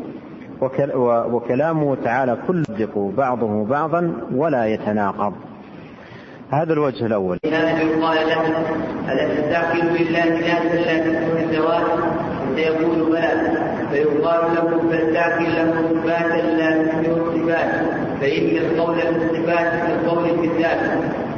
وكلامه 1.33 1.97
تعالى 2.05 2.37
كل 2.49 2.61
يصدق 2.61 2.99
بعضه 2.99 3.65
بعضا 3.65 4.13
ولا 4.35 4.67
يتناقض. 4.67 5.33
هذا 6.51 6.73
الوجه 6.73 7.07
الأول. 7.07 7.39
قال 7.45 8.17
له 8.17 8.43
ألا 9.13 9.35
تستعقل 9.35 9.89
بالله 9.89 10.25
لا 10.25 10.99
تكون 10.99 11.37
الزواج 11.43 11.85
فيقول 12.57 13.11
بلى 13.11 13.33
فيقال 13.91 14.41
له 14.55 14.81
فلتعقل 14.91 15.45
له 15.45 15.69
صفاتا 15.91 16.47
لا 16.47 16.71
تشبه 16.83 17.17
الصفات 17.17 17.71
فإن 18.21 18.57
القول 18.57 18.95
في 18.97 19.09
الصفات 19.09 19.69
كالقول 19.87 20.25
في 20.25 20.47
الذات 20.47 20.81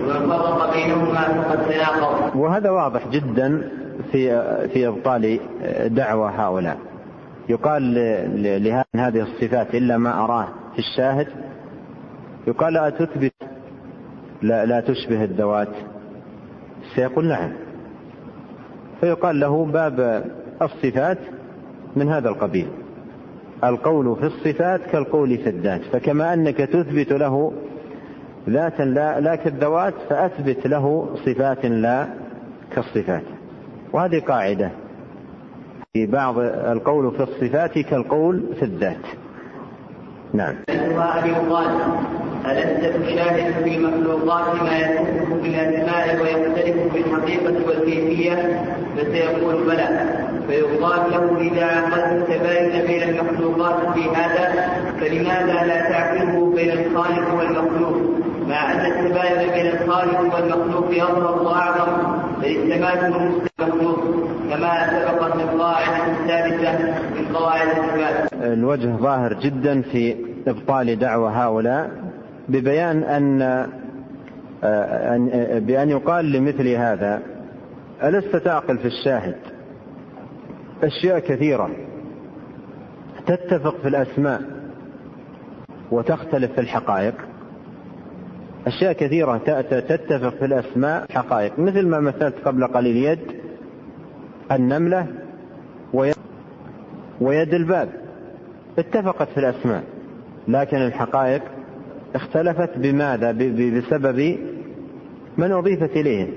ومن 0.03 0.29
فرق 0.29 0.75
بينهما 0.75 1.23
فقد 1.43 1.59
تناقض. 1.69 2.37
وهذا 2.37 2.71
واضح 2.71 3.09
جدا 3.09 3.69
في 4.13 4.43
في 4.69 4.89
إبطال 4.89 5.41
دعوى 5.87 6.31
هؤلاء. 6.37 6.77
يقال 7.49 7.95
لهذه 8.95 9.23
الصفات 9.23 9.75
إلا 9.75 9.99
ما 9.99 10.25
أراه 10.25 10.49
في 10.73 10.79
الشاهد 10.79 11.27
يقال 12.47 12.73
لا 12.73 12.91
تثبت 12.91 13.33
لا, 14.43 14.67
لا 14.67 14.81
تشبه 14.81 15.25
الذوات. 15.25 15.69
سيقول 16.95 17.29
نعم. 17.29 17.53
فيقال 19.01 19.41
له 19.41 19.65
باب 19.65 20.25
الصفات 20.63 21.19
من 21.97 22.09
هذا 22.09 22.29
القبيل. 22.29 22.69
القول 23.65 24.17
في 24.17 24.27
الصفات 24.27 24.81
كالقول 24.81 25.39
في 25.39 25.49
الذات. 25.49 25.81
فكما 25.81 26.35
أنك 26.35 26.57
تثبت 26.57 27.13
له 27.13 27.53
ذاتا 28.49 28.83
لا, 28.83 29.21
لا 29.21 29.35
كالذوات 29.35 29.95
فأثبت 30.09 30.67
له 30.67 31.15
صفات 31.27 31.67
لا 31.67 32.09
كالصفات. 32.75 33.23
وهذه 33.93 34.21
قاعدة. 34.21 34.71
في 35.97 36.07
بعض 36.07 36.39
القول 36.39 37.11
في 37.11 37.23
الصفات 37.23 37.79
كالقول 37.79 38.43
في 38.59 38.65
الذات. 38.65 39.07
نعم. 40.35 40.55
يقال 40.69 41.67
ألست 42.47 42.97
تشاهد 42.97 43.65
في 43.65 43.77
المخلوقات 43.77 44.63
ما 44.63 44.79
يكون 44.79 45.41
بالأسماء 45.43 46.23
ويختلف 46.23 46.93
في 46.93 46.99
الحقيقة 46.99 47.67
والكيفية؟ 47.67 48.65
فسيقول 48.97 49.65
بلى. 49.65 50.17
فيقال 50.49 51.11
له 51.11 51.41
إذا 51.41 51.65
عقدت 51.65 52.31
تباين 52.31 52.87
بين 52.87 53.03
المخلوقات 53.09 53.95
في 53.95 54.11
هذا 54.11 54.69
فلماذا 55.01 55.67
لا 55.67 55.91
تعقله 55.91 56.53
بين 56.55 56.71
الخالق 56.71 57.35
والمخلوق؟ 57.35 57.97
مع 58.49 58.73
أن 58.73 58.87
التباين 58.87 59.51
بين 59.51 59.67
الخالق 59.67 60.35
والمخلوق 60.35 60.91
أظهر 60.91 61.43
وأعظم 61.43 62.12
المخلوق 62.45 64.01
كما 64.51 64.87
سبقت 64.91 65.41
القاعدة 65.41 66.13
الثالثة 66.13 66.79
من 67.21 67.37
قواعد 67.37 67.67
الصفات. 67.69 68.33
الوجه 68.33 68.97
ظاهر 68.97 69.33
جدا 69.35 69.83
في 69.83 70.17
إبطال 70.47 70.99
دعوى 70.99 71.31
هؤلاء 71.31 71.91
ببيان 72.49 73.03
أن 73.03 73.39
بأن 75.67 75.91
يقال 75.91 76.33
لمثل 76.33 76.69
هذا 76.69 77.23
ألست 78.03 78.37
تعقل 78.37 78.79
في 78.79 78.85
الشاهد 78.87 79.37
أشياء 80.83 81.19
كثيرة 81.19 81.71
تتفق 83.27 83.77
في 83.83 83.89
الأسماء 83.89 84.43
وتختلف 85.91 86.53
في 86.53 86.61
الحقائق 86.61 87.15
أشياء 88.67 88.93
كثيرة 88.93 89.39
تتفق 89.63 90.29
في 90.39 90.45
الأسماء 90.45 91.07
حقائق. 91.13 91.59
مثل 91.59 91.87
ما 91.87 92.01
مثلت 92.01 92.35
قبل 92.45 92.67
قليل 92.67 92.97
يد 92.97 93.19
النملة 94.53 95.07
ويد 97.21 97.55
الباب. 97.55 97.89
اتفقت 98.79 99.29
في 99.29 99.39
الأسماء 99.41 99.83
لكن 100.49 100.77
الحقائق 100.77 101.43
اختلفت 102.15 102.79
بماذا؟ 102.79 103.33
بسبب 103.79 104.37
من 105.39 105.53
أضيفت 105.53 105.97
إليه. 105.97 106.29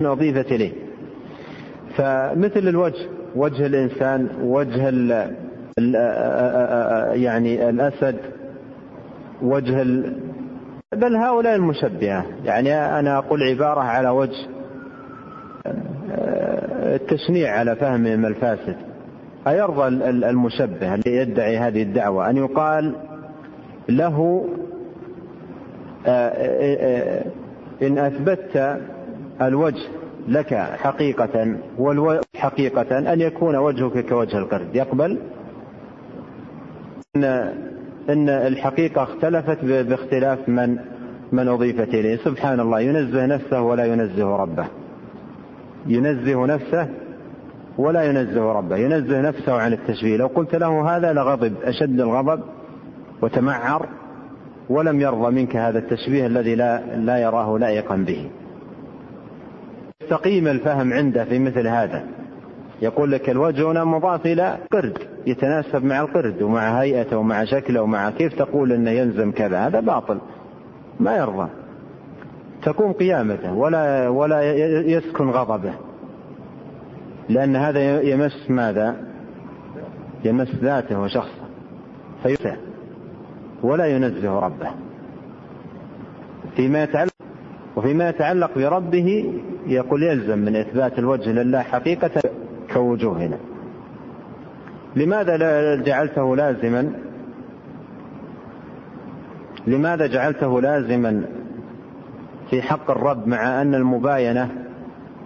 من 0.00 0.06
أضيفت 0.06 0.52
إليه. 0.52 0.72
فمثل 1.96 2.68
الوجه 2.68 3.06
وجه 3.36 3.66
الإنسان 3.66 4.28
وجه 4.42 4.88
ال 4.88 5.36
ال 5.78 5.94
يعني 7.22 7.68
الأسد 7.68 8.16
وجه 9.42 9.82
ال 9.82 10.16
بل 10.94 11.16
هؤلاء 11.16 11.54
المشبهة. 11.54 12.26
يعني 12.44 12.74
أنا 12.74 13.18
أقول 13.18 13.42
عبارة 13.42 13.80
على 13.80 14.08
وجه 14.08 14.46
التشنيع 16.94 17.58
على 17.58 17.76
فهمهم 17.76 18.26
الفاسد. 18.26 18.76
أيرضى 19.48 19.88
المشبه 20.08 20.94
الذي 20.94 21.10
يدعي 21.16 21.58
هذه 21.58 21.82
الدعوة 21.82 22.30
أن 22.30 22.36
يقال 22.36 22.94
له 23.88 24.48
إن 27.82 27.98
أثبتت 27.98 28.80
الوجه 29.42 29.88
لك 30.28 30.54
حقيقة 30.54 31.56
حقيقة 32.36 32.98
أن 33.12 33.20
يكون 33.20 33.56
وجهك 33.56 34.06
كوجه 34.06 34.38
القرد. 34.38 34.76
يقبل؟ 34.76 35.18
إن 37.16 37.52
إن 38.08 38.28
الحقيقة 38.28 39.02
اختلفت 39.02 39.64
باختلاف 39.64 40.48
من 40.48 40.78
من 41.32 41.48
أضيفت 41.48 41.88
إليه. 41.88 42.16
سبحان 42.16 42.60
الله 42.60 42.80
ينزه 42.80 43.26
نفسه 43.26 43.60
ولا 43.62 43.84
ينزه 43.84 44.36
ربه. 44.36 44.66
ينزه 45.86 46.46
نفسه 46.46 46.88
ولا 47.78 48.02
ينزه 48.02 48.52
ربه. 48.52 48.76
ينزه 48.76 49.20
نفسه 49.20 49.52
عن 49.52 49.72
التشبيه. 49.72 50.16
لو 50.16 50.26
قلت 50.26 50.54
له 50.54 50.96
هذا 50.96 51.12
لغضب 51.12 51.54
أشد 51.64 52.00
الغضب 52.00 52.40
وتمعر 53.22 53.88
ولم 54.68 55.00
يرضى 55.00 55.30
منك 55.34 55.56
هذا 55.56 55.78
التشبيه 55.78 56.26
الذي 56.26 56.54
لا 56.54 56.96
لا 56.96 57.18
يراه 57.18 57.58
لائقا 57.58 57.96
به. 57.96 58.30
يستقيم 60.02 60.48
الفهم 60.48 60.92
عنده 60.92 61.24
في 61.24 61.38
مثل 61.38 61.66
هذا. 61.66 62.17
يقول 62.82 63.12
لك 63.12 63.30
الوجه 63.30 63.70
هنا 63.70 63.84
مضاف 63.84 64.26
إلى 64.26 64.58
قرد 64.72 64.98
يتناسب 65.26 65.84
مع 65.84 66.00
القرد 66.00 66.42
ومع 66.42 66.80
هيئته 66.80 67.16
ومع 67.16 67.44
شكله 67.44 67.82
ومع 67.82 68.10
كيف 68.10 68.34
تقول 68.34 68.72
أنه 68.72 68.90
يلزم 68.90 69.32
كذا 69.32 69.66
هذا 69.66 69.80
باطل 69.80 70.18
ما 71.00 71.16
يرضى. 71.16 71.48
تقوم 72.62 72.92
قيامته 72.92 73.54
ولا 73.54 74.08
ولا 74.08 74.42
يسكن 74.80 75.30
غضبه. 75.30 75.72
لأن 77.28 77.56
هذا 77.56 78.02
يمس 78.02 78.50
ماذا؟ 78.50 78.96
يمس 80.24 80.54
ذاته 80.54 81.00
وشخصه. 81.00 81.48
فيسع 82.22 82.56
ولا 83.62 83.86
ينزه 83.86 84.38
ربه. 84.38 84.70
فيما 86.56 86.82
يتعلق 86.82 87.12
وفيما 87.76 88.08
يتعلق 88.08 88.58
بربه 88.58 89.34
يقول 89.66 90.02
يلزم 90.02 90.38
من 90.38 90.56
إثبات 90.56 90.98
الوجه 90.98 91.30
لله 91.30 91.62
حقيقة. 91.62 92.10
كوجوهنا. 92.72 93.38
لماذا 94.96 95.36
جعلته 95.82 96.36
لازما؟ 96.36 96.92
لماذا 99.66 100.06
جعلته 100.06 100.60
لازما 100.60 101.24
في 102.50 102.62
حق 102.62 102.90
الرب 102.90 103.26
مع 103.26 103.62
أن 103.62 103.74
المباينة 103.74 104.50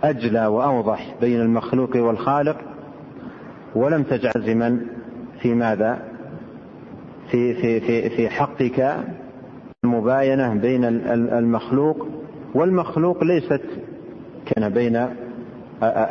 أجلى 0.05 0.47
وأوضح 0.47 1.15
بين 1.21 1.41
المخلوق 1.41 1.97
والخالق؟ 1.97 2.57
ولم 3.75 4.03
تجعل 4.03 4.33
لازما 4.35 4.81
في 5.41 5.55
ماذا؟ 5.55 6.03
في 7.31 7.55
في 7.55 7.81
في 7.81 8.11
في 8.11 8.29
حقك 8.29 8.97
المباينة 9.85 10.55
بين 10.55 10.85
المخلوق 11.15 12.09
والمخلوق 12.55 13.25
ليست 13.25 13.63
كان 14.47 14.69
بين 14.69 15.07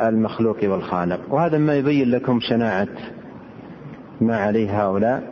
المخلوق 0.10 0.58
والخالق. 0.64 1.20
وهذا 1.34 1.58
ما 1.58 1.76
يبين 1.76 2.12
لكم 2.12 2.40
شناعة 2.40 2.88
ما 4.22 4.38
عليه 4.38 4.84
هؤلاء. 4.84 5.24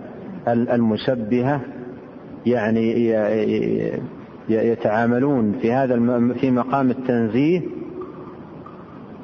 المشبهة 0.47 1.61
يعني 2.45 3.09
يتعاملون 4.49 5.59
في 5.61 5.73
هذا 5.73 5.95
في 6.41 6.51
مقام 6.51 6.89
التنزيه 6.89 7.61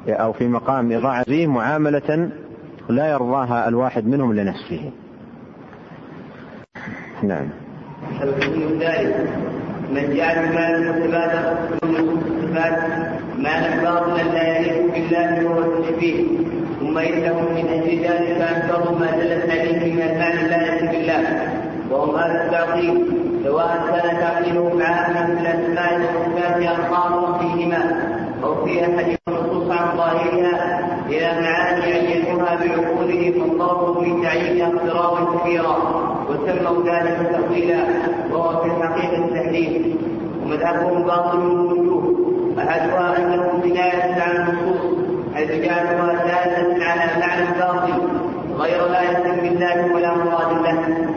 أو 0.07 0.33
في 0.33 0.47
مقام 0.47 0.91
إضاعة 0.91 1.25
معاملة 1.29 2.29
لا 2.89 3.11
يرضاها 3.11 3.67
الواحد 3.67 4.05
منهم 4.07 4.33
لنفسه. 4.33 4.91
نعم. 7.23 7.49
من 9.91 10.15
جعل 10.15 10.37
المال 10.43 10.75
المتبادر 10.75 11.57
من 11.83 11.95
الصفات 11.95 12.77
مالا 13.37 13.83
باطلا 13.83 14.23
لا 14.23 14.57
يليق 14.57 14.93
بالله 14.93 15.45
وهو 15.45 15.59
التشبيه 15.59 16.23
ثم 16.79 16.97
انهم 16.97 17.45
من 17.55 17.67
أجل 17.69 17.99
ذلك 17.99 18.41
انكروا 18.41 18.99
ما 18.99 19.11
دلت 19.11 19.49
عليه 19.49 19.93
من 19.93 20.01
المعنى 20.01 20.47
لا 20.49 20.67
يليق 20.67 20.91
بالله. 20.91 21.23
وهم 21.91 22.15
هذا 22.15 22.45
التعطيل 22.45 23.05
سواء 23.43 23.85
كان 23.87 24.17
تعطيلهم 24.19 24.81
عاما 24.81 25.25
في 25.25 25.31
الأسماء 25.41 25.99
والصفات 25.99 26.63
ام 26.63 27.39
فيهما 27.39 28.11
أو 28.43 28.65
في 28.65 28.81
أحد 28.81 29.17
النصوص 29.27 29.71
عن 29.71 29.97
ظاهرها 29.97 30.79
إلى 31.09 31.41
معاني 31.41 31.93
عينوها 31.93 32.55
بعقولهم 32.55 33.33
فانضربوا 33.33 34.03
في 34.03 34.23
تعيينها 34.23 34.67
اضطرابا 34.67 35.39
كبيرا 35.39 36.14
وسموا 36.29 36.83
ذلك 36.83 37.29
تأويلا 37.31 37.77
وهو 38.31 38.61
في 38.61 38.67
الحقيقة 38.67 39.25
التحريم 39.25 39.95
ومذهبهم 40.43 41.03
باطل 41.03 41.39
من 41.39 41.59
وجوه 41.59 42.15
أحدها 42.59 43.17
أنه 43.17 43.61
كناية 43.63 44.21
عن 44.21 44.35
النصوص. 44.35 44.95
حيث 45.35 45.51
جعلوها 45.51 46.13
دالة 46.13 46.85
على 46.85 47.19
معنى 47.19 47.59
باطل 47.59 48.01
غير 48.57 48.85
آية 48.85 49.41
بالله 49.41 49.95
ولا 49.95 50.15
مراد 50.17 50.63
له. 50.63 51.07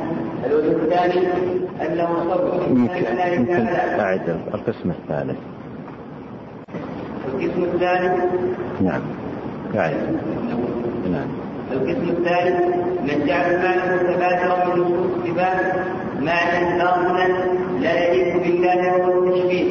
الوجه 0.46 0.70
الثاني 0.70 1.26
أنه 1.86 2.08
صبر 2.28 2.62
أعد 4.00 4.40
القسم 4.54 4.90
الثالث. 4.90 5.38
القسم 7.28 7.62
الثالث. 7.62 8.22
نعم 8.80 9.02
أعد 9.76 10.18
نعم. 11.12 11.47
القسم 11.72 12.08
الثالث 12.08 12.56
من 13.02 13.26
جعل 13.26 13.54
المعنى 13.54 13.94
متبادرا 13.94 14.64
من 14.64 14.82
نصوص 14.82 15.10
الصفات 15.16 15.74
معنى 16.20 16.78
باطلا 16.78 17.26
لا 17.80 18.04
يليق 18.04 18.36
بالله 18.42 18.96
وهو 18.96 19.24
التشبيه 19.24 19.70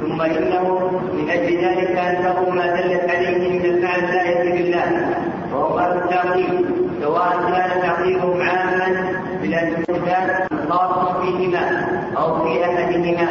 ثم 0.00 0.22
إنه 0.22 0.90
من 1.12 1.30
أجل 1.30 1.56
ذلك 1.56 1.98
انه 1.98 2.50
ما 2.50 2.66
دلت 2.66 3.10
عليه 3.10 3.58
من 3.58 3.64
المعنى 3.64 4.12
لا 4.12 4.52
بالله 4.52 5.08
وهو 5.52 5.78
التعطيل 5.78 6.64
سواء 7.02 7.30
كان 7.30 7.82
تعطيلهم 7.82 8.42
عاما 8.42 9.12
بالصفات 9.42 10.48
خاصه 10.68 11.20
فيهما 11.20 11.86
أو 12.16 12.44
في 12.44 12.64
أحدهما. 12.64 13.26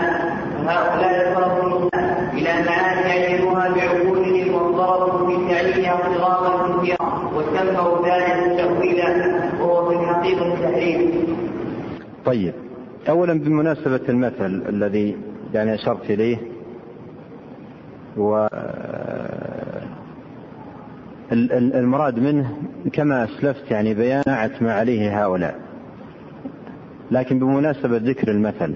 فهؤلاء 0.65 1.33
صرفوا 1.35 1.89
إلى 2.33 2.53
معاني 2.65 3.09
يعينوها 3.09 3.69
بعقولهم 3.69 4.53
وانضربوا 4.53 5.27
في 5.27 5.53
تعيينها 5.53 5.93
اضطرابا 5.93 6.49
ذلك 8.05 8.69
وهو 9.61 9.89
في 9.89 9.95
التحريم 10.41 11.11
طيب 12.25 12.53
اولا 13.09 13.33
بمناسبة 13.39 14.01
المثل 14.09 14.63
الذي 14.69 15.17
يعني 15.53 15.75
أشرت 15.75 16.09
إليه 16.09 16.37
و 18.17 18.47
المراد 21.31 22.19
منه 22.19 22.57
كما 22.93 23.23
أسلفت 23.23 23.71
يعني 23.71 23.93
بيان 23.93 24.23
ما 24.61 24.73
عليه 24.73 25.25
هؤلاء. 25.25 25.55
لكن 27.11 27.39
بمناسبة 27.39 27.97
ذكر 27.97 28.31
المثل 28.31 28.75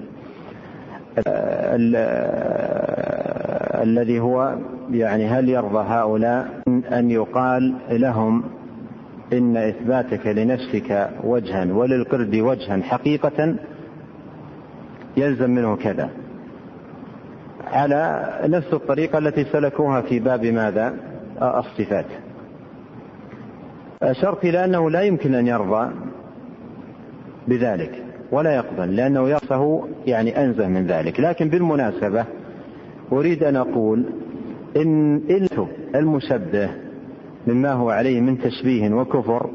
الذي 3.82 4.20
هو 4.20 4.56
يعني 4.90 5.26
هل 5.26 5.48
يرضى 5.48 5.84
هؤلاء 5.88 6.62
أن 6.92 7.10
يقال 7.10 7.74
لهم 7.90 8.44
إن 9.32 9.56
إثباتك 9.56 10.26
لنفسك 10.26 11.10
وجها 11.24 11.72
وللقرد 11.72 12.34
وجها 12.34 12.82
حقيقة 12.82 13.56
يلزم 15.16 15.50
منه 15.50 15.76
كذا. 15.76 16.10
على 17.66 18.30
نفس 18.44 18.72
الطريقة 18.72 19.18
التي 19.18 19.44
سلكوها 19.44 20.00
في 20.00 20.18
باب 20.18 20.44
ماذا؟ 20.44 20.94
الصفات. 21.42 22.06
اشرت 24.02 24.44
إلى 24.44 24.64
أنه 24.64 24.90
لا 24.90 25.02
يمكن 25.02 25.34
أن 25.34 25.46
يرضى 25.46 25.90
بذلك 27.48 28.02
ولا 28.32 28.54
يقبل 28.54 28.96
لأنه 28.96 29.28
يصفه 29.28 29.88
يعني 30.06 30.44
أنزه 30.44 30.68
من 30.68 30.86
ذلك. 30.86 31.20
لكن 31.20 31.48
بالمناسبة 31.48 32.24
أريد 33.12 33.44
أن 33.44 33.56
أقول 33.56 34.04
إن 34.76 35.20
المشبه 35.94 36.83
مما 37.46 37.72
هو 37.72 37.90
عليه 37.90 38.20
من 38.20 38.38
تشبيه 38.38 38.90
وكفر 38.94 39.50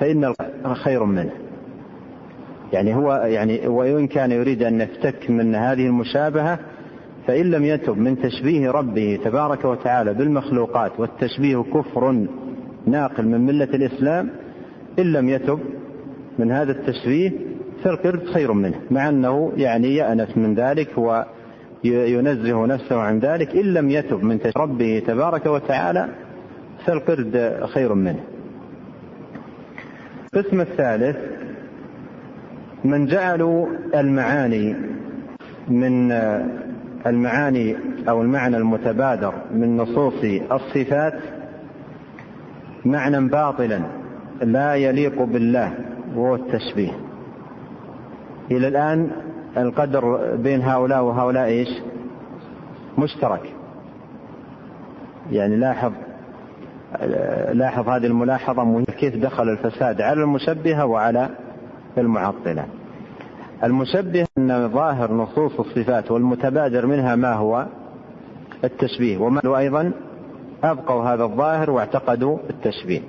فإن 0.00 0.32
خير 0.74 1.04
منه. 1.04 1.32
يعني 2.72 2.94
هو 2.94 3.12
يعني 3.14 3.66
وإن 3.66 4.06
كان 4.06 4.32
يريد 4.32 4.62
أن 4.62 4.80
يفتك 4.80 5.30
من 5.30 5.54
هذه 5.54 5.86
المشابهة 5.86 6.58
فإن 7.26 7.50
لم 7.50 7.64
يتب 7.64 7.98
من 7.98 8.18
تشبيه 8.18 8.70
ربه 8.70 9.18
تبارك 9.24 9.64
وتعالى 9.64 10.14
بالمخلوقات 10.14 11.00
والتشبيه 11.00 11.62
كفر 11.74 12.26
ناقل 12.86 13.26
من 13.28 13.46
ملة 13.46 13.64
الإسلام 13.64 14.30
إن 14.98 15.12
لم 15.12 15.28
يتب 15.28 15.58
من 16.38 16.52
هذا 16.52 16.72
التشبيه 16.72 17.32
فالقرد 17.84 18.24
خير 18.26 18.52
منه 18.52 18.80
مع 18.90 19.08
أنه 19.08 19.52
يعني 19.56 19.94
يأنف 19.94 20.36
من 20.36 20.54
ذلك 20.54 20.88
وينزه 21.84 22.66
نفسه 22.66 22.96
عن 22.96 23.18
ذلك. 23.18 23.56
إن 23.56 23.74
لم 23.74 23.90
يتب 23.90 24.22
من 24.24 24.40
تشبيه 24.40 24.62
ربه 24.62 25.02
تبارك 25.06 25.46
وتعالى 25.46 26.08
فالقرد 26.84 27.60
خير 27.74 27.94
منه. 27.94 28.24
القسم 30.34 30.60
الثالث 30.60 31.16
من 32.84 33.06
جعلوا 33.06 33.66
المعاني 33.94 34.76
من 35.68 36.12
المعاني 37.06 37.76
أو 38.08 38.22
المعنى 38.22 38.56
المتبادر 38.56 39.34
من 39.54 39.76
نصوص 39.76 40.24
الصفات 40.52 41.20
معنى 42.84 43.28
باطلا 43.28 43.80
لا 44.42 44.74
يليق 44.74 45.22
بالله 45.22 45.74
وهو 46.14 46.34
التشبيه. 46.34 46.92
إلى 48.50 48.68
الآن 48.68 49.10
القدر 49.56 50.34
بين 50.36 50.62
هؤلاء 50.62 51.02
وهؤلاء 51.02 51.46
إيش؟ 51.46 51.68
مشترك. 52.98 53.52
يعني 55.32 55.56
لاحظ 55.56 55.92
لاحظ 57.52 57.88
هذه 57.88 58.06
الملاحظة 58.06 58.84
كيف 58.84 59.16
دخل 59.16 59.48
الفساد 59.48 60.00
على 60.00 60.22
المشبهة 60.22 60.86
وعلى 60.86 61.28
المعطلة. 61.98 62.66
المشبه 63.64 64.26
أن 64.38 64.68
ظاهر 64.68 65.12
نصوص 65.12 65.60
الصفات 65.60 66.10
والمتبادر 66.10 66.86
منها 66.86 67.16
ما 67.16 67.32
هو؟ 67.32 67.66
التشبيه. 68.64 69.18
وما 69.18 69.58
أيضا؟ 69.58 69.92
أبقوا 70.64 71.04
هذا 71.04 71.24
الظاهر 71.24 71.70
واعتقدوا 71.70 72.38
التشبيه. 72.50 73.00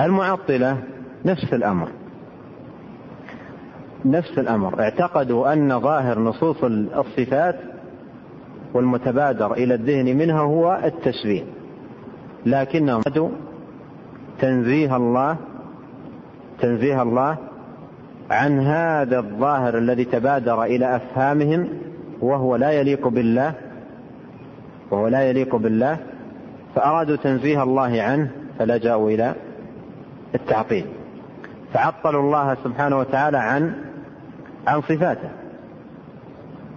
المعطلة 0.00 0.78
نفس 1.24 1.52
الأمر. 1.52 1.88
نفس 4.04 4.38
الأمر. 4.38 4.80
اعتقدوا 4.80 5.52
أن 5.52 5.80
ظاهر 5.80 6.18
نصوص 6.18 6.64
الصفات 6.64 7.56
والمتبادر 8.74 9.52
إلى 9.52 9.74
الذهن 9.74 10.16
منها 10.16 10.40
هو 10.40 10.80
التشبيه. 10.84 11.42
لكنهم 12.46 13.02
تنزيه 14.40 14.96
الله 14.96 15.36
تنزيه 16.60 17.02
الله 17.02 17.36
عن 18.30 18.60
هذا 18.60 19.18
الظاهر 19.18 19.78
الذي 19.78 20.04
تبادر 20.04 20.62
إلى 20.64 20.96
أفهامهم 20.96 21.68
وهو 22.20 22.56
لا 22.56 22.70
يليق 22.70 23.08
بالله 23.08 23.52
وهو 24.90 25.08
لا 25.08 25.22
يليق 25.22 25.56
بالله 25.56 25.96
فأرادوا 26.74 27.16
تنزيه 27.16 27.62
الله 27.62 28.02
عنه 28.02 28.30
فلجأوا 28.58 29.10
إلى 29.10 29.34
التعطيل. 30.34 30.86
فعطلوا 31.74 32.22
الله 32.22 32.56
سبحانه 32.64 32.98
وتعالى 32.98 33.38
عن 33.38 33.74
عن 34.66 34.80
صفاته. 34.80 35.28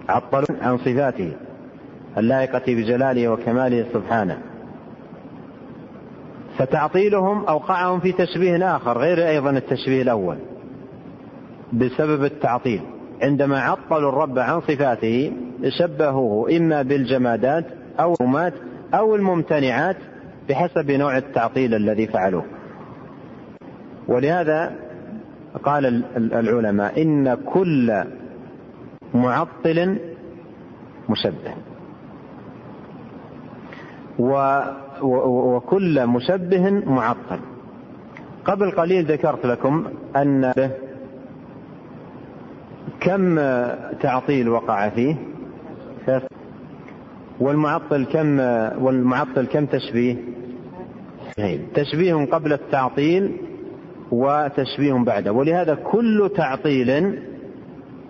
عطلوا 0.08 0.58
عن 0.62 0.78
صفاته 0.78 1.32
اللائقة 2.18 2.62
بجلاله 2.66 3.28
وكماله 3.28 3.86
سبحانه. 3.92 4.38
فتعطيلهم 6.58 7.44
أوقعهم 7.44 8.00
في 8.00 8.12
تشبيه 8.12 8.76
آخر 8.76 8.98
غير 8.98 9.28
أيضا 9.28 9.50
التشبيه 9.50 10.02
الأول 10.02 10.38
بسبب 11.72 12.24
التعطيل. 12.24 12.82
عندما 13.22 13.60
عطلوا 13.60 14.08
الرب 14.08 14.38
عن 14.38 14.60
صفاته 14.60 15.32
شبهوه 15.78 16.56
إما 16.56 16.82
بالجمادات 16.82 17.64
أو 18.00 18.16
المات 18.20 18.54
أو 18.94 19.14
الممتنعات 19.14 19.96
بحسب 20.48 20.90
نوع 20.90 21.18
التعطيل 21.18 21.74
الذي 21.74 22.06
فعلوه. 22.06 22.44
ولهذا 24.08 24.76
قال 25.62 26.04
العلماء 26.16 27.02
إن 27.02 27.34
كل 27.34 28.04
معطل 29.14 29.98
مشبه. 31.08 31.54
وكل 35.04 36.06
مشبه 36.06 36.70
معطل 36.70 37.40
قبل 38.44 38.70
قليل 38.70 39.04
ذكرت 39.04 39.46
لكم 39.46 39.84
أن 40.16 40.52
كم 43.00 43.36
تعطيل 44.00 44.48
وقع 44.48 44.88
فيه. 44.88 45.16
والمعطل 47.40 48.04
كم 48.04 48.38
والمعطل 48.84 49.46
كم 49.46 49.66
تشبيه؟ 49.66 50.16
تشبيه 51.74 52.24
قبل 52.24 52.52
التعطيل 52.52 53.36
وتشبيه 54.10 54.92
بعده. 54.92 55.32
ولهذا 55.32 55.74
كل 55.74 56.30
تعطيل 56.36 57.18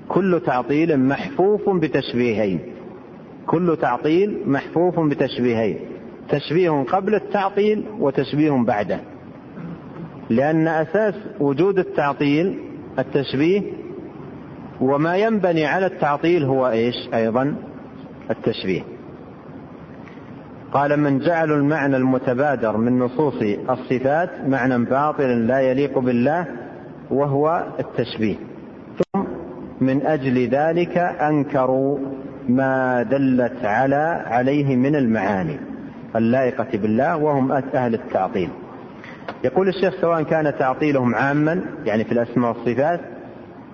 كل 0.09 0.41
تعطيل 0.47 1.01
محفوف 1.01 1.71
بتشبيهين. 1.71 2.61
كل 3.47 3.77
تعطيل 3.81 4.43
محفوف 4.47 5.01
بتشبيهين. 5.01 5.79
تشبيه 6.29 6.71
قبل 6.71 7.15
التعطيل 7.15 7.85
وتشبيه 7.99 8.65
بعده. 8.65 9.01
لأن 10.31 10.69
أساس 10.69 11.15
وجود 11.41 11.79
التعطيل 11.79 12.59
التشبيه 12.99 13.63
وما 14.81 15.17
ينبني 15.17 15.67
على 15.67 15.87
التعطيل 15.87 16.45
هو 16.45 16.69
إيش؟ 16.69 16.95
أيضا 17.15 17.57
التشبيه. 18.31 18.83
قال 20.73 21.01
من 21.01 21.19
جعلوا 21.19 21.57
المعنى 21.57 21.97
المتبادر 21.97 22.77
من 22.77 22.99
نصوص 22.99 23.43
الصفات 23.71 24.31
معنى 24.47 24.85
باطلا 24.85 25.35
لا 25.35 25.61
يليق 25.61 25.99
بالله 25.99 26.47
وهو 27.11 27.67
التشبيه. 27.81 28.37
ثم 28.99 29.21
من 29.81 30.07
أجل 30.07 30.49
ذلك 30.49 30.99
أنكروا 30.99 31.99
ما 32.49 33.03
دلت 33.03 33.65
على 33.65 34.25
عليه 34.27 34.77
من 34.77 34.97
المعاني. 34.97 35.74
اللائقة 36.17 36.79
بالله 36.79 37.17
وهم 37.17 37.53
أهل 37.53 37.95
التعطيل. 37.95 38.51
يقول 39.45 39.69
الشيخ 39.69 39.95
سواء 40.01 40.23
كان 40.23 40.55
تعطيلهم 40.59 41.15
عاما 41.15 41.61
يعني 41.85 42.05
في 42.05 42.13
الأسماء 42.13 42.57
والصفات 42.57 43.01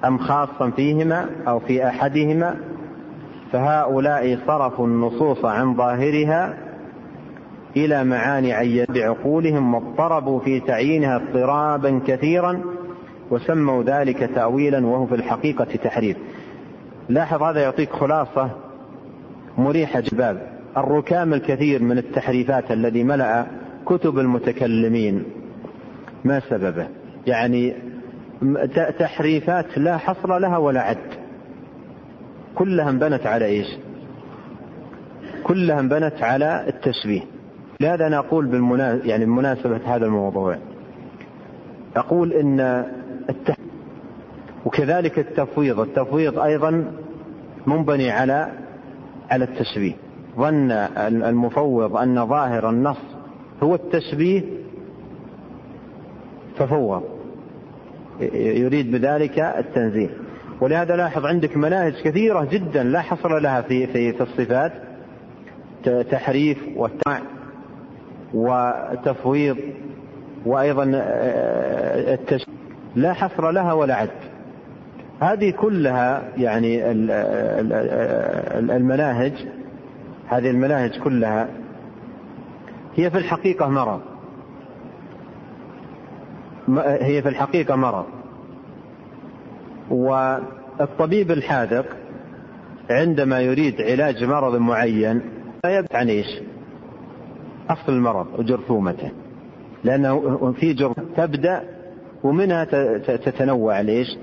أم 0.04 0.18
خاصا 0.18 0.70
فيهما 0.70 1.26
أو 1.48 1.58
في 1.58 1.86
أحدهما 1.86 2.56
فهؤلاء 3.52 4.38
صرفوا 4.46 4.86
النصوص 4.86 5.44
عن 5.44 5.74
ظاهرها 5.74 6.54
إلى 7.76 8.04
معاني 8.04 8.52
عين 8.52 8.86
بعقولهم 8.88 9.74
واضطربوا 9.74 10.40
في 10.40 10.60
تعيينها 10.60 11.16
اضطرابا 11.16 12.00
كثيرا 12.06 12.60
وسموا 13.30 13.82
ذلك 13.82 14.30
تأويلا 14.34 14.86
وهو 14.86 15.06
في 15.06 15.14
الحقيقة 15.14 15.64
تحريف. 15.64 16.16
لاحظ 17.08 17.42
هذا 17.42 17.60
يعطيك 17.60 17.90
خلاصة 17.90 18.50
مريحة 19.58 20.00
جباب 20.00 20.59
الركام 20.76 21.34
الكثير 21.34 21.82
من 21.82 21.98
التحريفات 21.98 22.70
الذي 22.70 23.04
ملأ 23.04 23.46
كتب 23.86 24.18
المتكلمين. 24.18 25.24
ما 26.24 26.40
سببه؟ 26.40 26.88
يعني 27.26 27.74
تحريفات 28.98 29.78
لا 29.78 29.96
حصر 29.96 30.38
لها 30.38 30.56
ولا 30.56 30.80
عد. 30.80 30.98
كلها 32.54 32.90
انبنت 32.90 33.26
على 33.26 33.44
إيش؟ 33.44 33.66
كلها 35.44 35.80
انبنت 35.80 36.22
على 36.22 36.64
التشبيه. 36.68 37.22
لهذا 37.80 38.06
أنا 38.06 38.18
أقول 38.18 38.46
بالمناسبة 38.46 39.08
يعني 39.08 39.24
بمناسبة 39.24 39.80
هذا 39.96 40.06
الموضوع 40.06 40.56
أقول 41.96 42.32
إن 42.32 42.60
التح... 43.30 43.56
وكذلك 44.64 45.18
التفويض. 45.18 45.80
التفويض 45.80 46.38
أيضا 46.38 46.92
منبني 47.66 48.10
على 48.10 48.52
على 49.30 49.44
التشبيه. 49.44 49.94
ظن 50.36 50.70
المفوض 51.06 51.96
أن 51.96 52.26
ظاهر 52.26 52.70
النص 52.70 52.96
هو 53.62 53.74
التشبيه 53.74 54.42
ففوض. 56.58 57.02
يريد 58.32 58.90
بذلك 58.92 59.38
التنزيه. 59.38 60.10
ولهذا 60.60 60.96
لاحظ 60.96 61.26
عندك 61.26 61.56
مناهج 61.56 61.94
كثيرة 62.04 62.44
جدا 62.44 62.82
لا 62.82 63.00
حصر 63.00 63.38
لها 63.38 63.62
في 63.62 63.86
في 63.86 64.12
في 64.12 64.20
الصفات 64.20 64.72
تحريف 66.10 66.58
والتمع 66.76 67.20
وتفويض 68.34 69.56
وأيضا 70.46 70.84
التش... 72.12 72.46
لا 72.96 73.12
حصر 73.12 73.50
لها 73.50 73.72
ولا 73.72 73.94
عد. 73.94 74.10
هذه 75.20 75.50
كلها 75.50 76.22
يعني 76.36 76.90
المناهج 78.76 79.32
هذه 80.30 80.50
المناهج 80.50 80.98
كلها 80.98 81.48
هي 82.96 83.10
في 83.10 83.18
الحقيقة 83.18 83.68
مرض 83.68 84.00
هي 86.78 87.22
في 87.22 87.28
الحقيقة 87.28 87.76
مرض 87.76 88.06
والطبيب 89.90 91.30
الحاذق 91.30 91.86
عندما 92.90 93.40
يريد 93.40 93.80
علاج 93.80 94.24
مرض 94.24 94.56
معين 94.56 95.20
لا 95.64 95.78
يبحث 95.78 95.94
عن 95.94 96.08
إيش؟ 96.08 96.40
أصل 97.70 97.92
المرض 97.92 98.26
وجرثومته 98.38 99.10
لأنه 99.84 100.52
في 100.52 100.72
جرثومة 100.72 101.08
تبدأ 101.16 101.64
ومنها 102.22 102.64
تتنوع 102.98 103.80
ليش؟ 103.80 104.16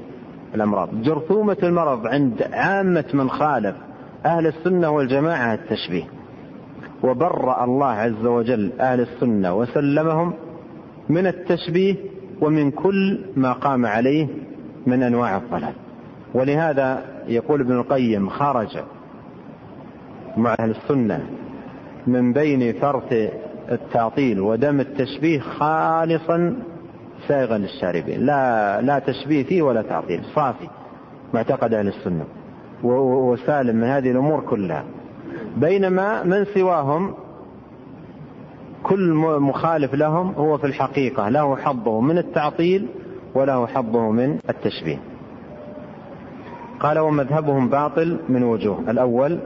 الأمراض 0.55 1.01
جرثومة 1.01 1.57
المرض 1.63 2.07
عند 2.07 2.41
عامة 2.53 3.05
من 3.13 3.29
خالف 3.29 3.75
أهل 4.25 4.47
السنة 4.47 4.89
والجماعة 4.89 5.53
التشبيه. 5.53 6.03
وبرأ 7.03 7.63
الله 7.63 7.87
عز 7.87 8.25
وجل 8.25 8.71
أهل 8.79 8.99
السنة 8.99 9.55
وسلمهم 9.55 10.33
من 11.09 11.27
التشبيه 11.27 11.95
ومن 12.41 12.71
كل 12.71 13.19
ما 13.35 13.53
قام 13.53 13.85
عليه 13.85 14.27
من 14.87 15.03
أنواع 15.03 15.37
الضلال. 15.37 15.73
ولهذا 16.33 17.03
يقول 17.27 17.61
ابن 17.61 17.71
القيم 17.71 18.29
خرج 18.29 18.77
مع 20.37 20.55
أهل 20.59 20.69
السنة 20.69 21.27
من 22.07 22.33
بين 22.33 22.73
فرط 22.73 23.13
التعطيل 23.71 24.39
ودم 24.39 24.79
التشبيه 24.79 25.39
خالصا 25.39 26.55
سائغا 27.27 27.57
للشاربين. 27.57 28.25
لا 28.25 28.81
لا 28.81 28.99
تشبيه 28.99 29.43
فيه 29.43 29.61
ولا 29.61 29.81
تعطيل 29.81 30.21
صافي 30.35 30.67
معتقد 31.33 31.73
أهل 31.73 31.87
السنة. 31.87 32.25
وسالم 32.83 33.75
من 33.75 33.83
هذه 33.83 34.11
الأمور 34.11 34.41
كلها. 34.41 34.83
بينما 35.57 36.23
من 36.23 36.45
سواهم 36.45 37.13
كل 38.83 39.13
مخالف 39.39 39.93
لهم 39.93 40.33
هو 40.37 40.57
في 40.57 40.67
الحقيقة 40.67 41.29
له 41.29 41.55
حظه 41.55 42.01
من 42.01 42.17
التعطيل 42.17 42.87
وله 43.35 43.67
حظه 43.67 44.11
من 44.11 44.39
التشبيه. 44.49 44.99
قال 46.79 46.99
ومذهبهم 46.99 47.69
باطل 47.69 48.19
من 48.29 48.43
وجوه. 48.43 48.79
الأول 48.89 49.39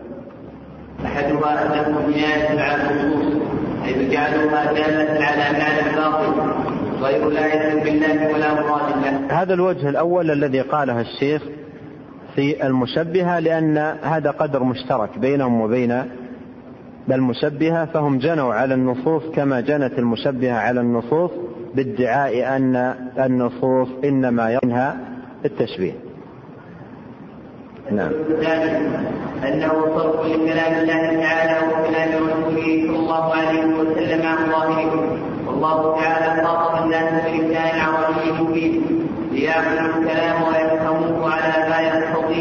أحدها 1.06 1.66
أنهم 1.66 2.06
بناية 2.08 2.62
على 2.62 2.92
النصوص 2.92 3.42
حيث 3.84 4.12
جعلوها 4.12 4.74
دالة 4.74 5.26
على 5.26 5.60
معنى 5.60 5.96
باطل 5.96 6.54
غير 7.02 7.30
لا 7.30 7.84
بالله 7.84 8.34
ولا 8.34 8.54
مراد 8.54 8.96
الله 8.96 9.42
هذا 9.42 9.54
الوجه 9.54 9.90
الأول 9.90 10.32
الذي 10.32 10.62
قاله 10.62 11.02
الشيخ 11.02 11.42
في 12.36 12.68
المشبهة 12.68 13.40
لأن 13.40 13.78
هذا 14.04 14.32
قدر 14.32 14.64
مشترك 14.64 15.20
بينهم 15.20 15.62
وبين 15.62 16.04
المشبهة 17.12 17.86
فهم 17.86 18.18
جنوا 18.18 18.54
على 18.54 18.74
النصوص 18.74 19.24
كما 19.36 19.62
جنت 19.62 20.00
المشبهة 20.00 20.54
على 20.54 20.82
النصوص 20.82 21.32
بادعاء 21.76 22.56
أن 22.56 22.96
النصوص 23.20 23.88
إنما 24.04 24.60
ينهى 24.64 24.94
التشبيه. 25.46 25.94
نعم. 27.92 28.12
أنه 29.48 29.70
صرف 29.96 30.26
لكلام 30.26 30.74
الله 30.74 31.24
تعالى 31.24 31.58
وكلام 31.68 32.10
رسوله 32.28 32.88
صلى 32.88 33.00
الله 33.00 33.34
عليه 33.34 33.66
وسلم 33.66 34.28
عن 34.28 34.52
ظاهره. 34.52 35.18
والله 35.48 36.02
تعالى 36.02 36.48
خاطب 36.48 36.84
الناس 36.84 37.26
بلسان 37.26 37.80
عربي 37.80 38.44
مبين 38.44 38.82
ليعقلوا 39.32 40.02
الكلام 40.02 40.44
ويفهموه 40.44 41.34
على 41.34 41.70
ما 41.70 41.80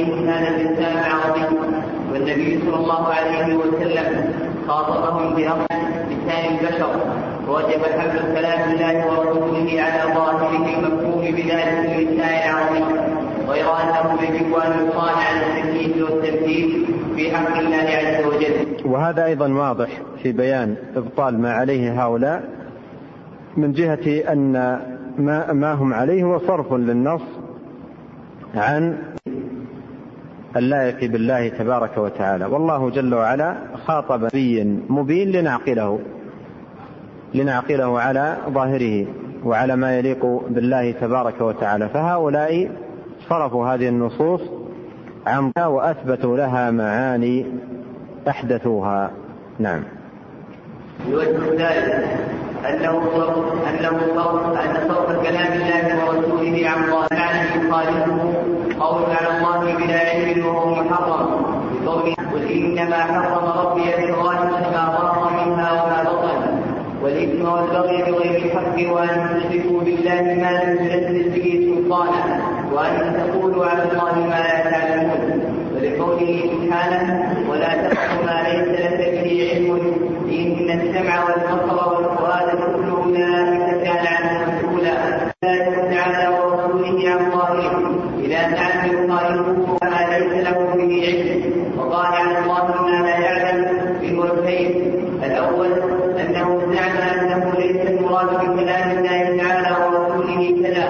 هذا 0.05 0.49
اللسان 0.49 0.99
العربي 0.99 1.57
والنبي 2.13 2.59
صلى 2.67 2.77
الله 2.77 3.07
عليه 3.07 3.55
وسلم 3.55 4.35
خاطبهم 4.69 5.35
بأمر 5.35 5.67
لسان 6.11 6.45
البشر. 6.55 6.91
ووجب 7.49 7.83
حمل 7.99 8.35
كلام 8.35 8.71
الله 8.71 9.07
ورسوله 9.07 9.83
على 9.83 10.15
ظاهره 10.15 10.67
المفهوم 10.79 11.21
بذلك 11.21 11.79
اللسان 11.85 12.29
العربي 12.29 12.85
غير 13.49 13.67
أنه 13.67 14.23
يجب 14.23 14.55
أن 14.55 14.87
يقال 14.87 15.15
على 15.15 15.47
التكليف 15.47 16.11
والتمثيل 16.11 16.87
في 17.17 17.37
حق 17.37 17.59
الله 17.59 17.77
عز 17.77 18.27
وجل. 18.27 18.67
وهذا 18.85 19.25
أيضا 19.25 19.49
واضح 19.49 19.89
في 20.23 20.33
بيان 20.33 20.77
إبطال 20.97 21.39
ما 21.43 21.53
عليه 21.53 22.05
هؤلاء 22.05 22.43
من 23.57 23.73
جهة 23.73 24.33
أن 24.33 24.53
ما 25.19 25.53
ما 25.53 25.73
هم 25.73 25.95
عليه 25.95 26.25
هو 26.25 26.39
صرف 26.39 26.73
للنص 26.73 27.23
عن 28.55 28.99
اللائق 30.57 31.11
بالله 31.11 31.49
تبارك 31.49 31.99
وتعالى. 31.99 32.45
والله 32.45 32.91
جل 32.91 33.15
وعلا 33.15 33.57
خاطب 33.87 34.25
نبي 34.25 34.65
مبين 34.89 35.31
لنعقله 35.33 35.99
لنعقله 37.35 38.01
على 38.01 38.37
ظاهره 38.49 39.07
وعلى 39.45 39.77
ما 39.77 39.99
يليق 39.99 40.27
بالله 40.49 40.93
تبارك 40.93 41.41
وتعالى. 41.41 41.89
فهؤلاء 41.89 42.71
صرفوا 43.29 43.67
هذه 43.67 43.89
النصوص 43.89 44.41
عن 45.27 45.53
وأثبتوا 45.59 46.37
لها 46.37 46.71
معاني 46.71 47.47
أحدثوها. 48.29 49.11
نعم. 49.59 50.00
الوجه 51.09 51.37
الثالث 51.53 52.21
أنه 52.69 53.03
صرف 53.17 53.37
أنه 53.69 54.01
صرف 54.17 54.47
أن 54.47 54.89
صرف 54.89 55.27
كلام 55.27 55.53
الله 55.53 56.07
ورسوله 56.07 56.69
عن 56.69 56.85
الله 56.85 57.07
معنى 57.13 57.69
يخالفه 57.69 58.33
قول 58.81 59.03
على 59.05 59.39
الله 59.39 59.77
بلا 59.77 60.01
علم 60.11 60.47
وهو 60.47 60.75
محرم 60.75 61.43
بقوله 61.85 62.15
قل 62.35 62.53
إنما 62.53 62.97
حرم 62.97 63.67
ربي 63.67 63.95
الفواحش 63.95 64.51
ما 64.73 64.99
ظهر 64.99 65.47
منها 65.47 65.73
وما 65.73 66.03
بطن 66.03 66.61
والإثم 67.03 67.49
والبغي 67.49 68.03
بغير 68.03 68.37
الحق 68.37 68.93
وأن 68.93 69.41
تشركوا 69.41 69.81
بالله 69.81 70.23
ما 70.23 70.51
لم 70.65 70.77
تنزل 70.79 71.31
به 71.31 71.75
سلطانا 71.75 72.41
وأن 72.73 73.15
تقولوا 73.17 73.67
على 73.67 73.83
الله 73.83 74.15
ما 74.29 74.41
لا 74.41 74.71
تعلمون. 74.71 75.41
ولقوله 75.77 76.51
سبحانه 76.53 77.35
ولا 77.51 77.69
تقف 77.75 78.25
ما 78.27 78.43
ليس 78.49 78.81
لك 78.81 79.25
به 79.25 79.51
علم 79.51 80.11
إن 80.31 80.81
السمع 80.81 81.25
والبصر 81.25 81.89
والفؤاد 81.89 82.49
كل 82.51 82.91
أولئك 82.91 83.83
كان 83.85 84.07
عنه 84.07 84.53
مسؤولا 84.53 84.95
ذلك 85.45 85.75
تعالى 85.91 86.39
ورسوله 86.39 87.11
عن 87.11 87.31
ظاهره 87.31 87.95
إذا 88.25 88.43
تعلم 88.57 89.05
يخالفه 89.05 89.79
ما 89.83 90.19
ليس 90.19 90.47
له 90.47 90.75
به 90.75 91.03
علم 91.07 91.53
وقال 91.79 92.15
عن 92.15 92.43
الله 92.43 92.83
ما 92.83 93.03
لا 93.03 93.19
يعلم 93.19 93.67
بوجهين 94.01 94.93
الأول 95.25 95.73
أنه 96.21 96.61
زعم 96.73 96.97
أنه 97.21 97.53
ليس 97.59 97.87
المراد 97.87 98.27
بكلام 98.27 98.91
الله 98.91 99.37
تعالى 99.43 99.77
ورسوله 99.85 100.63
كذا 100.63 100.89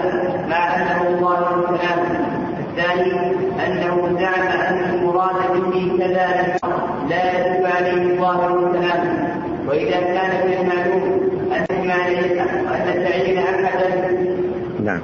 مع 0.48 0.76
أنه 0.76 1.08
الله 1.08 1.38
الكلام 1.38 2.30
الثاني 2.70 3.12
أنه 3.66 4.18
زعم 4.20 4.46
أن 4.46 4.94
المراد 4.94 5.52
به 5.52 5.92
كذا 5.98 6.58
لا 7.08 7.22
يجب 7.32 7.66
عليه 7.66 8.20
ظاهر 8.20 8.58
الكلام 8.58 9.28
وإذا 9.68 10.00
كان 10.00 10.30
من 10.46 10.52
المعلوم 10.60 11.30
أن 11.52 11.90
أن 11.90 13.04
تعيين 13.04 13.38
أحدا 13.38 14.10
نعم 14.84 15.00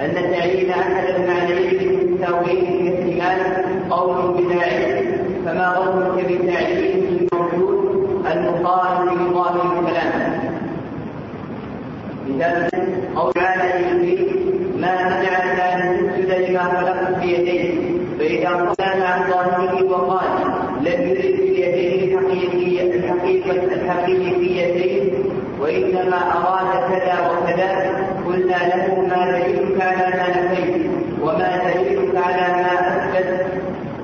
أن 0.00 0.14
تعيين 0.14 0.70
أحد 0.70 1.04
المعنيين 1.14 1.98
بالتاويل 1.98 2.92
الاحتمال 3.08 3.90
قول 3.90 4.34
بلا 4.34 4.62
علم 4.62 5.12
فما 5.46 5.74
ظنك 5.80 6.24
بتعيين 6.24 7.28
الموجود 7.32 8.16
المخالف 8.32 9.12
لظاهر 9.12 9.78
الكلام 9.78 10.42
مثال 12.28 12.70
قول 13.16 13.32
تعالى 13.32 14.32
ما 14.82 15.08
منعك 15.08 15.60
ان 15.60 16.10
تسجد 16.16 16.50
لما 16.50 16.60
خلقت 16.60 17.18
بيديه 17.20 17.74
فاذا 18.18 18.48
قال 18.48 19.02
عن 19.02 19.30
ظاهره 19.30 19.84
وقال 19.84 20.30
لم 20.80 21.08
يرد 21.08 21.36
باليدين 21.36 22.18
الحقيقيه 22.18 22.82
الحقيقة 22.82 23.74
الحقيقيتين 23.74 25.12
وانما 25.60 26.16
اراد 26.16 26.90
كذا 26.90 27.30
وكذا 27.30 27.68
قلنا 28.26 28.56
له 28.70 29.00
ما 29.00 29.30
دليلك 29.30 29.82
على 29.82 30.16
ما 30.16 30.28
نفيت 30.28 30.86
وما 31.22 31.60
دليلك 31.64 32.16
على 32.16 32.52
ما 32.52 32.72
اثبت 32.80 33.46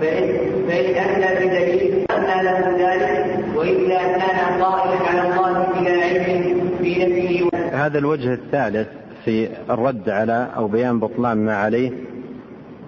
فإن, 0.00 0.38
فإن 0.68 0.94
أتى 0.94 1.46
بدليل 1.46 2.04
أن 2.10 2.44
له 2.44 2.76
ذلك 2.78 3.38
وإلا 3.56 3.98
كان 3.98 4.62
قائلا 4.62 4.96
على 5.10 5.28
الله 5.28 5.66
بلا 5.74 6.04
علم 6.04 6.60
في 6.82 7.04
نفسه 7.04 7.48
هذا 7.88 7.98
الوجه 7.98 8.34
الثالث 8.34 8.88
في 9.24 9.48
الرد 9.70 10.08
على 10.10 10.48
أو 10.56 10.68
بيان 10.68 11.00
بطلان 11.00 11.44
ما 11.44 11.56
عليه 11.56 11.92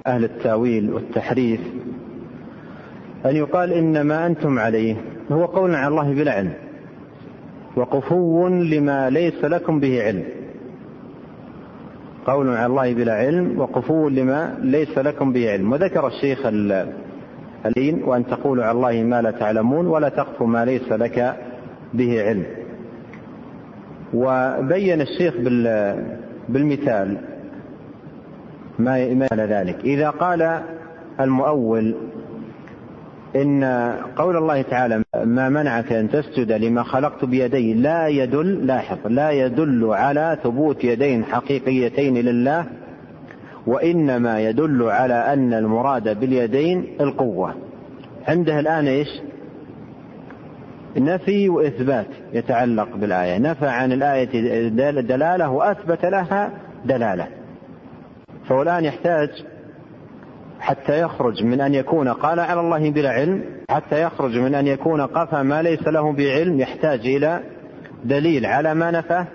أهل 0.06 0.24
التأويل 0.24 0.92
والتحريف 0.92 1.60
أن 3.26 3.36
يقال 3.36 3.72
إن 3.72 4.00
ما 4.00 4.26
أنتم 4.26 4.58
عليه 4.58 4.96
هو 5.32 5.44
قول 5.44 5.74
على 5.74 5.88
الله 5.88 6.14
بلا 6.14 6.32
علم 6.32 6.52
وقفو 7.76 8.48
لما 8.48 9.10
ليس 9.10 9.44
لكم 9.44 9.80
به 9.80 10.02
علم 10.02 10.24
قول 12.26 12.48
على 12.48 12.66
الله 12.66 12.94
بلا 12.94 13.14
علم 13.14 13.60
وقفو 13.60 14.08
لما 14.08 14.58
ليس 14.62 14.98
لكم 14.98 15.32
به 15.32 15.50
علم 15.50 15.72
وذكر 15.72 16.06
الشيخ 16.06 16.46
الين 17.66 18.02
وأن 18.04 18.26
تقولوا 18.26 18.64
على 18.64 18.76
الله 18.76 19.02
ما 19.02 19.22
لا 19.22 19.30
تعلمون 19.30 19.86
ولا 19.86 20.08
تقف 20.08 20.42
ما 20.42 20.64
ليس 20.64 20.92
لك 20.92 21.36
به 21.94 22.22
علم. 22.22 22.59
وبين 24.14 25.00
الشيخ 25.00 25.34
بالمثال 26.48 27.18
ما 28.78 29.14
ما 29.14 29.28
ذلك. 29.32 29.84
إذا 29.84 30.10
قال 30.10 30.60
المؤول 31.20 31.94
إن 33.36 33.64
قول 34.16 34.36
الله 34.36 34.62
تعالى 34.62 35.02
ما 35.24 35.48
منعك 35.48 35.92
أن 35.92 36.10
تسجد 36.10 36.52
لما 36.52 36.82
خلقت 36.82 37.24
بيدي 37.24 37.74
لا 37.74 38.06
يدل 38.08 38.66
لاحظ 38.66 38.98
لا 39.04 39.30
يدل 39.30 39.84
على 39.84 40.38
ثبوت 40.44 40.84
يدين 40.84 41.24
حقيقيتين 41.24 42.14
لله 42.14 42.66
وإنما 43.66 44.40
يدل 44.40 44.82
على 44.82 45.14
أن 45.14 45.54
المراد 45.54 46.20
باليدين 46.20 46.88
القوة. 47.00 47.54
عنده 48.28 48.60
الآن 48.60 48.86
إيش؟ 48.86 49.08
نفي 50.96 51.48
وإثبات 51.48 52.06
يتعلق 52.32 52.96
بالآية. 52.96 53.38
نفى 53.38 53.66
عن 53.66 53.92
الآية 53.92 54.68
دلالة 55.00 55.50
وأثبت 55.50 56.04
لها 56.04 56.50
دلالة. 56.84 57.26
فهو 58.48 58.62
الآن 58.62 58.84
يحتاج 58.84 59.28
حتى 60.60 61.00
يخرج 61.00 61.44
من 61.44 61.60
أن 61.60 61.74
يكون 61.74 62.08
قال 62.08 62.40
على 62.40 62.60
الله 62.60 62.90
بلا 62.90 63.10
علم 63.10 63.44
حتى 63.70 64.02
يخرج 64.02 64.38
من 64.38 64.54
أن 64.54 64.66
يكون 64.66 65.00
قفى 65.00 65.42
ما 65.42 65.62
ليس 65.62 65.82
له 65.88 66.12
بعلم 66.12 66.60
يحتاج 66.60 67.00
إلى 67.00 67.40
دليل 68.04 68.46
على 68.46 68.74
ما 68.74 68.90
نفاه 68.90 69.26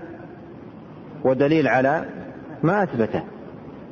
ودليل 1.23 1.67
على 1.67 2.05
ما 2.63 2.83
أثبته. 2.83 3.23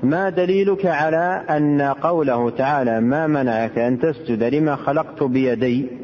ما 0.04 0.30
دليلك 0.30 0.86
على 0.86 1.44
أن 1.50 1.82
قوله 1.82 2.50
تعالى 2.50 3.02
ما 3.02 3.28
منعك 3.28 3.78
أن 3.78 4.00
تسجد 4.00 4.44
لما 4.44 4.76
خلقت 4.76 5.24
بيدي؟ 5.24 6.03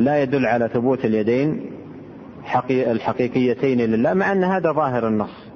لا 0.00 0.22
يدل 0.22 0.46
على 0.46 0.68
ثبوت 0.68 1.04
اليدين 1.04 1.70
الحقيقيتين 2.70 3.80
لله 3.80 4.14
مع 4.14 4.32
أن 4.32 4.44
هذا 4.44 4.72
ظاهر 4.72 5.08
النص. 5.08 5.50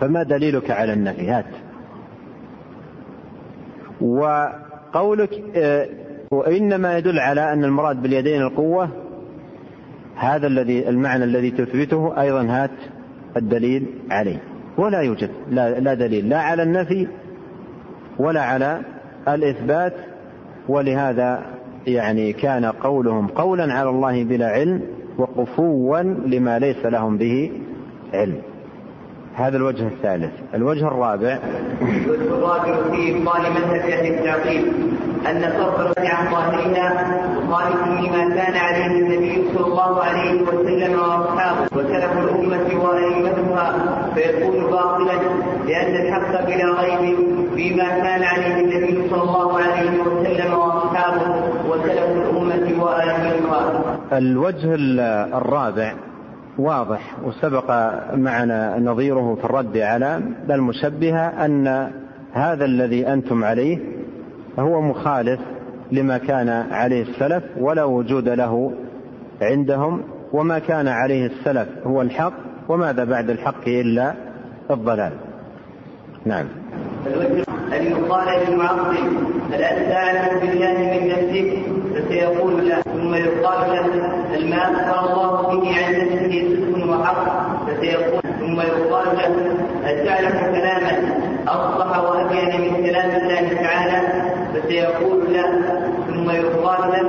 فما 0.00 0.22
دليلك 0.22 0.70
على 0.70 0.92
النفي 0.92 1.30
هات 1.30 1.44
وقولك 4.00 5.42
آه، 5.56 5.88
وإنما 6.30 6.98
يدل 6.98 7.18
على 7.18 7.52
أن 7.52 7.64
المراد 7.64 8.02
باليدين 8.02 8.42
القوة 8.42 8.88
هذا 10.16 10.46
الذي 10.46 10.88
المعنى 10.88 11.24
الذي 11.24 11.50
تثبته 11.50 12.20
أيضا 12.20 12.42
هات 12.42 12.70
الدليل 13.36 13.86
عليه. 14.10 14.42
ولا 14.78 15.00
يوجد 15.00 15.30
لا, 15.50 15.94
دليل 15.94 16.28
لا 16.28 16.38
على 16.40 16.62
النفي 16.62 17.08
ولا 18.18 18.42
على 18.42 18.80
الإثبات 19.28 19.94
ولهذا 20.68 21.57
يعني 21.88 22.32
كان 22.32 22.64
قولهم 22.64 23.26
قولا 23.26 23.74
على 23.74 23.90
الله 23.90 24.24
بلا 24.24 24.46
علم 24.46 24.82
وقفوا 25.18 26.02
لما 26.26 26.58
ليس 26.58 26.86
لهم 26.86 27.18
به 27.18 27.50
علم. 28.14 28.38
هذا 29.34 29.56
الوجه 29.56 29.86
الثالث. 29.86 30.32
الوجه 30.54 30.88
الرابع. 30.88 31.38
الوجه 31.82 32.22
الرابع 32.22 32.74
في 32.90 33.16
إبطال 33.16 33.42
مذهب 33.52 33.90
أهل 33.90 34.14
التعقيب 34.14 34.64
أن 35.30 35.52
صرف 35.58 35.98
عن 35.98 36.30
ظاهرها 36.30 36.88
مخالف 37.48 37.82
لما 37.86 38.34
كان 38.34 38.56
عليه 38.56 38.86
النبي 38.86 39.44
صلى 39.54 39.66
الله 39.66 40.02
عليه 40.02 40.42
وسلم 40.42 40.92
وأصحابه. 40.92 41.66
وسلف 41.76 42.12
الأمة 42.18 42.84
وأئمتها. 42.84 43.66
فيكون 44.14 44.70
باطلا 44.70 45.18
لأن 45.66 46.06
الحق 46.06 46.46
بلا 46.46 46.80
ريب 46.82 47.16
فيما 47.54 47.88
كان 47.88 48.22
عليه 48.22 48.60
النبي 48.60 49.08
صلى 49.10 49.22
الله 49.22 49.58
عليه 49.58 50.00
وسلم 50.00 50.54
وأصحابه. 50.54 51.47
وسلف 51.68 52.16
الأمة 52.16 52.54
الوجه 54.12 54.74
الرابع 55.38 55.94
واضح 56.58 57.16
وسبق 57.24 57.70
معنا 58.14 58.78
نظيره 58.78 59.34
في 59.34 59.44
الرد 59.44 59.76
على 59.78 60.20
المشبهة 60.50 61.44
أن 61.44 61.90
هذا 62.32 62.64
الذي 62.64 63.12
أنتم 63.12 63.44
عليه 63.44 63.78
هو 64.58 64.80
مخالف 64.80 65.40
لما 65.92 66.18
كان 66.18 66.48
عليه 66.48 67.02
السلف 67.02 67.44
ولا 67.56 67.84
وجود 67.84 68.28
له 68.28 68.72
عندهم 69.42 70.02
وما 70.32 70.58
كان 70.58 70.88
عليه 70.88 71.26
السلف 71.26 71.68
هو 71.86 72.02
الحق 72.02 72.32
وماذا 72.68 73.04
بعد 73.04 73.30
الحق 73.30 73.68
إلا 73.68 74.14
الضلال. 74.70 75.12
نعم. 76.26 76.46
أن 77.76 77.86
يقال 77.86 78.28
للمعطل 78.48 78.96
هل 79.52 79.62
أنت 79.62 79.92
أعلم 79.92 80.40
بالله 80.40 80.72
من 80.78 81.08
نفسك؟ 81.08 81.58
فسيقول 81.94 82.68
لا 82.68 82.80
ثم 82.82 83.14
يقال 83.14 83.70
له 83.70 83.86
الماء 84.36 84.90
أخبر 84.90 85.14
الله 85.14 85.60
به 85.60 85.84
عن 85.84 85.92
نفسه 85.92 86.48
صدق 86.48 86.90
وحق. 86.90 87.48
فسيقول 87.66 88.20
ثم 88.40 88.60
يقال 88.60 89.06
له 89.16 89.56
هل 89.84 90.04
تعلم 90.06 90.54
كلاما 90.54 91.18
أصلح 91.48 91.98
وأبين 91.98 92.60
من 92.60 92.86
كلام 92.86 93.10
الله 93.10 93.62
تعالى؟ 93.62 94.22
فسيقول 94.54 95.32
لا 95.32 95.44
ثم 96.08 96.30
يقال 96.30 96.90
له 96.92 97.08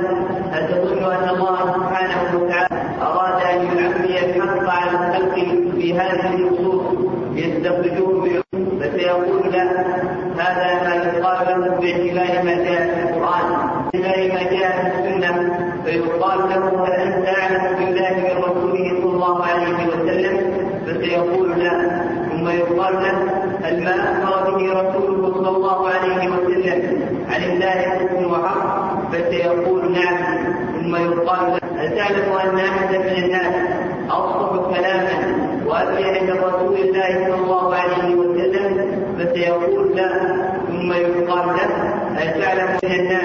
هل 0.52 0.68
تظن 0.68 1.12
أن 1.12 1.28
الله 1.28 1.56
سبحانه 1.74 2.38
وتعالى 2.38 2.80
أراد 3.02 3.42
أن 3.42 3.78
يعمي 3.78 4.18
الحق 4.36 4.70
على 4.70 4.90
الخلق 4.90 5.34
في 5.76 5.94
هذه 5.94 6.34
النصوص 6.34 6.82
يستخرجوه 7.34 8.42
فسيقول 9.10 9.52
لا 9.52 9.64
هذا 10.38 10.88
ما 10.88 10.94
يقال 10.94 11.60
له 11.60 11.68
باعتبار 11.68 12.44
ما 12.44 12.54
جاء 12.54 12.94
في 12.94 13.02
القرآن. 13.02 13.46
باعتبار 13.92 14.32
ما 14.32 14.42
جاء 14.50 14.72
في 14.80 14.98
السنة 14.98 15.32
فيقال 15.84 16.38
له 16.38 16.86
أنت 17.02 17.28
أعلم 17.28 17.76
بالله 17.78 18.10
من 18.10 18.42
رسوله 18.44 19.00
صلى 19.02 19.12
الله 19.14 19.44
عليه 19.44 19.86
وسلم؟ 19.86 20.36
فسيقول 20.86 21.58
لا. 21.58 22.00
ثم 22.30 22.48
يقال 22.48 22.94
له 22.94 23.14
هل 23.62 23.84
ما 23.84 23.94
أخبر 24.24 24.56
به 24.56 24.72
رسوله 24.72 25.34
صلى 25.34 25.48
الله 25.48 25.88
عليه 25.88 26.28
وسلم 26.28 27.02
عن 27.30 27.42
الله 27.42 27.70
حكم 27.70 28.32
وحق؟ 28.32 28.90
فسيقول 29.12 29.92
نعم. 29.92 30.16
ثم 30.80 30.96
يقال 30.96 31.50
له 31.52 31.60
هل 31.78 31.96
تعلم 31.96 32.32
أن 32.44 32.58
أحدا 32.58 32.98
من 32.98 33.24
الناس 33.24 33.54
أصدق 34.10 34.70
كلاما 34.70 35.40
وأبين 35.66 36.24
من 36.24 36.36
رسول 36.44 36.76
الله 36.76 37.26
صلى 37.26 37.34
الله 37.34 37.74
عليه 37.74 38.14
وسلم 38.14 38.29
فسيقول 39.30 39.96
لا 39.96 40.08
ثم 40.68 40.92
يقال 40.92 41.46
له 41.46 41.70
هل 42.16 42.42
تعلم 42.42 42.78
من 42.82 42.90
الناس 43.00 43.24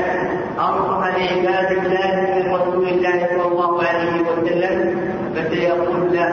أنصح 0.60 1.18
لعباد 1.18 1.72
الله 1.72 2.15
من 2.36 2.56
رسول 2.56 2.88
الله 2.88 3.27
صلى 3.30 3.48
الله 3.52 3.84
عليه 3.84 4.22
وسلم؟ 4.22 4.99
فسيقول 5.36 6.14
لا 6.14 6.32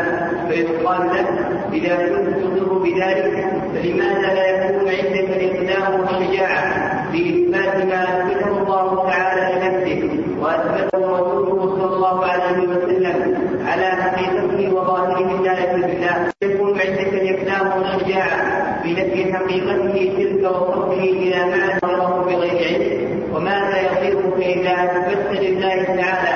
فيقال 0.48 1.00
له 1.06 1.26
إذا 1.72 1.96
كنت 1.96 2.36
تضر 2.36 2.78
بذلك 2.78 3.46
فلماذا 3.74 4.34
لا 4.34 4.46
يكون 4.48 4.88
عندك 4.88 5.28
الإقدام 5.36 6.00
والشجاعة 6.00 6.72
بإثبات 7.12 7.86
ما 7.86 8.02
أثبته 8.02 8.62
الله 8.62 9.06
تعالى 9.06 9.54
لنفسه 9.54 10.10
وأثبته 10.40 10.98
رسوله 10.98 11.76
صلى 11.76 11.96
الله 11.96 12.24
عليه 12.24 12.68
وسلم 12.68 13.38
على 13.66 13.86
حقيقته 13.86 14.74
وظاهره 14.74 15.30
الله 15.38 15.72
بالله 15.72 16.32
يكون 16.42 16.80
عندك 16.80 17.12
الإقدام 17.12 17.78
والشجاعة 17.78 18.62
بنفي 18.84 19.32
حقيقته 19.34 20.12
تلك 20.16 20.44
وصرفه 20.44 20.92
إلى 20.92 21.36
معنى 21.36 21.78
غيره 21.84 22.24
بغير 22.26 22.58
علم 22.68 23.22
وماذا 23.34 23.80
يصيرك 23.80 24.36
إذا 24.38 24.72
أثبت 24.72 25.40
لله 25.40 25.82
تعالى 25.84 26.34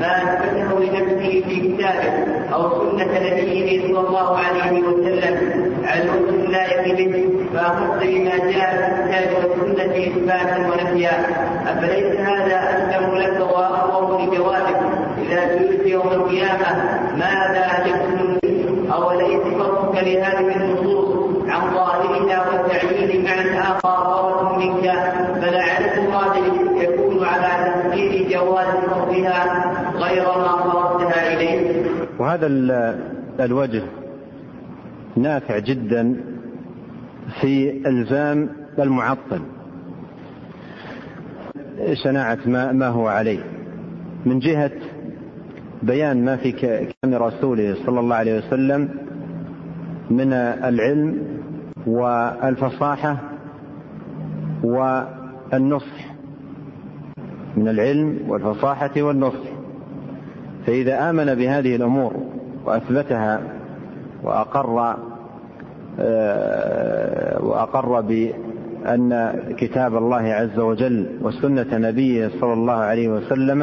ما 0.00 0.16
أثبته 0.22 0.80
لنفسه 0.80 1.42
في 1.48 1.60
كتابه 1.60 2.34
أو 2.54 2.90
سنة 2.90 3.04
نبيه 3.04 3.82
صلى 3.82 4.00
الله 4.08 4.38
عليه 4.38 4.82
وسلم 4.82 5.36
على 5.84 6.02
الوجه 6.02 6.44
اللائق 6.44 6.96
به 6.96 7.30
فأخذت 7.54 8.02
بما 8.02 8.36
جاء 8.36 8.70
في 8.76 9.18
الكتاب 9.18 9.50
والسنة 9.50 9.94
إثباتا 10.24 10.58
ونفيا 10.58 11.12
أفليس 11.66 12.20
هذا 12.20 12.56
أسلم 12.56 13.14
لك 13.14 13.40
وأقوم 13.40 14.20
لجوابك 14.20 14.80
إذا 15.18 15.58
سئلت 15.58 15.86
يوم 15.86 16.08
القيامة؟ 16.08 16.66
ماذا 17.16 17.66
أجبتم 17.78 18.38
أوليس 18.92 19.40
فرقك 19.40 19.94
لهذه 20.04 20.56
النصوص 20.56 21.48
عن 21.48 21.74
ظاهرها 21.74 22.48
والتعيين 22.48 23.24
مع 23.24 23.32
آخر 23.78 24.58
منك؟ 24.58 24.84
فلعل 25.40 25.84
المراد 25.98 26.36
يكون 26.76 27.24
على 27.24 27.74
تفسير 27.74 28.28
جواز 28.30 28.66
صرفها 28.66 29.72
غير 29.96 30.24
ما 30.24 30.72
صرفتها 30.72 31.32
إليه 31.32 31.84
وهذا 32.18 32.46
الوجه 33.40 33.82
نافع 35.16 35.58
جدا 35.58 36.16
في 37.40 37.82
ألزام 37.86 38.48
المعطل. 38.78 39.53
شناعة 41.92 42.38
ما, 42.46 42.72
ما 42.72 42.86
هو 42.88 43.08
عليه. 43.08 43.40
من 44.26 44.38
جهة 44.38 44.70
بيان 45.82 46.24
ما 46.24 46.36
في 46.36 46.52
كلام 46.52 47.22
رسوله 47.22 47.76
صلى 47.86 48.00
الله 48.00 48.16
عليه 48.16 48.38
وسلم 48.38 48.88
من 50.10 50.32
العلم 50.32 51.22
والفصاحة 51.86 53.16
والنصح. 54.64 56.14
من 57.56 57.68
العلم 57.68 58.18
والفصاحة 58.28 59.02
والنصح. 59.02 59.54
فإذا 60.66 61.10
آمن 61.10 61.34
بهذه 61.34 61.76
الأمور 61.76 62.14
وأثبتها 62.64 63.40
وأقر 64.22 64.96
آه، 66.00 67.44
وأقر 67.44 68.00
بأن 68.84 69.34
كتاب 69.58 69.96
الله 69.96 70.22
عز 70.22 70.58
وجل 70.58 71.06
وسنة 71.22 71.78
نبيه 71.78 72.30
صلى 72.40 72.52
الله 72.52 72.72
عليه 72.72 73.08
وسلم 73.08 73.62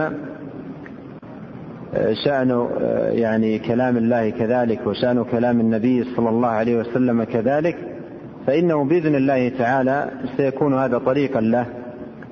آه، 1.94 2.14
شأن 2.26 2.68
يعني 3.12 3.60
كلام 3.60 3.98
الله 3.98 4.30
كذلك 4.30 4.88
وشأن 4.88 5.24
كلام 5.24 5.60
النبي 5.60 6.04
صلى 6.04 6.30
الله 6.30 6.48
عليه 6.48 6.78
وسلم 6.78 7.24
كذلك 7.24 7.78
فإنه 8.48 8.84
بإذن 8.84 9.16
الله 9.16 9.50
تعالى 9.50 10.12
سيكون 10.38 10.74
هذا 10.74 10.98
طريقا 10.98 11.42
له 11.42 11.66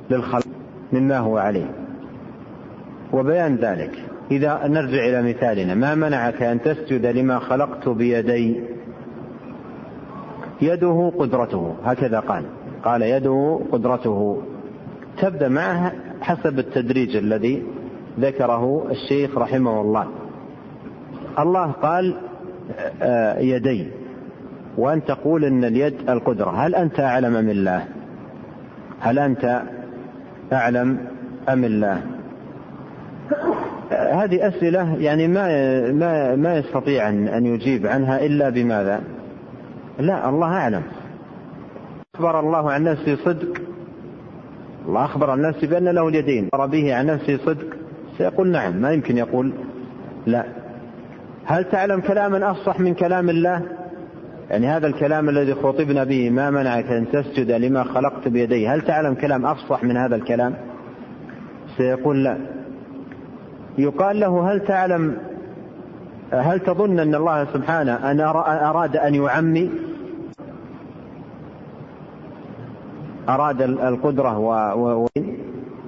للخلق 0.10 0.48
مما 0.94 1.18
هو 1.18 1.38
عليه. 1.38 1.72
وبيان 3.14 3.56
ذلك. 3.56 3.92
إذا 4.32 4.68
نرجع 4.68 5.06
إلى 5.06 5.30
مثالنا 5.30 5.76
ما 5.76 5.96
منعك 5.96 6.44
أن 6.44 6.62
تسجد 6.62 7.06
لما 7.06 7.40
خلقت 7.40 7.90
بيدي؟ 7.90 8.64
يده 10.62 11.12
قدرته 11.20 11.76
هكذا 11.84 12.20
قال. 12.20 12.46
قال 12.84 13.02
يده 13.02 13.60
قدرته. 13.72 14.42
تبدأ 15.22 15.48
معه 15.48 15.92
حسب 16.22 16.60
التدريج 16.60 17.16
الذي 17.16 17.64
ذكره 18.20 18.88
الشيخ 18.92 19.38
رحمه 19.38 19.82
الله. 19.82 20.08
الله 21.40 21.72
قال 21.72 22.16
آه، 23.02 23.40
يدي. 23.40 23.88
وأن 24.78 25.06
تقول 25.06 25.46
أن 25.46 25.64
اليد 25.64 26.10
القدرة. 26.10 26.50
هل 26.50 26.76
أنت 26.76 27.00
أعلم 27.00 27.36
أم 27.36 27.50
الله؟ 27.50 27.86
هل 29.00 29.20
أنت 29.20 29.62
أعلم 30.54 30.98
أم 31.50 31.64
الله؟ 31.64 32.02
هذه 33.92 34.48
أسئلة 34.48 34.96
يعني 35.00 35.28
ما 35.28 35.48
ما 35.92 36.36
ما 36.36 36.58
يستطيع 36.58 37.10
أن 37.10 37.46
يجيب 37.46 37.88
عنها 37.88 38.26
إلا 38.26 38.50
بماذا؟ 38.50 39.02
لا 40.00 40.30
الله 40.30 40.48
أعلم. 40.48 40.84
أخبر 42.20 42.40
الله 42.40 42.72
عن 42.72 42.84
نفسه 42.84 43.16
صدق. 43.16 43.62
الله 44.88 45.06
أخبر 45.06 45.30
عن 45.30 45.42
نفسه 45.42 45.68
بأن 45.68 45.88
له 45.88 46.08
اليدين. 46.08 46.50
أخبر 46.54 46.66
به 46.66 46.96
عن 46.96 47.06
نفسه 47.06 47.38
صدق. 47.38 47.66
سيقول 48.18 48.48
نعم 48.48 48.82
ما 48.82 48.92
يمكن 48.92 49.18
يقول 49.18 49.54
لا. 50.26 50.46
هل 51.46 51.64
تعلم 51.64 52.00
كلاما 52.00 52.52
أفصح 52.52 52.80
من 52.80 52.94
كلام 52.94 53.30
الله؟ 53.30 53.62
يعني 54.50 54.68
هذا 54.68 54.88
الكلام 54.88 55.30
الذي 55.30 55.54
خطبنا 55.54 56.04
به 56.04 56.30
ما 56.30 56.50
منعك 56.50 56.86
أن 56.86 57.12
تسجد 57.12 57.52
لما 57.52 57.84
خلقت 57.84 58.28
بيدي 58.28 58.68
هل 58.68 58.82
تعلم 58.82 59.14
كلام 59.14 59.46
أفصح 59.46 59.84
من 59.84 59.98
هذا 59.98 60.16
الكلام؟ 60.16 60.54
سيقول 61.78 62.24
لا. 62.24 62.38
يقال 63.78 64.20
له 64.20 64.52
هل 64.52 64.60
تعلم 64.60 65.18
هل 66.32 66.60
تظن 66.60 67.00
أن 67.00 67.16
الله 67.16 67.46
سبحانه 67.54 68.12
أن 68.12 68.20
أراد 68.20 68.98
أن 68.98 69.16
يعمي؟ 69.16 69.89
أراد 73.30 73.62
القدرة 73.62 74.38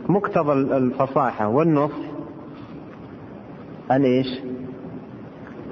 ومقتضى 0.09 0.53
الفصاحة 0.53 1.47
والنصح 1.47 2.11
أن 3.91 4.03
إيش؟ 4.03 4.27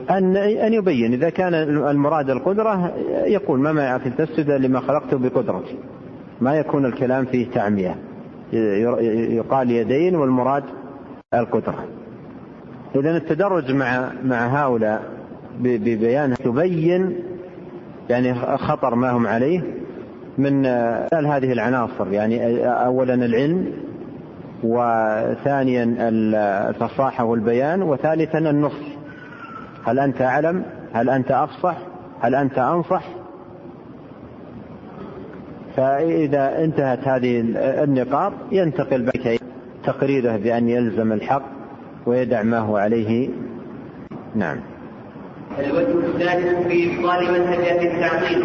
أن 0.10 0.38
أن 0.38 0.74
يبين. 0.74 1.14
إذا 1.14 1.30
كان 1.30 1.54
المراد 1.88 2.30
القدرة 2.30 2.94
يقول 3.26 3.60
ما 3.60 3.72
منعك 3.72 4.02
تسجد 4.18 4.52
لما 4.52 4.80
خلقته 4.80 5.18
بقدرتي. 5.18 5.78
ما 6.42 6.56
يكون 6.56 6.86
الكلام 6.86 7.26
فيه 7.26 7.52
تعمية. 7.52 7.96
يقال 9.32 9.72
يدين 9.72 10.16
والمراد 10.16 10.64
القدرة. 11.34 11.86
إذا 12.96 13.18
التدرج 13.18 13.72
مع 13.72 14.12
مع 14.24 14.66
هؤلاء 14.66 15.04
ببيان 15.60 16.34
تبين 16.34 17.16
يعني 18.10 18.36
خطر 18.58 18.96
ما 18.96 19.12
هم 19.12 19.28
عليه. 19.28 19.62
من 20.40 20.66
هذه 21.12 21.52
العناصر 21.52 22.12
يعني 22.12 22.68
أولا 22.68 23.14
العلم 23.14 23.74
وثانيا 24.64 25.96
الفصاحة 26.00 27.24
والبيان 27.24 27.82
وثالثا 27.82 28.38
النصح. 28.38 28.86
هل 29.86 30.00
أنت 30.00 30.22
أعلم؟ 30.22 30.64
هل 30.94 31.10
أنت 31.10 31.32
أفصح؟ 31.32 31.78
هل 32.22 32.36
أنت 32.36 32.58
أنصح؟ 32.58 33.04
فإذا 35.76 36.64
انتهت 36.64 37.08
هذه 37.08 37.42
النقاط 37.84 38.34
ينتقل 38.52 39.02
بك 39.02 39.42
تقريره 39.84 40.38
بأن 40.38 40.70
يلزم 40.70 41.12
الحق 41.12 41.44
ويدع 42.06 42.44
ما 42.44 42.60
هو 42.60 42.78
عليه. 42.78 43.30
نعم. 44.36 44.58
الوجه 45.66 46.06
الثالث 46.06 46.68
في 46.68 47.00
إبطال 47.00 47.32
منهج 47.32 47.86
التعطيل 47.86 48.42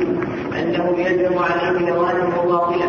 أنه 0.59 0.99
يلزم 0.99 1.39
عليه 1.39 1.91
لوازم 1.91 2.31
باطلة 2.47 2.89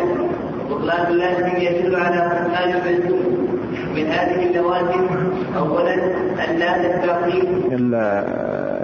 وبطلان 0.70 1.12
اللازم 1.12 1.56
يدل 1.56 1.96
على 1.96 2.16
بطلان 2.16 2.68
الملزوم 2.76 3.48
من 3.94 4.06
هذه 4.06 4.46
اللوازم 4.46 5.06
أولا 5.56 5.94
أن 6.50 6.58
لا 6.58 6.94
التعطيل 6.94 7.44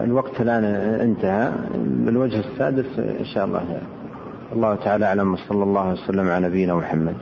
الوقت 0.05 0.41
الآن 0.41 0.65
انتهى. 1.01 1.53
الوجه 2.09 2.41
السادس 2.41 2.99
إن 2.99 3.25
شاء 3.35 3.45
الله. 3.45 3.63
الله 4.53 4.75
تعالى 4.75 5.05
أعلم 5.05 5.33
وصلى 5.33 5.63
الله 5.63 5.93
وسلم 5.93 6.29
على 6.29 6.47
نبينا 6.47 6.75
محمد. 6.75 7.15